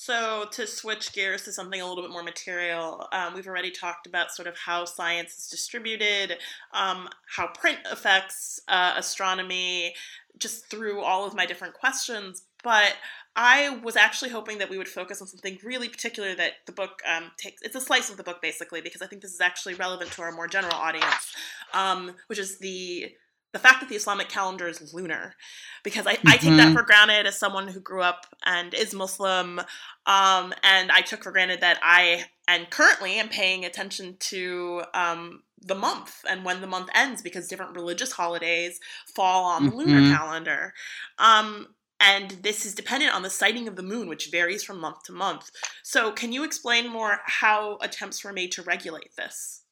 So, 0.06 0.46
to 0.52 0.68
switch 0.68 1.12
gears 1.12 1.42
to 1.42 1.52
something 1.52 1.80
a 1.80 1.84
little 1.84 2.04
bit 2.04 2.12
more 2.12 2.22
material, 2.22 3.08
um, 3.10 3.34
we've 3.34 3.48
already 3.48 3.72
talked 3.72 4.06
about 4.06 4.30
sort 4.30 4.46
of 4.46 4.56
how 4.56 4.84
science 4.84 5.36
is 5.36 5.48
distributed, 5.48 6.38
um, 6.72 7.08
how 7.26 7.48
print 7.48 7.80
affects 7.90 8.60
uh, 8.68 8.94
astronomy, 8.96 9.96
just 10.38 10.70
through 10.70 11.00
all 11.00 11.26
of 11.26 11.34
my 11.34 11.44
different 11.44 11.74
questions. 11.74 12.44
But 12.62 12.94
I 13.34 13.80
was 13.82 13.96
actually 13.96 14.30
hoping 14.30 14.58
that 14.58 14.70
we 14.70 14.78
would 14.78 14.86
focus 14.86 15.20
on 15.20 15.26
something 15.26 15.58
really 15.64 15.88
particular 15.88 16.36
that 16.36 16.52
the 16.66 16.72
book 16.72 17.02
um, 17.04 17.32
takes. 17.36 17.62
It's 17.62 17.74
a 17.74 17.80
slice 17.80 18.08
of 18.08 18.16
the 18.16 18.22
book, 18.22 18.40
basically, 18.40 18.82
because 18.82 19.02
I 19.02 19.08
think 19.08 19.22
this 19.22 19.34
is 19.34 19.40
actually 19.40 19.74
relevant 19.74 20.12
to 20.12 20.22
our 20.22 20.30
more 20.30 20.46
general 20.46 20.76
audience, 20.76 21.34
um, 21.74 22.14
which 22.28 22.38
is 22.38 22.58
the 22.58 23.10
the 23.56 23.62
fact 23.62 23.80
that 23.80 23.88
the 23.88 23.96
Islamic 23.96 24.28
calendar 24.28 24.68
is 24.68 24.92
lunar, 24.92 25.34
because 25.82 26.06
I, 26.06 26.16
mm-hmm. 26.16 26.28
I 26.28 26.32
take 26.32 26.56
that 26.56 26.66
mm-hmm. 26.66 26.76
for 26.76 26.82
granted 26.82 27.26
as 27.26 27.38
someone 27.38 27.68
who 27.68 27.80
grew 27.80 28.02
up 28.02 28.26
and 28.44 28.74
is 28.74 28.92
Muslim, 28.92 29.60
um, 30.04 30.52
and 30.62 30.92
I 30.92 31.00
took 31.00 31.22
for 31.24 31.32
granted 31.32 31.62
that 31.62 31.78
I 31.82 32.26
and 32.46 32.68
currently 32.68 33.14
am 33.14 33.30
paying 33.30 33.64
attention 33.64 34.16
to 34.20 34.82
um, 34.92 35.42
the 35.62 35.74
month 35.74 36.22
and 36.28 36.44
when 36.44 36.60
the 36.60 36.66
month 36.66 36.90
ends 36.94 37.22
because 37.22 37.48
different 37.48 37.74
religious 37.74 38.12
holidays 38.12 38.78
fall 39.14 39.46
on 39.46 39.64
the 39.64 39.70
mm-hmm. 39.70 39.78
lunar 39.78 40.14
calendar. 40.14 40.74
Um, 41.18 41.68
and 41.98 42.32
this 42.42 42.66
is 42.66 42.74
dependent 42.74 43.14
on 43.14 43.22
the 43.22 43.30
sighting 43.30 43.68
of 43.68 43.76
the 43.76 43.82
moon, 43.82 44.06
which 44.06 44.30
varies 44.30 44.62
from 44.62 44.78
month 44.78 45.04
to 45.04 45.12
month. 45.12 45.50
So, 45.82 46.12
can 46.12 46.30
you 46.30 46.44
explain 46.44 46.90
more 46.90 47.20
how 47.24 47.78
attempts 47.80 48.22
were 48.22 48.34
made 48.34 48.52
to 48.52 48.62
regulate 48.62 49.16
this? 49.16 49.62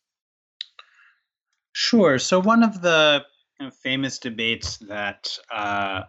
Sure. 1.75 2.19
So, 2.19 2.41
one 2.41 2.63
of 2.63 2.81
the 2.81 3.27
famous 3.83 4.19
debates 4.19 4.79
that 4.79 5.39
uh, 5.53 6.03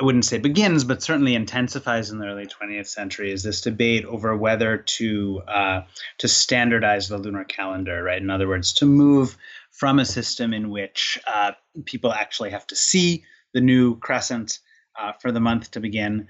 I 0.00 0.04
wouldn't 0.04 0.24
say 0.24 0.38
begins, 0.38 0.84
but 0.84 1.02
certainly 1.02 1.34
intensifies 1.34 2.10
in 2.10 2.18
the 2.18 2.26
early 2.26 2.46
20th 2.46 2.86
century 2.86 3.32
is 3.32 3.42
this 3.42 3.60
debate 3.60 4.04
over 4.04 4.36
whether 4.36 4.78
to 4.78 5.42
uh, 5.48 5.82
to 6.18 6.28
standardize 6.28 7.08
the 7.08 7.18
lunar 7.18 7.44
calendar, 7.44 8.02
right? 8.02 8.22
In 8.22 8.30
other 8.30 8.46
words, 8.46 8.72
to 8.74 8.86
move 8.86 9.36
from 9.72 9.98
a 9.98 10.04
system 10.04 10.54
in 10.54 10.70
which 10.70 11.18
uh, 11.26 11.52
people 11.84 12.12
actually 12.12 12.50
have 12.50 12.66
to 12.68 12.76
see 12.76 13.24
the 13.54 13.60
new 13.60 13.96
crescent 13.98 14.60
uh, 14.98 15.12
for 15.20 15.32
the 15.32 15.40
month 15.40 15.70
to 15.72 15.80
begin, 15.80 16.28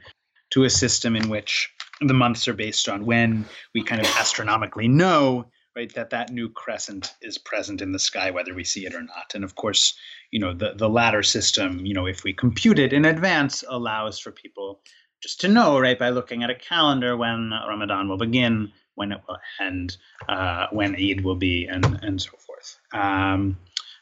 to 0.51 0.65
a 0.65 0.71
system 0.71 1.15
in 1.15 1.29
which 1.29 1.71
the 2.01 2.15
months 2.15 2.49
are 2.49 2.55
based 2.55 2.89
on 2.89 3.05
when 3.05 3.45
we 3.75 3.83
kind 3.83 4.01
of 4.01 4.07
astronomically 4.19 4.89
know 4.89 5.47
right 5.77 5.93
that 5.95 6.11
that 6.11 6.31
new 6.31 6.49
crescent 6.49 7.15
is 7.23 7.39
present 7.39 7.81
in 7.81 7.93
the 7.93 7.99
sky 7.99 8.31
whether 8.31 8.55
we 8.55 8.65
see 8.65 8.87
it 8.87 8.95
or 8.95 9.03
not. 9.03 9.35
And 9.35 9.45
of 9.45 9.55
course 9.55 9.95
you 10.31 10.41
know 10.41 10.55
the 10.55 10.75
the 10.75 10.89
latter 10.89 11.23
system 11.23 11.85
you 11.87 11.95
know 11.95 12.07
if 12.07 12.25
we 12.25 12.33
compute 12.33 12.79
it 12.79 12.93
in 12.93 13.05
advance 13.05 13.65
allows 13.69 14.19
for 14.19 14.33
people 14.33 14.81
just 15.23 15.41
to 15.41 15.49
know 15.49 15.79
right 15.79 15.99
by 15.99 16.11
looking 16.11 16.43
at 16.43 16.51
a 16.51 16.55
calendar 16.55 17.17
when 17.17 17.51
ramadan 17.67 18.09
will 18.09 18.19
begin 18.19 18.71
when 18.99 19.13
it 19.13 19.21
will 19.27 19.39
end 19.61 19.97
uh, 20.29 20.67
when 20.73 20.95
eid 20.97 21.23
will 21.23 21.37
be 21.37 21.67
and 21.67 21.99
and 22.03 22.21
so 22.21 22.33
forth. 22.47 22.79
Um, 22.93 23.57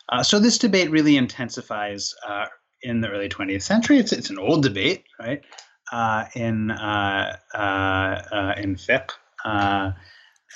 uh, 0.09 0.23
so 0.23 0.39
this 0.39 0.59
debate 0.59 0.91
really 0.91 1.17
intensifies 1.17 2.15
uh, 2.27 2.47
in 2.83 3.01
the 3.01 3.09
early 3.09 3.29
20th 3.29 3.63
century. 3.63 3.99
It's 3.99 4.13
it's 4.13 4.31
an 4.31 4.39
old 4.39 4.63
debate 4.63 5.05
right? 5.21 5.43
Uh, 5.93 6.25
in 6.35 6.71
uh, 6.71 7.37
uh, 7.55 8.55
in 8.57 8.75
fiqh 8.75 9.11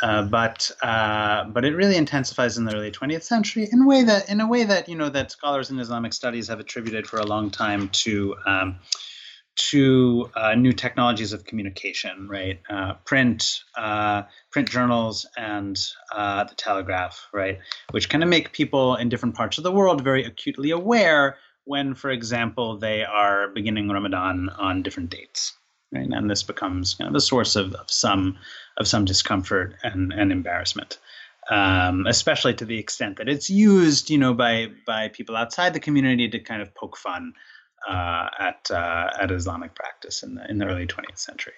uh, 0.02 0.22
but 0.22 0.70
uh, 0.82 1.44
but 1.44 1.64
it 1.64 1.74
really 1.74 1.96
intensifies 1.96 2.56
in 2.58 2.64
the 2.64 2.74
early 2.74 2.90
20th 2.90 3.22
century 3.22 3.68
in 3.70 3.82
a 3.82 3.86
way 3.86 4.02
that 4.02 4.28
in 4.28 4.40
a 4.40 4.46
way 4.46 4.64
that 4.64 4.88
you 4.88 4.96
know 4.96 5.08
that 5.10 5.30
scholars 5.30 5.70
in 5.70 5.78
Islamic 5.78 6.12
studies 6.12 6.48
have 6.48 6.60
attributed 6.60 7.06
for 7.06 7.18
a 7.18 7.26
long 7.26 7.50
time 7.50 7.88
to 7.90 8.34
um, 8.46 8.76
to 9.56 10.30
uh, 10.34 10.54
new 10.54 10.72
technologies 10.72 11.32
of 11.32 11.44
communication, 11.44 12.28
right? 12.28 12.60
Uh, 12.70 12.94
print, 13.04 13.60
uh, 13.76 14.22
print 14.50 14.70
journals, 14.70 15.26
and 15.36 15.76
the 16.10 16.54
telegraph, 16.56 17.28
right? 17.32 17.58
Which 17.90 18.08
kind 18.08 18.22
of 18.22 18.30
make 18.30 18.52
people 18.52 18.96
in 18.96 19.08
different 19.08 19.34
parts 19.34 19.58
of 19.58 19.64
the 19.64 19.72
world 19.72 20.02
very 20.02 20.24
acutely 20.24 20.70
aware 20.70 21.36
when, 21.64 21.94
for 21.94 22.10
example, 22.10 22.78
they 22.78 23.04
are 23.04 23.48
beginning 23.48 23.88
Ramadan 23.88 24.48
on 24.48 24.82
different 24.82 25.10
dates, 25.10 25.52
right? 25.92 26.08
And 26.08 26.30
this 26.30 26.42
becomes 26.42 26.94
kind 26.94 27.08
of 27.08 27.14
a 27.14 27.20
source 27.20 27.56
of, 27.56 27.74
of 27.74 27.90
some 27.90 28.38
of 28.76 28.86
some 28.88 29.04
discomfort 29.04 29.76
and, 29.82 30.12
and 30.12 30.32
embarrassment. 30.32 30.98
Um, 31.50 32.06
especially 32.06 32.54
to 32.54 32.64
the 32.64 32.78
extent 32.78 33.16
that 33.16 33.28
it's 33.28 33.50
used, 33.50 34.08
you 34.08 34.18
know, 34.18 34.34
by 34.34 34.68
by 34.86 35.08
people 35.08 35.36
outside 35.36 35.74
the 35.74 35.80
community 35.80 36.28
to 36.28 36.38
kind 36.38 36.62
of 36.62 36.72
poke 36.74 36.96
fun 36.96 37.32
uh, 37.88 38.28
at 38.38 38.70
uh, 38.70 39.10
at 39.20 39.30
Islamic 39.30 39.74
practice 39.74 40.22
in 40.22 40.34
the 40.34 40.48
in 40.50 40.58
the 40.58 40.66
early 40.66 40.86
20th 40.86 41.18
century, 41.18 41.54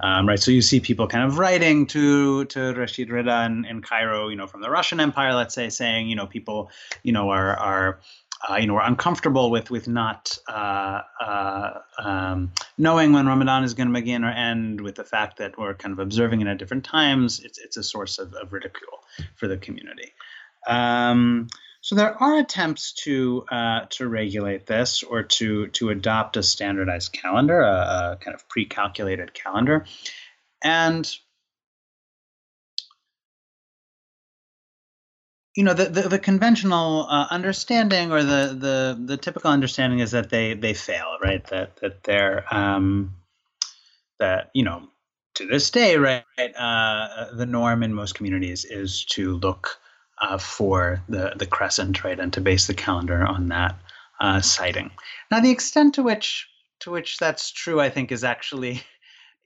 um, 0.00 0.26
right? 0.26 0.40
So 0.40 0.50
you 0.50 0.62
see 0.62 0.80
people 0.80 1.06
kind 1.06 1.24
of 1.24 1.38
writing 1.38 1.86
to 1.88 2.46
to 2.46 2.72
Rashid 2.74 3.10
Rida 3.10 3.46
in, 3.46 3.64
in 3.66 3.82
Cairo, 3.82 4.28
you 4.28 4.36
know, 4.36 4.46
from 4.46 4.62
the 4.62 4.70
Russian 4.70 5.00
Empire, 5.00 5.34
let's 5.34 5.54
say, 5.54 5.68
saying, 5.68 6.08
you 6.08 6.16
know, 6.16 6.26
people, 6.26 6.70
you 7.02 7.12
know, 7.12 7.30
are 7.30 7.56
are 7.56 8.00
uh, 8.48 8.56
you 8.56 8.66
know, 8.66 8.74
we're 8.74 8.82
uncomfortable 8.82 9.50
with 9.50 9.70
with 9.70 9.88
not 9.88 10.38
uh, 10.48 11.00
uh, 11.20 11.70
um, 11.98 12.52
knowing 12.76 13.12
when 13.12 13.26
Ramadan 13.26 13.64
is 13.64 13.74
going 13.74 13.88
to 13.88 13.94
begin 13.94 14.24
or 14.24 14.30
end, 14.30 14.80
with 14.80 14.94
the 14.94 15.04
fact 15.04 15.38
that 15.38 15.58
we're 15.58 15.74
kind 15.74 15.92
of 15.92 15.98
observing 15.98 16.42
it 16.42 16.46
at 16.46 16.58
different 16.58 16.84
times. 16.84 17.40
It's 17.40 17.58
it's 17.58 17.76
a 17.76 17.82
source 17.82 18.18
of, 18.18 18.34
of 18.34 18.52
ridicule 18.52 19.04
for 19.36 19.48
the 19.48 19.56
community. 19.56 20.12
Um, 20.66 21.48
so 21.80 21.94
there 21.94 22.20
are 22.20 22.38
attempts 22.38 22.92
to 23.04 23.46
uh, 23.50 23.86
to 23.90 24.08
regulate 24.08 24.66
this 24.66 25.02
or 25.02 25.22
to 25.22 25.68
to 25.68 25.90
adopt 25.90 26.36
a 26.36 26.42
standardized 26.42 27.12
calendar, 27.12 27.60
a, 27.60 28.12
a 28.12 28.18
kind 28.20 28.34
of 28.34 28.48
pre-calculated 28.48 29.32
calendar, 29.32 29.86
and 30.62 31.10
you 35.56 35.64
know 35.64 35.74
the 35.74 35.86
the, 35.86 36.02
the 36.02 36.18
conventional 36.18 37.06
uh, 37.10 37.26
understanding 37.30 38.12
or 38.12 38.22
the, 38.22 38.56
the 38.58 39.02
the 39.04 39.16
typical 39.16 39.50
understanding 39.50 40.00
is 40.00 40.10
that 40.12 40.30
they 40.30 40.54
they 40.54 40.74
fail 40.74 41.16
right? 41.22 41.44
That 41.46 41.76
that 41.76 42.04
they're 42.04 42.44
um, 42.54 43.14
that 44.20 44.50
you 44.54 44.62
know 44.62 44.82
to 45.34 45.46
this 45.46 45.70
day 45.70 45.96
right 45.96 46.24
uh, 46.56 47.34
the 47.34 47.46
norm 47.46 47.82
in 47.82 47.94
most 47.94 48.14
communities 48.14 48.64
is 48.66 49.04
to 49.06 49.38
look 49.38 49.78
uh, 50.20 50.38
for 50.38 51.02
the 51.08 51.32
the 51.36 51.46
crescent 51.46 52.04
right 52.04 52.20
and 52.20 52.32
to 52.34 52.40
base 52.40 52.66
the 52.66 52.74
calendar 52.74 53.26
on 53.26 53.48
that 53.48 53.78
uh, 54.20 54.40
sighting. 54.42 54.90
Now 55.30 55.40
the 55.40 55.50
extent 55.50 55.94
to 55.94 56.02
which 56.02 56.48
to 56.80 56.90
which 56.90 57.16
that's 57.16 57.50
true 57.50 57.80
I 57.80 57.88
think 57.88 58.12
is 58.12 58.24
actually 58.24 58.82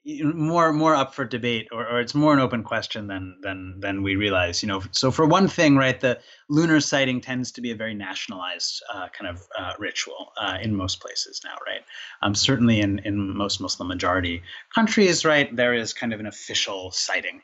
more 0.07 0.73
more 0.73 0.95
up 0.95 1.15
for 1.15 1.27
debate 1.27 1.69
or, 1.73 1.87
or 1.87 2.01
it's 2.01 2.15
more 2.15 2.33
an 2.33 2.41
open 2.41 2.63
question 2.63 3.07
than 3.07 3.37
than 3.43 3.79
than 3.81 4.03
we 4.03 4.17
realize 4.17 4.63
you 4.63 4.67
know. 4.67 4.83
So 4.93 5.11
for 5.11 5.27
one 5.27 5.47
thing 5.47 5.77
right 5.77 6.01
the 6.01 6.19
lunar 6.49 6.81
sighting 6.81 7.21
tends 7.21 7.53
to 7.53 7.61
be 7.61 7.71
a 7.71 7.75
very 7.75 7.95
nationalized 7.95 8.83
uh, 8.93 9.09
kind 9.09 9.29
of 9.29 9.43
uh, 9.59 9.75
ritual 9.79 10.33
uh, 10.41 10.57
in 10.63 10.75
most 10.75 11.01
places 11.01 11.41
now 11.45 11.55
right? 11.67 11.83
Um, 12.23 12.35
certainly 12.35 12.81
in 12.81 13.01
in 13.01 13.37
most 13.37 13.61
muslim 13.61 13.89
majority 13.89 14.43
countries 14.75 15.25
right 15.25 15.55
there 15.55 15.75
is 15.75 15.93
kind 15.93 16.15
of 16.15 16.21
an 16.21 16.27
official 16.27 16.91
sighting 16.93 17.43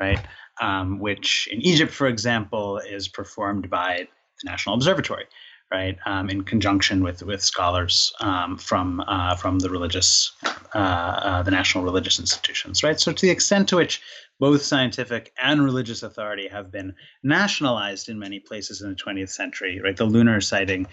right? 0.00 0.24
Um, 0.62 0.98
which 1.00 1.48
in 1.52 1.60
egypt 1.60 1.92
for 1.92 2.06
example 2.06 2.78
is 2.78 3.06
performed 3.06 3.68
by 3.68 4.08
the 4.42 4.50
national 4.50 4.74
observatory 4.74 5.26
right, 5.72 5.98
um, 6.06 6.30
in 6.30 6.42
conjunction 6.42 7.02
with 7.02 7.22
with 7.22 7.42
scholars 7.42 8.12
um, 8.20 8.56
from 8.56 9.00
uh, 9.06 9.36
from 9.36 9.58
the 9.58 9.70
religious 9.70 10.32
uh, 10.74 10.78
uh, 10.78 11.42
the 11.42 11.50
national 11.50 11.84
religious 11.84 12.18
institutions, 12.18 12.82
right? 12.82 12.98
So, 12.98 13.12
to 13.12 13.26
the 13.26 13.30
extent 13.30 13.68
to 13.68 13.76
which 13.76 14.00
both 14.40 14.62
scientific 14.62 15.32
and 15.42 15.64
religious 15.64 16.02
authority 16.02 16.48
have 16.48 16.70
been 16.70 16.94
nationalized 17.22 18.08
in 18.08 18.18
many 18.18 18.38
places 18.38 18.82
in 18.82 18.90
the 18.90 18.94
20th 18.94 19.30
century, 19.30 19.80
right? 19.82 19.96
The 19.96 20.04
lunar 20.04 20.40
sighting 20.40 20.86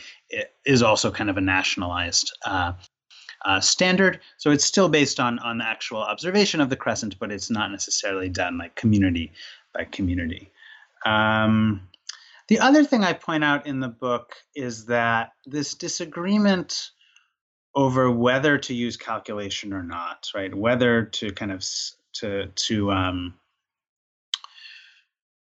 is 0.65 0.82
also 0.82 1.11
kind 1.11 1.30
of 1.30 1.38
a 1.38 1.41
nationalized 1.41 2.36
uh, 2.43 2.73
uh, 3.45 3.59
standard. 3.59 4.19
So 4.38 4.49
it's 4.49 4.65
still 4.65 4.89
based 4.89 5.19
on 5.19 5.39
on 5.39 5.59
the 5.59 5.65
actual 5.65 6.01
observation 6.01 6.59
of 6.59 6.69
the 6.69 6.76
crescent, 6.76 7.19
but 7.19 7.32
it's 7.32 7.51
not 7.51 7.71
necessarily 7.71 8.30
done 8.30 8.57
like 8.57 8.76
community 8.76 9.32
by 9.73 9.86
community. 9.86 10.51
Um, 11.05 11.88
the 12.48 12.60
other 12.60 12.84
thing 12.84 13.04
I 13.04 13.14
point 13.14 13.43
out 13.43 13.66
in 13.66 13.80
the 13.80 13.88
book 13.88 14.36
is 14.56 14.86
that 14.86 15.32
this 15.46 15.74
disagreement 15.74 16.91
over 17.76 18.10
whether 18.10 18.58
to 18.58 18.74
use 18.74 18.98
calculation 18.98 19.74
or 19.74 19.84
not, 19.84 20.30
right? 20.34 20.54
Whether 20.54 21.06
to 21.06 21.32
kind 21.32 21.52
of 21.52 21.66
to 22.14 22.48
to 22.48 22.91
um, 22.91 23.34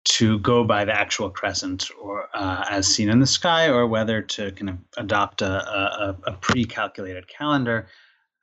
to 0.03 0.39
go 0.39 0.63
by 0.63 0.85
the 0.85 0.97
actual 0.97 1.29
crescent 1.29 1.89
or 1.99 2.27
uh, 2.33 2.65
as 2.69 2.87
seen 2.87 3.09
in 3.09 3.19
the 3.19 3.27
sky, 3.27 3.67
or 3.67 3.87
whether 3.87 4.21
to 4.21 4.51
kind 4.51 4.69
of 4.69 4.77
adopt 4.97 5.41
a, 5.41 5.51
a, 5.51 6.17
a 6.25 6.33
pre-calculated 6.33 7.27
calendar, 7.27 7.87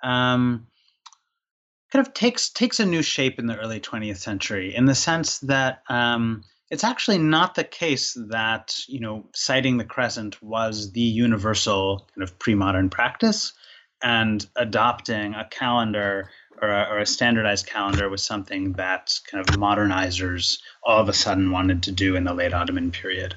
um, 0.03 0.67
kind 1.93 2.07
of 2.07 2.13
takes 2.13 2.51
takes 2.51 2.81
a 2.81 2.87
new 2.87 3.03
shape 3.03 3.39
in 3.39 3.47
the 3.47 3.57
early 3.57 3.81
20th 3.81 4.19
century 4.19 4.75
in 4.75 4.85
the 4.85 4.95
sense 4.95 5.39
that 5.41 5.83
um, 5.89 6.43
it's 6.71 6.85
actually 6.85 7.19
not 7.19 7.55
the 7.55 7.65
case 7.65 8.17
that 8.29 8.79
you 8.89 9.01
know 9.01 9.27
sighting 9.35 9.77
the 9.77 9.85
crescent 9.85 10.43
was 10.43 10.93
the 10.93 11.01
universal 11.01 12.09
kind 12.15 12.23
of 12.23 12.39
pre-modern 12.39 12.91
practice, 12.91 13.53
and 14.03 14.47
adopting 14.57 15.35
a 15.35 15.47
calendar 15.51 16.31
or 16.61 16.69
a, 16.69 16.89
or 16.91 16.99
a, 16.99 17.07
standardized 17.07 17.67
calendar 17.67 18.09
was 18.09 18.23
something 18.23 18.73
that 18.73 19.19
kind 19.31 19.41
of 19.41 19.55
modernizers 19.57 20.59
all 20.83 21.01
of 21.01 21.09
a 21.09 21.13
sudden 21.13 21.53
wanted 21.53 21.85
to 21.85 21.93
do 21.93 22.17
in 22.17 22.25
the 22.25 22.35
late 22.35 22.53
Ottoman 22.53 22.91
period. 22.91 23.35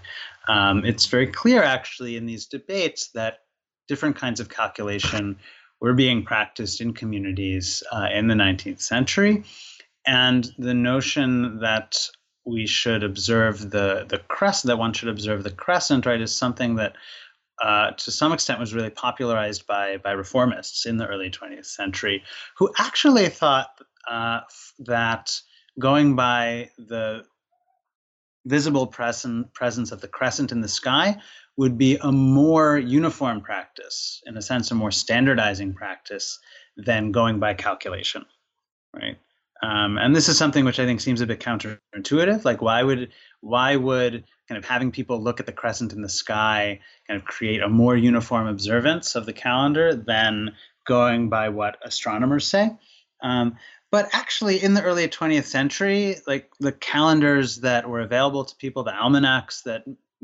Um, 0.47 0.83
it's 0.85 1.05
very 1.05 1.27
clear, 1.27 1.61
actually, 1.61 2.17
in 2.17 2.25
these 2.25 2.47
debates 2.47 3.09
that 3.13 3.39
different 3.87 4.15
kinds 4.15 4.39
of 4.39 4.49
calculation 4.49 5.37
were 5.79 5.93
being 5.93 6.23
practiced 6.23 6.81
in 6.81 6.93
communities 6.93 7.83
uh, 7.91 8.07
in 8.11 8.27
the 8.27 8.35
19th 8.35 8.81
century. 8.81 9.43
And 10.05 10.49
the 10.57 10.73
notion 10.73 11.59
that 11.59 11.95
we 12.45 12.65
should 12.65 13.03
observe 13.03 13.69
the, 13.71 14.05
the 14.07 14.19
crescent, 14.27 14.69
that 14.69 14.77
one 14.77 14.93
should 14.93 15.09
observe 15.09 15.43
the 15.43 15.51
crescent, 15.51 16.05
right, 16.05 16.21
is 16.21 16.35
something 16.35 16.75
that 16.75 16.95
uh, 17.61 17.91
to 17.91 18.11
some 18.11 18.33
extent 18.33 18.59
was 18.59 18.73
really 18.73 18.89
popularized 18.89 19.67
by 19.67 19.97
by 19.97 20.13
reformists 20.13 20.87
in 20.87 20.97
the 20.97 21.05
early 21.05 21.29
20th 21.29 21.67
century, 21.67 22.23
who 22.57 22.71
actually 22.79 23.29
thought 23.29 23.69
uh, 24.09 24.39
that 24.79 25.39
going 25.79 26.15
by 26.15 26.69
the 26.77 27.23
visible 28.45 28.87
presence 28.87 29.91
of 29.91 30.01
the 30.01 30.07
crescent 30.07 30.51
in 30.51 30.61
the 30.61 30.67
sky 30.67 31.15
would 31.57 31.77
be 31.77 31.97
a 32.01 32.11
more 32.11 32.77
uniform 32.77 33.41
practice, 33.41 34.21
in 34.25 34.35
a 34.37 34.41
sense, 34.41 34.71
a 34.71 34.75
more 34.75 34.91
standardizing 34.91 35.73
practice 35.73 36.39
than 36.77 37.11
going 37.11 37.39
by 37.39 37.53
calculation, 37.53 38.25
right? 38.95 39.19
Um, 39.63 39.97
and 39.97 40.15
this 40.15 40.27
is 40.27 40.37
something 40.37 40.65
which 40.65 40.79
I 40.79 40.85
think 40.85 41.01
seems 41.01 41.21
a 41.21 41.27
bit 41.27 41.39
counterintuitive. 41.39 42.43
Like, 42.45 42.61
why 42.61 42.81
would 42.81 43.11
why 43.41 43.75
would 43.75 44.23
kind 44.47 44.57
of 44.57 44.65
having 44.65 44.91
people 44.91 45.21
look 45.21 45.39
at 45.39 45.45
the 45.45 45.51
crescent 45.51 45.93
in 45.93 46.01
the 46.01 46.09
sky 46.09 46.79
kind 47.07 47.19
of 47.19 47.25
create 47.25 47.61
a 47.61 47.69
more 47.69 47.95
uniform 47.95 48.47
observance 48.47 49.15
of 49.15 49.25
the 49.25 49.33
calendar 49.33 49.95
than 49.95 50.55
going 50.87 51.29
by 51.29 51.49
what 51.49 51.77
astronomers 51.83 52.47
say? 52.47 52.71
Um, 53.21 53.57
but 53.91 54.09
actually, 54.13 54.63
in 54.63 54.73
the 54.73 54.81
early 54.81 55.07
20th 55.07 55.45
century, 55.45 56.17
like 56.25 56.49
the 56.59 56.71
calendars 56.71 57.57
that 57.57 57.87
were 57.87 57.99
available 57.99 58.45
to 58.45 58.55
people, 58.55 58.83
the 58.83 58.95
almanacs 58.95 59.63
that 59.63 59.83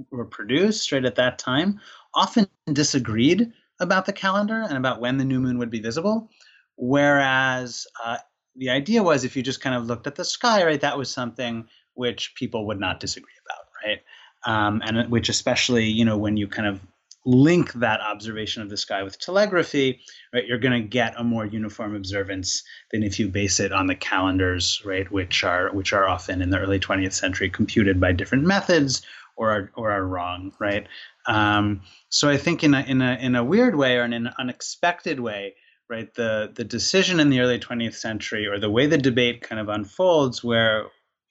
were 0.10 0.26
produced 0.26 0.92
right 0.92 1.06
at 1.06 1.16
that 1.16 1.38
time, 1.38 1.80
often 2.16 2.48
disagreed 2.72 3.52
about 3.80 4.06
the 4.06 4.14
calendar 4.14 4.62
and 4.62 4.78
about 4.78 5.02
when 5.02 5.18
the 5.18 5.26
new 5.26 5.40
moon 5.40 5.60
would 5.60 5.70
be 5.70 5.82
visible. 5.82 6.32
Whereas 6.78 7.86
uh, 8.04 8.18
the 8.58 8.70
idea 8.70 9.04
was 9.04 9.24
if 9.24 9.36
you 9.36 9.44
just 9.44 9.62
kind 9.62 9.76
of 9.76 9.86
looked 9.86 10.08
at 10.08 10.16
the 10.16 10.26
sky, 10.26 10.66
right, 10.66 10.82
that 10.82 10.98
was 10.98 11.10
something 11.10 11.68
which 11.94 12.34
people 12.36 12.66
would 12.68 12.80
not 12.80 13.00
disagree 13.00 13.34
about, 13.46 13.66
right? 13.86 14.02
Um, 14.46 14.82
and 14.86 15.12
which 15.12 15.30
especially, 15.30 15.86
you 15.86 16.06
know, 16.06 16.18
when 16.18 16.38
you 16.38 16.48
kind 16.48 16.68
of 16.68 16.80
link 17.26 17.74
that 17.74 18.00
observation 18.00 18.62
of 18.62 18.70
the 18.70 18.78
sky 18.78 19.04
with 19.04 19.20
telegraphy, 19.20 20.00
right, 20.34 20.46
you're 20.46 20.58
going 20.58 20.82
to 20.82 20.88
get 20.88 21.14
a 21.18 21.24
more 21.24 21.46
uniform 21.46 21.96
observance 21.96 22.64
than 22.92 23.04
if 23.04 23.20
you 23.20 23.28
base 23.28 23.60
it 23.60 23.74
on 23.74 23.88
the 23.88 23.96
calendars, 23.96 24.82
right, 24.86 25.12
which 25.12 25.44
are 25.44 25.70
which 25.74 25.92
are 25.92 26.08
often 26.08 26.42
in 26.42 26.50
the 26.50 26.60
early 26.60 26.80
20th 26.80 27.14
century 27.14 27.50
computed 27.50 28.00
by 28.00 28.12
different 28.12 28.46
methods 28.46 29.02
or 29.36 29.52
are, 29.52 29.72
or 29.76 29.92
are 29.92 30.06
wrong, 30.06 30.52
right? 30.60 30.88
Um, 31.28 31.82
so 32.10 32.30
I 32.30 32.38
think 32.38 32.64
in 32.64 32.74
a 32.74 32.82
in 32.82 33.02
a 33.02 33.18
in 33.20 33.36
a 33.36 33.44
weird 33.44 33.76
way 33.76 33.98
or 33.98 34.06
in 34.06 34.14
an 34.14 34.30
unexpected 34.40 35.20
way, 35.20 35.56
right, 35.90 36.14
the 36.16 36.52
the 36.54 36.64
decision 36.64 37.20
in 37.20 37.30
the 37.30 37.40
early 37.40 37.60
20th 37.60 37.96
century 37.96 38.48
or 38.48 38.60
the 38.60 38.70
way 38.70 38.88
the 38.88 38.98
debate 38.98 39.42
kind 39.42 39.60
of 39.60 39.70
unfolds, 39.70 40.44
where 40.44 40.88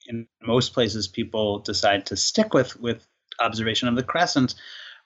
in 0.07 0.27
most 0.41 0.73
places 0.73 1.07
people 1.07 1.59
decide 1.59 2.05
to 2.07 2.15
stick 2.15 2.53
with 2.53 2.79
with 2.79 3.07
observation 3.39 3.87
of 3.87 3.95
the 3.95 4.03
crescent 4.03 4.55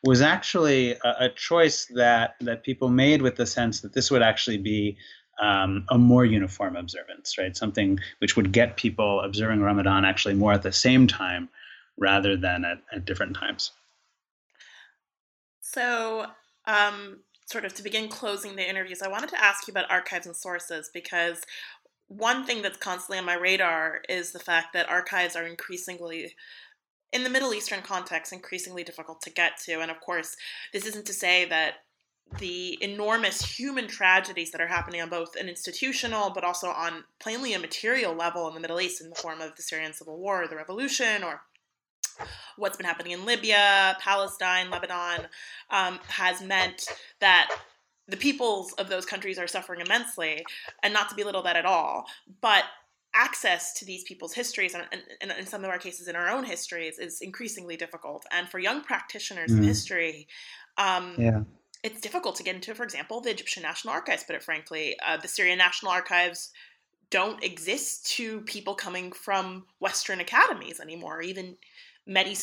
was 0.04 0.22
actually 0.22 0.94
a, 0.94 1.16
a, 1.20 1.30
choice 1.30 1.86
that 1.94 2.36
that 2.42 2.64
people 2.64 2.90
made 2.90 3.22
with 3.22 3.36
the 3.36 3.46
sense 3.46 3.82
that 3.82 3.94
this 3.94 4.10
would 4.10 4.22
actually 4.22 4.58
be 4.58 4.98
um, 5.42 5.86
a 5.90 5.98
more 5.98 6.26
uniform 6.26 6.76
observance, 6.76 7.38
right? 7.38 7.56
Something 7.58 8.00
which 8.20 8.36
would 8.36 8.52
get 8.52 8.78
people 8.78 9.22
observing 9.22 9.62
Ramadan 9.62 10.06
actually 10.06 10.36
more 10.36 10.54
at 10.54 10.62
the 10.62 10.72
same 10.72 11.08
time 11.08 11.50
rather 11.98 12.38
than 12.38 12.64
at, 12.64 12.80
at 12.94 13.06
different 13.06 13.36
times. 13.36 13.72
So, 15.60 16.28
um, 16.66 17.20
sort 17.52 17.66
of 17.66 17.74
to 17.76 17.84
begin 17.84 18.08
closing 18.10 18.56
the 18.56 18.68
interviews, 18.68 19.02
I 19.02 19.10
wanted 19.10 19.30
to 19.30 19.44
ask 19.44 19.68
you 19.68 19.72
about 19.72 19.92
archives 19.92 20.26
and 20.26 20.36
sources 20.36 20.90
because 20.94 21.42
one 22.08 22.46
thing 22.46 22.62
that's 22.62 22.78
constantly 22.78 23.18
on 23.18 23.26
my 23.26 23.36
radar 23.36 24.02
is 24.10 24.32
the 24.32 24.40
fact 24.40 24.74
that 24.74 24.90
archives 24.90 25.36
are 25.36 25.46
increasingly 25.46 26.34
in 27.14 27.24
the 27.24 27.30
Middle 27.30 27.54
Eastern 27.54 27.82
context 27.82 28.32
increasingly 28.34 28.84
difficult 28.84 29.22
to 29.22 29.30
get 29.30 29.58
to. 29.66 29.82
And 29.82 29.92
of 29.92 30.00
course, 30.00 30.36
this 30.72 30.86
isn't 30.86 31.06
to 31.06 31.14
say 31.14 31.46
that 31.46 31.76
the 32.40 32.82
enormous 32.82 33.42
human 33.42 33.88
tragedies 33.88 34.52
that 34.52 34.62
are 34.62 34.68
happening 34.68 35.02
on 35.02 35.10
both 35.10 35.36
an 35.36 35.50
institutional 35.50 36.30
but 36.30 36.46
also 36.46 36.68
on 36.68 37.04
plainly 37.20 37.54
a 37.54 37.60
material 37.60 38.14
level 38.14 38.48
in 38.48 38.54
the 38.54 38.62
Middle 38.62 38.80
East 38.80 39.02
in 39.02 39.10
the 39.10 39.16
form 39.16 39.42
of 39.42 39.56
the 39.56 39.62
Syrian 39.62 39.94
civil 39.94 40.18
war, 40.18 40.48
the 40.48 40.56
revolution, 40.56 41.24
or 41.24 41.42
what's 42.58 42.78
been 42.78 42.86
happening 42.86 43.14
in 43.14 43.26
Libya, 43.26 43.98
Palestine, 44.00 44.70
Lebanon, 44.70 45.28
um, 45.70 46.00
has 46.08 46.42
meant 46.42 46.88
that 47.20 47.50
the 48.08 48.18
peoples 48.18 48.74
of 48.74 48.90
those 48.90 49.06
countries 49.06 49.38
are 49.38 49.48
suffering 49.48 49.82
immensely, 49.82 50.46
and 50.84 50.94
not 50.94 51.10
to 51.10 51.16
belittle 51.16 51.42
that 51.44 51.56
at 51.56 51.66
all. 51.66 52.06
But 52.42 52.66
access 53.14 53.74
to 53.74 53.86
these 53.86 54.04
people's 54.04 54.34
histories, 54.34 54.74
and, 54.74 54.86
and, 55.22 55.32
in 55.32 55.46
some 55.46 55.64
of 55.64 55.70
our 55.70 55.78
cases, 55.78 56.08
in 56.08 56.16
our 56.16 56.30
own 56.30 56.44
histories, 56.44 57.00
is 57.00 57.22
increasingly 57.22 57.78
difficult. 57.78 58.26
And 58.32 58.50
for 58.50 58.60
young 58.60 58.82
practitioners 58.82 59.52
mm. 59.52 59.60
of 59.60 59.66
history, 59.66 60.28
um, 60.78 61.16
yeah. 61.18 61.42
it's 61.84 62.02
difficult 62.02 62.36
to 62.38 62.44
get 62.44 62.56
into, 62.56 62.74
for 62.76 62.84
example, 62.84 63.22
the 63.22 63.30
Egyptian 63.30 63.64
National 63.64 63.94
Archives, 63.94 64.24
put 64.24 64.36
it 64.36 64.44
frankly. 64.44 64.96
Uh, 65.06 65.18
the 65.18 65.28
Syrian 65.28 65.58
National 65.58 65.92
Archives 65.92 66.52
don't 67.10 67.44
exist 67.44 68.08
to 68.08 68.42
people 68.42 68.74
coming 68.74 69.12
from 69.12 69.66
Western 69.80 70.22
academies 70.22 70.80
anymore, 70.80 71.22
even 71.22 71.58
many 72.08 72.36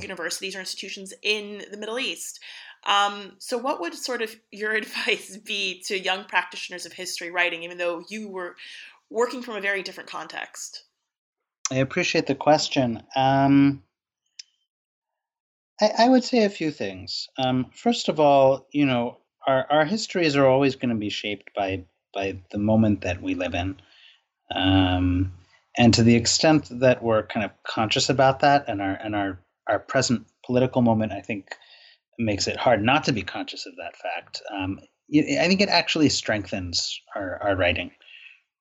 universities 0.00 0.56
or 0.56 0.60
institutions 0.60 1.12
in 1.22 1.62
the 1.70 1.76
Middle 1.76 1.98
East. 1.98 2.40
Um, 2.84 3.32
so, 3.38 3.58
what 3.58 3.80
would 3.80 3.94
sort 3.94 4.22
of 4.22 4.34
your 4.50 4.72
advice 4.74 5.36
be 5.36 5.82
to 5.86 5.98
young 5.98 6.24
practitioners 6.24 6.86
of 6.86 6.92
history 6.92 7.30
writing, 7.30 7.62
even 7.62 7.78
though 7.78 8.02
you 8.08 8.28
were 8.28 8.56
working 9.10 9.42
from 9.42 9.56
a 9.56 9.60
very 9.60 9.82
different 9.82 10.10
context? 10.10 10.84
I 11.70 11.76
appreciate 11.76 12.26
the 12.26 12.34
question. 12.34 13.02
Um, 13.14 13.82
I, 15.80 15.90
I, 15.98 16.08
would 16.08 16.24
say 16.24 16.44
a 16.44 16.50
few 16.50 16.70
things. 16.70 17.28
Um, 17.36 17.70
first 17.74 18.08
of 18.08 18.18
all, 18.18 18.66
you 18.72 18.86
know, 18.86 19.18
our, 19.46 19.66
our 19.70 19.84
histories 19.84 20.34
are 20.34 20.46
always 20.46 20.76
going 20.76 20.88
to 20.90 20.94
be 20.94 21.10
shaped 21.10 21.50
by 21.54 21.84
by 22.14 22.38
the 22.50 22.58
moment 22.58 23.02
that 23.02 23.20
we 23.20 23.34
live 23.34 23.54
in. 23.54 23.76
Um, 24.54 25.32
and 25.78 25.94
to 25.94 26.02
the 26.02 26.16
extent 26.16 26.68
that 26.80 27.02
we're 27.02 27.22
kind 27.22 27.46
of 27.46 27.52
conscious 27.62 28.10
about 28.10 28.40
that 28.40 28.64
and 28.68 28.82
our 28.82 28.94
and 28.94 29.14
our 29.14 29.40
our 29.68 29.78
present 29.78 30.26
political 30.44 30.82
moment, 30.82 31.12
I 31.12 31.20
think 31.20 31.54
makes 32.18 32.48
it 32.48 32.56
hard 32.56 32.82
not 32.82 33.04
to 33.04 33.12
be 33.12 33.22
conscious 33.22 33.64
of 33.64 33.74
that 33.76 33.96
fact. 33.96 34.42
Um, 34.52 34.80
I 35.14 35.46
think 35.46 35.60
it 35.60 35.68
actually 35.68 36.08
strengthens 36.08 37.00
our, 37.14 37.38
our 37.42 37.56
writing, 37.56 37.92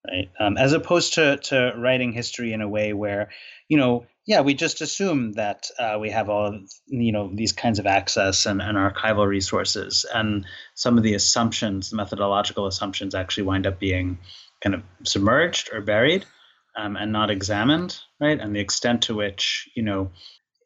right? 0.08 0.30
Um, 0.40 0.58
as 0.58 0.74
opposed 0.74 1.16
to 1.16 1.38
to 1.38 1.74
writing 1.76 2.12
history 2.12 2.54
in 2.54 2.62
a 2.62 2.70
way 2.70 2.94
where, 2.94 3.30
you 3.68 3.78
know, 3.78 4.06
yeah, 4.28 4.42
we 4.42 4.54
just 4.54 4.82
assume 4.82 5.34
that 5.34 5.72
uh, 5.80 5.98
we 6.00 6.12
have 6.12 6.30
all 6.30 6.60
you 6.86 7.12
know 7.12 7.32
these 7.34 7.52
kinds 7.52 7.80
of 7.80 7.88
access 7.88 8.46
and, 8.46 8.62
and 8.62 8.78
archival 8.78 9.26
resources, 9.26 10.06
and 10.14 10.46
some 10.76 10.98
of 10.98 11.04
the 11.04 11.16
assumptions, 11.16 11.92
methodological 11.92 12.68
assumptions, 12.68 13.16
actually 13.16 13.44
wind 13.44 13.66
up 13.66 13.80
being 13.80 14.20
kind 14.62 14.76
of 14.76 14.84
submerged 15.04 15.70
or 15.74 15.82
buried 15.82 16.24
um, 16.78 16.96
and 16.96 17.12
not 17.12 17.30
examined, 17.30 18.00
right? 18.20 18.40
And 18.40 18.56
the 18.56 18.60
extent 18.60 19.02
to 19.04 19.16
which 19.16 19.70
you 19.76 19.84
know 19.84 20.12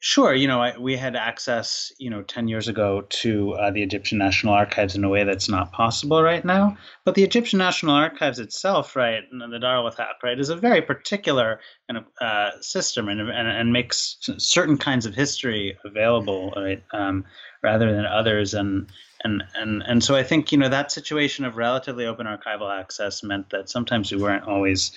Sure. 0.03 0.33
You 0.33 0.47
know, 0.47 0.59
I, 0.59 0.75
we 0.79 0.97
had 0.97 1.15
access, 1.15 1.93
you 1.99 2.09
know, 2.09 2.23
10 2.23 2.47
years 2.47 2.67
ago 2.67 3.01
to 3.07 3.53
uh, 3.53 3.69
the 3.69 3.83
Egyptian 3.83 4.17
National 4.17 4.51
Archives 4.51 4.95
in 4.95 5.03
a 5.03 5.09
way 5.09 5.23
that's 5.23 5.47
not 5.47 5.71
possible 5.73 6.23
right 6.23 6.43
now. 6.43 6.75
But 7.05 7.13
the 7.13 7.23
Egyptian 7.23 7.59
National 7.59 7.93
Archives 7.93 8.39
itself, 8.39 8.95
right, 8.95 9.21
and 9.31 9.53
the 9.53 9.59
Dar 9.59 9.75
al-Wathaiq, 9.75 10.23
right, 10.23 10.39
is 10.39 10.49
a 10.49 10.55
very 10.55 10.81
particular 10.81 11.59
kind 11.87 11.99
of 11.99 12.05
uh, 12.19 12.59
system 12.61 13.09
and, 13.09 13.21
and, 13.21 13.47
and, 13.47 13.71
makes 13.71 14.17
certain 14.39 14.75
kinds 14.75 15.05
of 15.05 15.13
history 15.13 15.77
available, 15.85 16.51
right, 16.57 16.83
um, 16.93 17.23
rather 17.61 17.93
than 17.93 18.07
others. 18.07 18.55
And, 18.55 18.87
and, 19.23 19.43
and, 19.53 19.83
and 19.85 20.03
so 20.03 20.15
I 20.15 20.23
think, 20.23 20.51
you 20.51 20.57
know, 20.57 20.69
that 20.69 20.91
situation 20.91 21.45
of 21.45 21.57
relatively 21.57 22.07
open 22.07 22.25
archival 22.25 22.75
access 22.75 23.21
meant 23.21 23.51
that 23.51 23.69
sometimes 23.69 24.11
we 24.11 24.19
weren't 24.19 24.47
always 24.47 24.93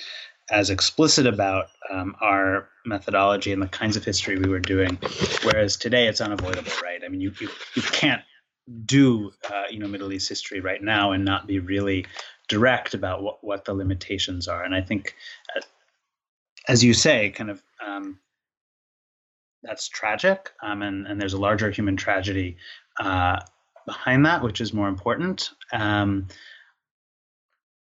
as 0.51 0.71
explicit 0.71 1.27
about 1.27 1.69
um, 1.91 2.15
our 2.21 2.69
methodology 2.85 3.53
and 3.53 3.63
the 3.63 3.69
kinds 3.69 3.97
of 3.97 4.05
history 4.05 4.39
we 4.39 4.49
were 4.49 4.61
doing. 4.61 4.99
Whereas 5.43 5.77
today 5.77 6.07
it's 6.07 6.21
unavoidable, 6.21 6.73
right? 6.83 7.01
I 7.05 7.09
mean, 7.09 7.21
you 7.21 7.33
you, 7.41 7.49
you 7.75 7.83
can't 7.83 8.23
do 8.85 9.31
uh, 9.51 9.65
you 9.71 9.79
know 9.79 9.87
Middle 9.87 10.13
East 10.13 10.29
history 10.29 10.61
right 10.61 10.83
now 10.83 11.13
and 11.13 11.25
not 11.25 11.47
be 11.47 11.59
really 11.59 12.07
direct 12.49 12.95
about 12.95 13.23
what, 13.23 13.43
what 13.43 13.65
the 13.65 13.75
limitations 13.75 14.49
are. 14.49 14.63
And 14.63 14.75
I 14.75 14.83
think, 14.83 15.15
uh, 15.57 15.61
as 16.69 16.85
you 16.85 16.93
say, 16.93 17.31
kind 17.31 17.51
of 17.51 17.63
um, 17.85 18.19
that's 19.63 19.89
tragic, 19.89 20.51
um, 20.63 20.83
and 20.83 21.07
and 21.07 21.21
there's 21.21 21.35
a 21.35 21.41
larger 21.41 21.71
human 21.71 21.97
tragedy 21.97 22.57
uh, 23.01 23.41
behind 23.87 24.27
that, 24.27 24.43
which 24.43 24.61
is 24.61 24.73
more 24.73 24.89
important. 24.89 25.51
Um, 25.73 26.29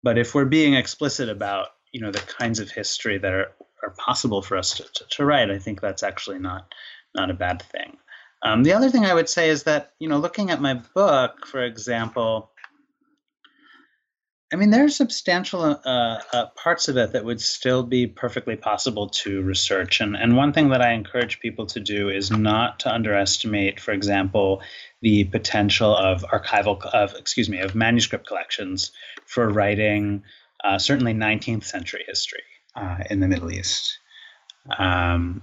but 0.04 0.18
if 0.18 0.34
we're 0.34 0.46
being 0.46 0.74
explicit 0.74 1.30
about 1.30 1.70
you 1.92 2.02
know 2.02 2.12
the 2.12 2.20
kinds 2.20 2.60
of 2.60 2.70
history 2.70 3.18
that 3.18 3.34
are, 3.34 3.52
are 3.84 3.92
possible 3.98 4.42
for 4.42 4.58
us 4.58 4.76
to, 4.76 4.84
to, 4.84 5.06
to 5.10 5.26
write, 5.26 5.52
I 5.52 5.60
think 5.60 5.82
that's 5.82 6.04
actually 6.04 6.40
not 6.40 6.74
not 7.16 7.30
a 7.30 7.34
bad 7.34 7.62
thing. 7.62 7.98
Um, 8.44 8.64
the 8.64 8.74
other 8.74 8.90
thing 8.90 9.06
I 9.06 9.14
would 9.14 9.30
say 9.30 9.50
is 9.50 9.64
that 9.64 9.94
you 10.00 10.08
know 10.08 10.18
looking 10.18 10.52
at 10.52 10.62
my 10.62 10.76
book, 10.76 11.46
for 11.48 11.64
example, 11.64 12.52
I 14.54 14.58
mean 14.58 14.70
there 14.70 14.86
are 14.86 14.90
substantial 14.90 15.64
uh, 15.64 16.20
uh, 16.32 16.46
parts 16.56 16.88
of 16.88 16.98
it 16.98 17.14
that 17.14 17.26
would 17.26 17.42
still 17.42 17.84
be 17.84 18.06
perfectly 18.06 18.56
possible 18.56 19.10
to 19.10 19.42
research, 19.42 20.02
and 20.02 20.16
and 20.16 20.38
one 20.38 20.54
thing 20.54 20.70
that 20.70 20.82
I 20.82 20.92
encourage 20.92 21.40
people 21.40 21.66
to 21.68 21.80
do 21.80 22.10
is 22.10 22.30
not 22.30 22.80
to 22.82 22.94
underestimate, 22.94 23.80
for 23.80 23.92
example, 23.92 24.62
the 25.02 25.24
potential 25.26 25.96
of 25.96 26.24
archival 26.24 26.80
of 26.94 27.14
excuse 27.16 27.50
me 27.50 27.60
of 27.60 27.76
manuscript 27.76 28.28
collections 28.28 28.92
for 29.26 29.50
writing 29.50 30.24
uh, 30.64 30.78
certainly 30.78 31.14
19th 31.14 31.64
century 31.64 32.04
history 32.08 32.44
uh, 32.76 32.98
in 33.10 33.20
the 33.20 33.28
Middle 33.28 33.52
East. 33.52 34.00
Um, 34.78 35.42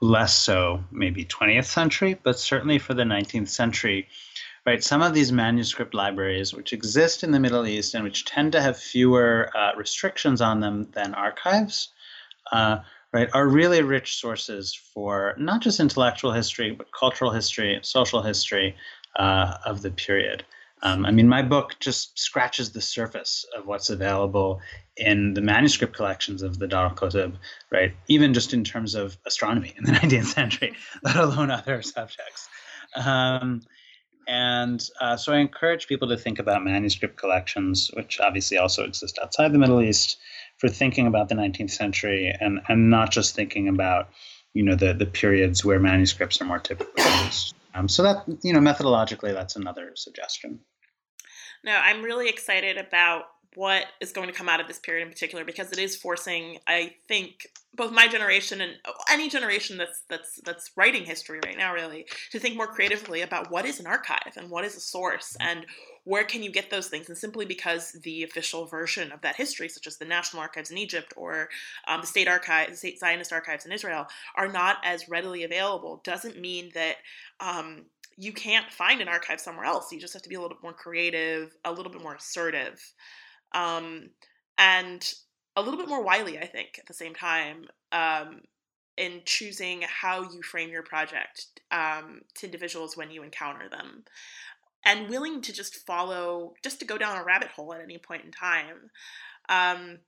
less 0.00 0.36
so, 0.36 0.82
maybe 0.90 1.24
20th 1.24 1.66
century, 1.66 2.18
but 2.22 2.38
certainly 2.38 2.78
for 2.78 2.94
the 2.94 3.02
19th 3.02 3.48
century, 3.48 4.08
right? 4.64 4.82
Some 4.82 5.02
of 5.02 5.12
these 5.12 5.32
manuscript 5.32 5.94
libraries, 5.94 6.54
which 6.54 6.72
exist 6.72 7.22
in 7.22 7.32
the 7.32 7.40
Middle 7.40 7.66
East 7.66 7.94
and 7.94 8.04
which 8.04 8.24
tend 8.24 8.52
to 8.52 8.62
have 8.62 8.78
fewer 8.78 9.50
uh, 9.54 9.72
restrictions 9.76 10.40
on 10.40 10.60
them 10.60 10.90
than 10.92 11.14
archives, 11.14 11.88
uh, 12.52 12.78
right, 13.12 13.28
are 13.34 13.46
really 13.46 13.82
rich 13.82 14.16
sources 14.16 14.74
for 14.74 15.34
not 15.38 15.60
just 15.60 15.80
intellectual 15.80 16.32
history, 16.32 16.70
but 16.70 16.92
cultural 16.92 17.30
history, 17.30 17.78
social 17.82 18.22
history 18.22 18.76
uh, 19.16 19.58
of 19.66 19.82
the 19.82 19.90
period. 19.90 20.44
Um, 20.82 21.04
I 21.04 21.10
mean, 21.10 21.28
my 21.28 21.42
book 21.42 21.76
just 21.78 22.18
scratches 22.18 22.72
the 22.72 22.80
surface 22.80 23.44
of 23.56 23.66
what's 23.66 23.90
available 23.90 24.60
in 24.96 25.34
the 25.34 25.40
manuscript 25.40 25.94
collections 25.94 26.42
of 26.42 26.58
the 26.58 26.66
Dar 26.66 26.86
al-Kutub, 26.86 27.34
right? 27.70 27.92
Even 28.08 28.32
just 28.32 28.54
in 28.54 28.64
terms 28.64 28.94
of 28.94 29.18
astronomy 29.26 29.74
in 29.76 29.84
the 29.84 29.92
19th 30.00 30.26
century, 30.26 30.74
let 31.02 31.16
alone 31.16 31.50
other 31.50 31.82
subjects. 31.82 32.48
Um, 32.96 33.62
and 34.26 34.82
uh, 35.00 35.16
so 35.16 35.32
I 35.32 35.38
encourage 35.38 35.86
people 35.86 36.08
to 36.08 36.16
think 36.16 36.38
about 36.38 36.62
manuscript 36.64 37.16
collections, 37.16 37.90
which 37.94 38.20
obviously 38.20 38.58
also 38.58 38.84
exist 38.84 39.18
outside 39.22 39.52
the 39.52 39.58
Middle 39.58 39.82
East, 39.82 40.18
for 40.58 40.68
thinking 40.68 41.06
about 41.06 41.28
the 41.28 41.34
19th 41.34 41.70
century 41.70 42.34
and, 42.40 42.60
and 42.68 42.90
not 42.90 43.10
just 43.10 43.34
thinking 43.34 43.66
about, 43.68 44.10
you 44.54 44.62
know, 44.62 44.74
the, 44.74 44.92
the 44.92 45.06
periods 45.06 45.64
where 45.64 45.80
manuscripts 45.80 46.40
are 46.40 46.44
more 46.44 46.58
typically 46.58 47.02
used. 47.24 47.54
Um, 47.74 47.88
so 47.88 48.02
that, 48.02 48.24
you 48.42 48.52
know, 48.52 48.60
methodologically, 48.60 49.32
that's 49.32 49.56
another 49.56 49.92
suggestion. 49.94 50.60
No, 51.64 51.72
I'm 51.72 52.02
really 52.02 52.28
excited 52.28 52.78
about 52.78 53.24
what 53.56 53.86
is 54.00 54.12
going 54.12 54.28
to 54.28 54.34
come 54.34 54.48
out 54.48 54.60
of 54.60 54.68
this 54.68 54.78
period 54.78 55.04
in 55.04 55.12
particular 55.12 55.44
because 55.44 55.72
it 55.72 55.78
is 55.78 55.96
forcing, 55.96 56.58
I 56.66 56.94
think, 57.08 57.48
both 57.74 57.92
my 57.92 58.06
generation 58.06 58.60
and 58.60 58.76
any 59.08 59.28
generation 59.28 59.76
that's 59.76 60.02
that's 60.08 60.40
that's 60.44 60.70
writing 60.76 61.04
history 61.04 61.40
right 61.44 61.56
now 61.56 61.72
really 61.72 62.06
to 62.30 62.38
think 62.38 62.56
more 62.56 62.66
creatively 62.66 63.22
about 63.22 63.50
what 63.50 63.64
is 63.64 63.78
an 63.80 63.86
archive 63.86 64.36
and 64.36 64.50
what 64.50 64.64
is 64.64 64.76
a 64.76 64.80
source 64.80 65.36
and 65.40 65.66
where 66.04 66.24
can 66.24 66.42
you 66.42 66.50
get 66.50 66.70
those 66.70 66.88
things. 66.88 67.08
And 67.08 67.16
simply 67.16 67.44
because 67.44 67.92
the 67.92 68.22
official 68.22 68.66
version 68.66 69.12
of 69.12 69.20
that 69.20 69.36
history 69.36 69.68
such 69.68 69.86
as 69.86 69.98
the 69.98 70.04
national 70.04 70.42
archives 70.42 70.70
in 70.70 70.78
egypt 70.78 71.12
or 71.16 71.48
um, 71.86 72.00
the 72.00 72.06
state 72.06 72.28
archives 72.28 72.72
the 72.72 72.76
state 72.76 72.98
zionist 72.98 73.32
archives 73.32 73.66
in 73.66 73.72
israel 73.72 74.06
are 74.36 74.48
not 74.48 74.78
as 74.84 75.08
readily 75.08 75.44
available 75.44 76.00
doesn't 76.02 76.40
mean 76.40 76.70
that 76.74 76.96
um, 77.40 77.82
you 78.20 78.34
can't 78.34 78.70
find 78.70 79.00
an 79.00 79.08
archive 79.08 79.40
somewhere 79.40 79.64
else. 79.64 79.90
You 79.90 79.98
just 79.98 80.12
have 80.12 80.20
to 80.22 80.28
be 80.28 80.34
a 80.34 80.40
little 80.40 80.54
bit 80.54 80.62
more 80.62 80.74
creative, 80.74 81.56
a 81.64 81.72
little 81.72 81.90
bit 81.90 82.02
more 82.02 82.16
assertive, 82.16 82.78
um, 83.52 84.10
and 84.58 85.10
a 85.56 85.62
little 85.62 85.78
bit 85.78 85.88
more 85.88 86.04
wily, 86.04 86.38
I 86.38 86.46
think, 86.46 86.78
at 86.78 86.84
the 86.86 86.92
same 86.92 87.14
time, 87.14 87.64
um, 87.92 88.42
in 88.98 89.22
choosing 89.24 89.84
how 89.88 90.20
you 90.20 90.42
frame 90.42 90.68
your 90.68 90.82
project 90.82 91.46
um, 91.70 92.20
to 92.34 92.46
individuals 92.46 92.94
when 92.94 93.10
you 93.10 93.22
encounter 93.22 93.70
them. 93.70 94.04
And 94.84 95.08
willing 95.08 95.40
to 95.40 95.52
just 95.52 95.86
follow, 95.86 96.52
just 96.62 96.78
to 96.80 96.84
go 96.84 96.98
down 96.98 97.16
a 97.16 97.24
rabbit 97.24 97.48
hole 97.48 97.72
at 97.72 97.80
any 97.80 97.96
point 97.96 98.26
in 98.26 98.32
time. 98.32 98.90
Um, 99.48 99.98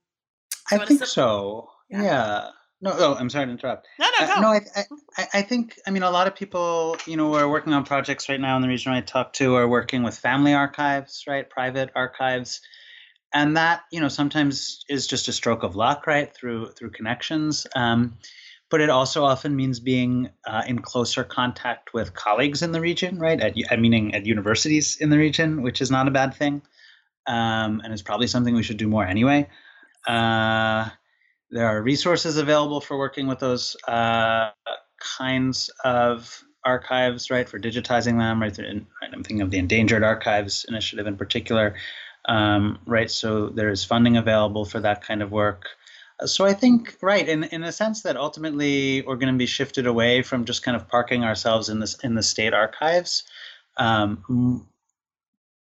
I 0.71 0.85
think 0.85 1.03
so. 1.05 1.67
yeah. 1.89 2.03
yeah. 2.03 2.47
No, 2.83 2.91
oh, 2.93 3.15
I'm 3.15 3.29
sorry 3.29 3.45
to 3.45 3.51
interrupt. 3.53 3.87
No, 3.97 4.07
no, 4.19 4.25
uh, 4.25 4.39
no. 4.41 4.47
I, 4.49 4.59
I, 5.17 5.27
I 5.35 5.41
think, 5.41 5.79
I 5.87 5.91
mean, 5.91 6.03
a 6.03 6.11
lot 6.11 6.27
of 6.27 6.35
people, 6.35 6.97
you 7.07 7.15
know, 7.15 7.29
who 7.29 7.35
are 7.35 7.47
working 7.47 7.71
on 7.71 7.85
projects 7.85 8.27
right 8.27 8.39
now 8.39 8.57
in 8.57 8.61
the 8.61 8.67
region 8.67 8.91
I 8.91 8.99
talk 8.99 9.31
to 9.33 9.55
are 9.55 9.69
working 9.69 10.03
with 10.03 10.17
family 10.17 10.53
archives, 10.53 11.23
right, 11.25 11.49
private 11.49 11.91
archives, 11.95 12.59
and 13.33 13.55
that, 13.55 13.83
you 13.89 14.01
know, 14.01 14.09
sometimes 14.09 14.83
is 14.89 15.07
just 15.07 15.29
a 15.29 15.31
stroke 15.31 15.63
of 15.63 15.77
luck, 15.77 16.07
right, 16.07 16.35
through 16.35 16.71
through 16.71 16.89
connections. 16.89 17.65
Um, 17.73 18.17
but 18.69 18.81
it 18.81 18.89
also 18.89 19.23
often 19.23 19.55
means 19.55 19.79
being 19.79 20.31
uh, 20.45 20.63
in 20.67 20.79
closer 20.79 21.23
contact 21.23 21.93
with 21.93 22.13
colleagues 22.13 22.63
in 22.63 22.73
the 22.73 22.81
region, 22.81 23.17
right? 23.17 23.39
At, 23.39 23.55
I 23.71 23.77
meaning 23.77 24.13
at 24.13 24.25
universities 24.25 24.97
in 24.99 25.09
the 25.09 25.17
region, 25.17 25.61
which 25.61 25.79
is 25.79 25.89
not 25.89 26.09
a 26.09 26.11
bad 26.11 26.33
thing, 26.33 26.61
um, 27.27 27.79
and 27.81 27.93
it's 27.93 28.01
probably 28.01 28.27
something 28.27 28.53
we 28.53 28.63
should 28.63 28.75
do 28.75 28.89
more 28.89 29.05
anyway. 29.05 29.47
Uh, 30.05 30.89
there 31.53 31.67
are 31.67 31.81
resources 31.81 32.37
available 32.37 32.81
for 32.81 32.97
working 32.97 33.27
with 33.27 33.37
those 33.39 33.77
uh, 33.87 34.49
kinds 34.99 35.69
of 35.83 36.43
archives, 36.65 37.29
right, 37.29 37.47
for 37.47 37.59
digitizing 37.59 38.17
them, 38.17 38.41
right? 38.41 38.57
I'm 38.59 39.23
thinking 39.23 39.41
of 39.41 39.51
the 39.51 39.59
Endangered 39.59 40.03
Archives 40.03 40.65
Initiative 40.67 41.05
in 41.05 41.15
particular, 41.15 41.75
um, 42.25 42.79
right? 42.87 43.11
So 43.11 43.49
there 43.49 43.69
is 43.69 43.83
funding 43.83 44.17
available 44.17 44.65
for 44.65 44.79
that 44.79 45.05
kind 45.05 45.21
of 45.21 45.31
work. 45.31 45.67
So 46.25 46.45
I 46.45 46.53
think, 46.53 46.97
right, 47.01 47.27
in 47.27 47.43
in 47.43 47.63
a 47.63 47.71
sense 47.71 48.01
that 48.03 48.17
ultimately 48.17 49.01
we're 49.01 49.17
going 49.17 49.33
to 49.33 49.37
be 49.37 49.45
shifted 49.45 49.85
away 49.85 50.23
from 50.23 50.45
just 50.45 50.63
kind 50.63 50.75
of 50.75 50.87
parking 50.87 51.23
ourselves 51.23 51.69
in 51.69 51.79
this 51.79 51.95
in 52.03 52.15
the 52.15 52.23
state 52.23 52.53
archives. 52.53 53.23
Um, 53.77 54.65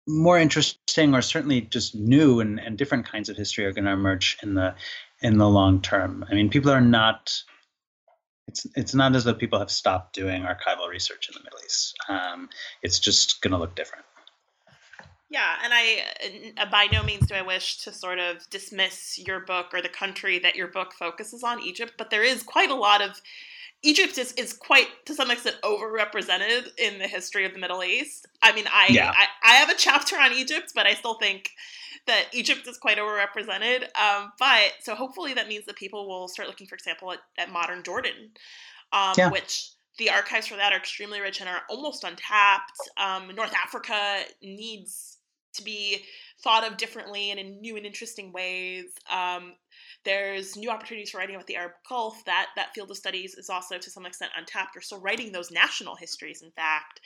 more 0.05 0.37
interesting 0.37 1.15
or 1.15 1.21
certainly 1.21 1.61
just 1.61 1.95
new 1.95 2.41
and, 2.41 2.59
and 2.59 2.77
different 2.77 3.05
kinds 3.05 3.29
of 3.29 3.37
history 3.37 3.65
are 3.65 3.71
going 3.71 3.85
to 3.85 3.91
emerge 3.91 4.37
in 4.43 4.53
the 4.53 4.75
in 5.23 5.37
the 5.37 5.49
long 5.49 5.81
term. 5.81 6.25
I 6.29 6.35
mean, 6.35 6.49
people 6.49 6.69
are 6.69 6.81
not. 6.81 7.33
It's 8.47 8.67
it's 8.75 8.93
not 8.93 9.15
as 9.15 9.23
though 9.23 9.33
people 9.33 9.57
have 9.57 9.71
stopped 9.71 10.13
doing 10.13 10.43
archival 10.43 10.89
research 10.89 11.29
in 11.29 11.33
the 11.33 11.43
Middle 11.43 11.59
East. 11.65 11.95
Um, 12.09 12.49
it's 12.83 12.99
just 12.99 13.41
going 13.41 13.53
to 13.53 13.57
look 13.57 13.75
different. 13.75 14.05
Yeah, 15.29 15.55
and 15.63 15.73
I 15.73 16.03
uh, 16.57 16.69
by 16.69 16.87
no 16.91 17.01
means 17.03 17.25
do 17.25 17.33
I 17.33 17.41
wish 17.41 17.77
to 17.79 17.91
sort 17.91 18.19
of 18.19 18.47
dismiss 18.49 19.17
your 19.17 19.39
book 19.39 19.73
or 19.73 19.81
the 19.81 19.89
country 19.89 20.37
that 20.39 20.55
your 20.55 20.67
book 20.67 20.93
focuses 20.93 21.43
on, 21.43 21.63
Egypt, 21.63 21.93
but 21.97 22.09
there 22.11 22.23
is 22.23 22.43
quite 22.43 22.69
a 22.69 22.75
lot 22.75 23.01
of 23.01 23.19
Egypt 23.81 24.17
is, 24.17 24.31
is 24.33 24.53
quite 24.53 24.87
to 25.05 25.15
some 25.15 25.31
extent 25.31 25.57
overrepresented 25.63 26.67
in 26.77 26.99
the 26.99 27.07
history 27.07 27.45
of 27.45 27.53
the 27.53 27.59
Middle 27.59 27.83
East. 27.83 28.27
I 28.41 28.53
mean, 28.53 28.65
I, 28.71 28.87
yeah. 28.89 29.11
I 29.11 29.25
I 29.43 29.53
have 29.55 29.69
a 29.69 29.75
chapter 29.75 30.17
on 30.17 30.33
Egypt, 30.33 30.73
but 30.75 30.85
I 30.85 30.93
still 30.93 31.15
think 31.15 31.49
that 32.07 32.25
Egypt 32.33 32.67
is 32.67 32.77
quite 32.77 32.97
overrepresented. 32.97 33.83
Um, 33.95 34.31
but 34.39 34.73
so 34.81 34.95
hopefully 34.95 35.33
that 35.33 35.47
means 35.47 35.65
that 35.65 35.75
people 35.75 36.07
will 36.07 36.27
start 36.27 36.47
looking, 36.47 36.67
for 36.67 36.75
example, 36.75 37.11
at, 37.11 37.19
at 37.37 37.51
modern 37.51 37.83
Jordan, 37.83 38.31
um, 38.91 39.13
yeah. 39.17 39.29
which 39.29 39.71
the 39.97 40.09
archives 40.09 40.47
for 40.47 40.55
that 40.55 40.73
are 40.73 40.77
extremely 40.77 41.21
rich 41.21 41.39
and 41.39 41.49
are 41.49 41.61
almost 41.69 42.03
untapped. 42.03 42.77
Um, 42.97 43.33
North 43.35 43.53
Africa 43.53 44.23
needs 44.41 45.17
to 45.53 45.63
be 45.63 46.03
thought 46.43 46.69
of 46.69 46.77
differently 46.77 47.31
and 47.31 47.39
in 47.39 47.61
new 47.61 47.77
and 47.77 47.85
interesting 47.85 48.33
ways. 48.33 48.85
Um, 49.11 49.53
there's 50.03 50.57
new 50.57 50.69
opportunities 50.69 51.11
for 51.11 51.19
writing 51.19 51.35
about 51.35 51.47
the 51.47 51.55
Arab 51.55 51.73
Gulf. 51.87 52.25
That 52.25 52.47
that 52.55 52.73
field 52.73 52.91
of 52.91 52.97
studies 52.97 53.35
is 53.35 53.49
also 53.49 53.77
to 53.77 53.89
some 53.89 54.05
extent 54.05 54.31
untapped. 54.37 54.75
We're 54.75 54.81
still 54.81 54.99
writing 54.99 55.31
those 55.31 55.51
national 55.51 55.95
histories, 55.95 56.41
in 56.41 56.51
fact, 56.51 56.99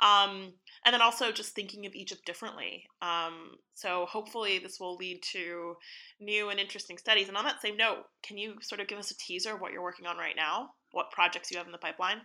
um, 0.00 0.52
and 0.84 0.92
then 0.92 1.02
also 1.02 1.30
just 1.30 1.54
thinking 1.54 1.86
of 1.86 1.94
Egypt 1.94 2.24
differently. 2.26 2.84
Um, 3.00 3.52
so 3.74 4.06
hopefully 4.06 4.58
this 4.58 4.80
will 4.80 4.96
lead 4.96 5.22
to 5.32 5.76
new 6.20 6.48
and 6.50 6.58
interesting 6.58 6.98
studies. 6.98 7.28
And 7.28 7.36
on 7.36 7.44
that 7.44 7.62
same 7.62 7.76
note, 7.76 8.04
can 8.22 8.36
you 8.36 8.54
sort 8.60 8.80
of 8.80 8.88
give 8.88 8.98
us 8.98 9.10
a 9.10 9.16
teaser 9.16 9.54
of 9.54 9.60
what 9.60 9.72
you're 9.72 9.82
working 9.82 10.06
on 10.06 10.16
right 10.16 10.36
now? 10.36 10.70
What 10.90 11.10
projects 11.10 11.50
you 11.50 11.58
have 11.58 11.66
in 11.66 11.72
the 11.72 11.78
pipeline? 11.78 12.20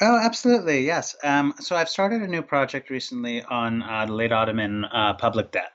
Oh, 0.00 0.18
absolutely, 0.20 0.84
yes. 0.84 1.14
Um, 1.22 1.54
so 1.60 1.76
I've 1.76 1.88
started 1.88 2.22
a 2.22 2.26
new 2.26 2.42
project 2.42 2.90
recently 2.90 3.42
on 3.42 3.82
uh, 3.82 4.06
late 4.08 4.32
Ottoman 4.32 4.84
uh, 4.86 5.14
public 5.14 5.52
debt, 5.52 5.72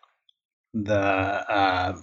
the 0.73 0.93
uh, 0.93 1.97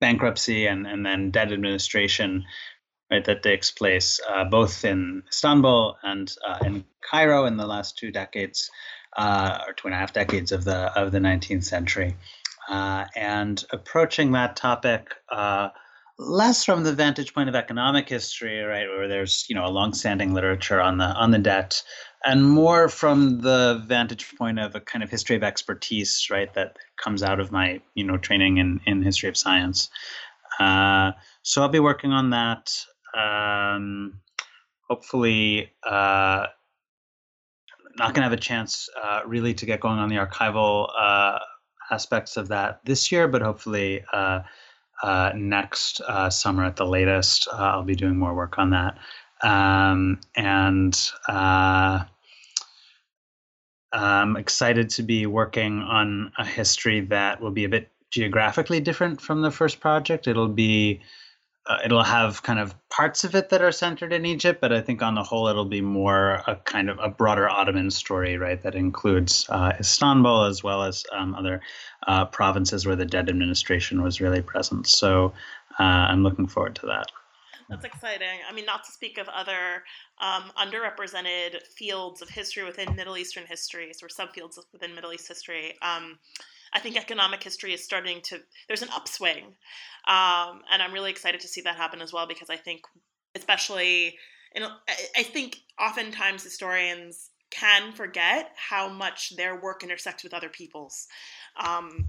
bankruptcy 0.00 0.66
and, 0.66 0.86
and 0.86 1.06
then 1.06 1.30
debt 1.30 1.52
administration 1.52 2.44
right, 3.12 3.24
that 3.26 3.42
takes 3.42 3.70
place 3.70 4.20
uh, 4.28 4.44
both 4.44 4.84
in 4.84 5.22
Istanbul 5.28 5.96
and 6.02 6.34
uh, 6.46 6.58
in 6.64 6.84
Cairo 7.08 7.44
in 7.44 7.56
the 7.56 7.66
last 7.66 7.98
two 7.98 8.10
decades 8.10 8.70
uh, 9.16 9.58
or 9.66 9.74
two 9.74 9.88
and 9.88 9.94
a 9.94 9.98
half 9.98 10.12
decades 10.12 10.52
of 10.52 10.64
the 10.64 10.90
of 10.98 11.12
the 11.12 11.18
19th 11.18 11.64
century, 11.64 12.16
and 12.68 13.64
approaching 13.70 14.32
that 14.32 14.56
topic 14.56 15.14
less 16.18 16.64
from 16.64 16.84
the 16.84 16.92
vantage 16.92 17.34
point 17.34 17.48
of 17.48 17.54
economic 17.54 18.08
history, 18.08 18.60
right, 18.60 18.88
where 18.88 19.08
there's 19.08 19.46
you 19.48 19.54
know 19.54 19.66
a 19.66 19.68
longstanding 19.68 20.32
literature 20.32 20.80
on 20.80 20.98
the 20.98 21.04
on 21.04 21.30
the 21.30 21.38
debt, 21.38 21.82
and 22.24 22.48
more 22.48 22.88
from 22.88 23.40
the 23.40 23.82
vantage 23.86 24.34
point 24.36 24.58
of 24.58 24.74
a 24.74 24.80
kind 24.80 25.02
of 25.02 25.10
history 25.10 25.36
of 25.36 25.42
expertise, 25.42 26.28
right, 26.30 26.52
that 26.54 26.78
comes 26.96 27.22
out 27.22 27.40
of 27.40 27.52
my 27.52 27.80
you 27.94 28.04
know 28.04 28.16
training 28.16 28.58
in 28.58 28.80
in 28.86 29.02
history 29.02 29.28
of 29.28 29.36
science. 29.36 29.90
Uh, 30.58 31.12
so 31.42 31.62
I'll 31.62 31.68
be 31.68 31.80
working 31.80 32.12
on 32.12 32.30
that. 32.30 32.72
Um, 33.14 34.20
hopefully, 34.88 35.70
uh, 35.84 36.46
not 37.96 38.14
going 38.14 38.22
to 38.22 38.22
have 38.22 38.32
a 38.32 38.36
chance 38.36 38.88
uh, 39.02 39.20
really 39.26 39.54
to 39.54 39.66
get 39.66 39.80
going 39.80 39.98
on 39.98 40.08
the 40.08 40.16
archival 40.16 40.88
uh, 40.98 41.38
aspects 41.90 42.36
of 42.36 42.48
that 42.48 42.80
this 42.84 43.12
year, 43.12 43.28
but 43.28 43.42
hopefully 43.42 44.04
uh, 44.12 44.40
uh, 45.02 45.32
next 45.34 46.00
uh, 46.02 46.30
summer 46.30 46.64
at 46.64 46.76
the 46.76 46.86
latest. 46.86 47.48
I'll 47.52 47.82
be 47.82 47.94
doing 47.94 48.16
more 48.16 48.34
work 48.34 48.58
on 48.58 48.70
that. 48.70 48.98
Um, 49.42 50.20
and 50.36 50.98
I'm 53.92 54.36
excited 54.36 54.88
to 54.90 55.02
be 55.02 55.26
working 55.26 55.80
on 55.80 56.32
a 56.38 56.46
history 56.46 57.00
that 57.00 57.40
will 57.40 57.50
be 57.50 57.64
a 57.64 57.68
bit 57.68 57.90
geographically 58.10 58.80
different 58.80 59.20
from 59.20 59.42
the 59.42 59.50
first 59.50 59.80
project. 59.80 60.26
It'll 60.28 60.48
be 60.48 61.00
uh, 61.66 61.78
it'll 61.84 62.02
have 62.02 62.42
kind 62.42 62.58
of 62.58 62.74
parts 62.88 63.22
of 63.24 63.34
it 63.34 63.50
that 63.50 63.62
are 63.62 63.70
centered 63.70 64.12
in 64.12 64.26
Egypt, 64.26 64.60
but 64.60 64.72
I 64.72 64.80
think 64.80 65.00
on 65.00 65.14
the 65.14 65.22
whole 65.22 65.46
it'll 65.46 65.64
be 65.64 65.80
more 65.80 66.42
a 66.46 66.56
kind 66.56 66.90
of 66.90 66.98
a 66.98 67.08
broader 67.08 67.48
Ottoman 67.48 67.90
story, 67.90 68.36
right? 68.36 68.60
That 68.62 68.74
includes 68.74 69.46
uh, 69.48 69.72
Istanbul 69.78 70.44
as 70.44 70.64
well 70.64 70.82
as 70.82 71.04
um, 71.12 71.34
other 71.34 71.60
uh, 72.06 72.24
provinces 72.26 72.84
where 72.84 72.96
the 72.96 73.04
dead 73.04 73.28
administration 73.28 74.02
was 74.02 74.20
really 74.20 74.42
present. 74.42 74.88
So 74.88 75.32
uh, 75.78 75.82
I'm 75.82 76.24
looking 76.24 76.48
forward 76.48 76.74
to 76.76 76.86
that. 76.86 77.06
That's 77.68 77.84
exciting. 77.84 78.40
I 78.46 78.52
mean, 78.52 78.66
not 78.66 78.84
to 78.84 78.92
speak 78.92 79.16
of 79.16 79.28
other 79.28 79.84
um, 80.20 80.50
underrepresented 80.58 81.62
fields 81.62 82.20
of 82.20 82.28
history 82.28 82.64
within 82.64 82.94
Middle 82.96 83.16
Eastern 83.16 83.46
history, 83.46 83.90
or 84.02 84.08
subfields 84.08 84.58
within 84.72 84.94
Middle 84.94 85.12
East 85.12 85.28
history. 85.28 85.74
Um, 85.80 86.18
I 86.72 86.78
think 86.78 86.96
economic 86.96 87.42
history 87.42 87.74
is 87.74 87.84
starting 87.84 88.20
to, 88.22 88.40
there's 88.68 88.82
an 88.82 88.88
upswing. 88.94 89.44
Um, 90.08 90.62
and 90.72 90.82
I'm 90.82 90.92
really 90.92 91.10
excited 91.10 91.40
to 91.40 91.48
see 91.48 91.60
that 91.62 91.76
happen 91.76 92.00
as 92.00 92.12
well 92.12 92.26
because 92.26 92.50
I 92.50 92.56
think, 92.56 92.82
especially, 93.34 94.16
in, 94.54 94.64
I 95.16 95.22
think 95.22 95.58
oftentimes 95.80 96.42
historians 96.42 97.30
can 97.50 97.92
forget 97.92 98.50
how 98.56 98.88
much 98.88 99.36
their 99.36 99.60
work 99.60 99.82
intersects 99.82 100.24
with 100.24 100.34
other 100.34 100.48
people's. 100.48 101.06
Um, 101.62 102.06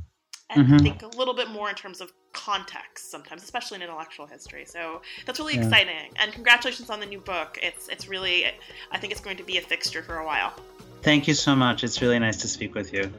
and 0.50 0.66
mm-hmm. 0.66 0.78
think 0.78 1.02
a 1.02 1.08
little 1.08 1.34
bit 1.34 1.50
more 1.50 1.70
in 1.70 1.76
terms 1.76 2.02
of 2.02 2.12
context 2.34 3.12
sometimes, 3.12 3.44
especially 3.44 3.78
in 3.78 3.82
intellectual 3.82 4.26
history. 4.26 4.66
So 4.66 5.02
that's 5.26 5.40
really 5.40 5.56
yeah. 5.56 5.64
exciting. 5.64 6.12
And 6.18 6.32
congratulations 6.34 6.90
on 6.90 7.00
the 7.00 7.06
new 7.06 7.20
book. 7.20 7.60
It's 7.62 7.88
it's 7.88 8.08
really 8.08 8.46
I 8.92 8.98
think 8.98 9.12
it's 9.12 9.22
going 9.22 9.38
to 9.38 9.44
be 9.44 9.58
a 9.58 9.62
fixture 9.62 10.04
for 10.04 10.18
a 10.18 10.26
while. 10.26 10.54
Thank 11.02 11.28
you 11.28 11.34
so 11.34 11.56
much. 11.56 11.84
It's 11.84 12.02
really 12.02 12.20
nice 12.20 12.38
to 12.38 12.48
speak 12.48 12.76
with 12.76 12.94
you. 12.94 13.12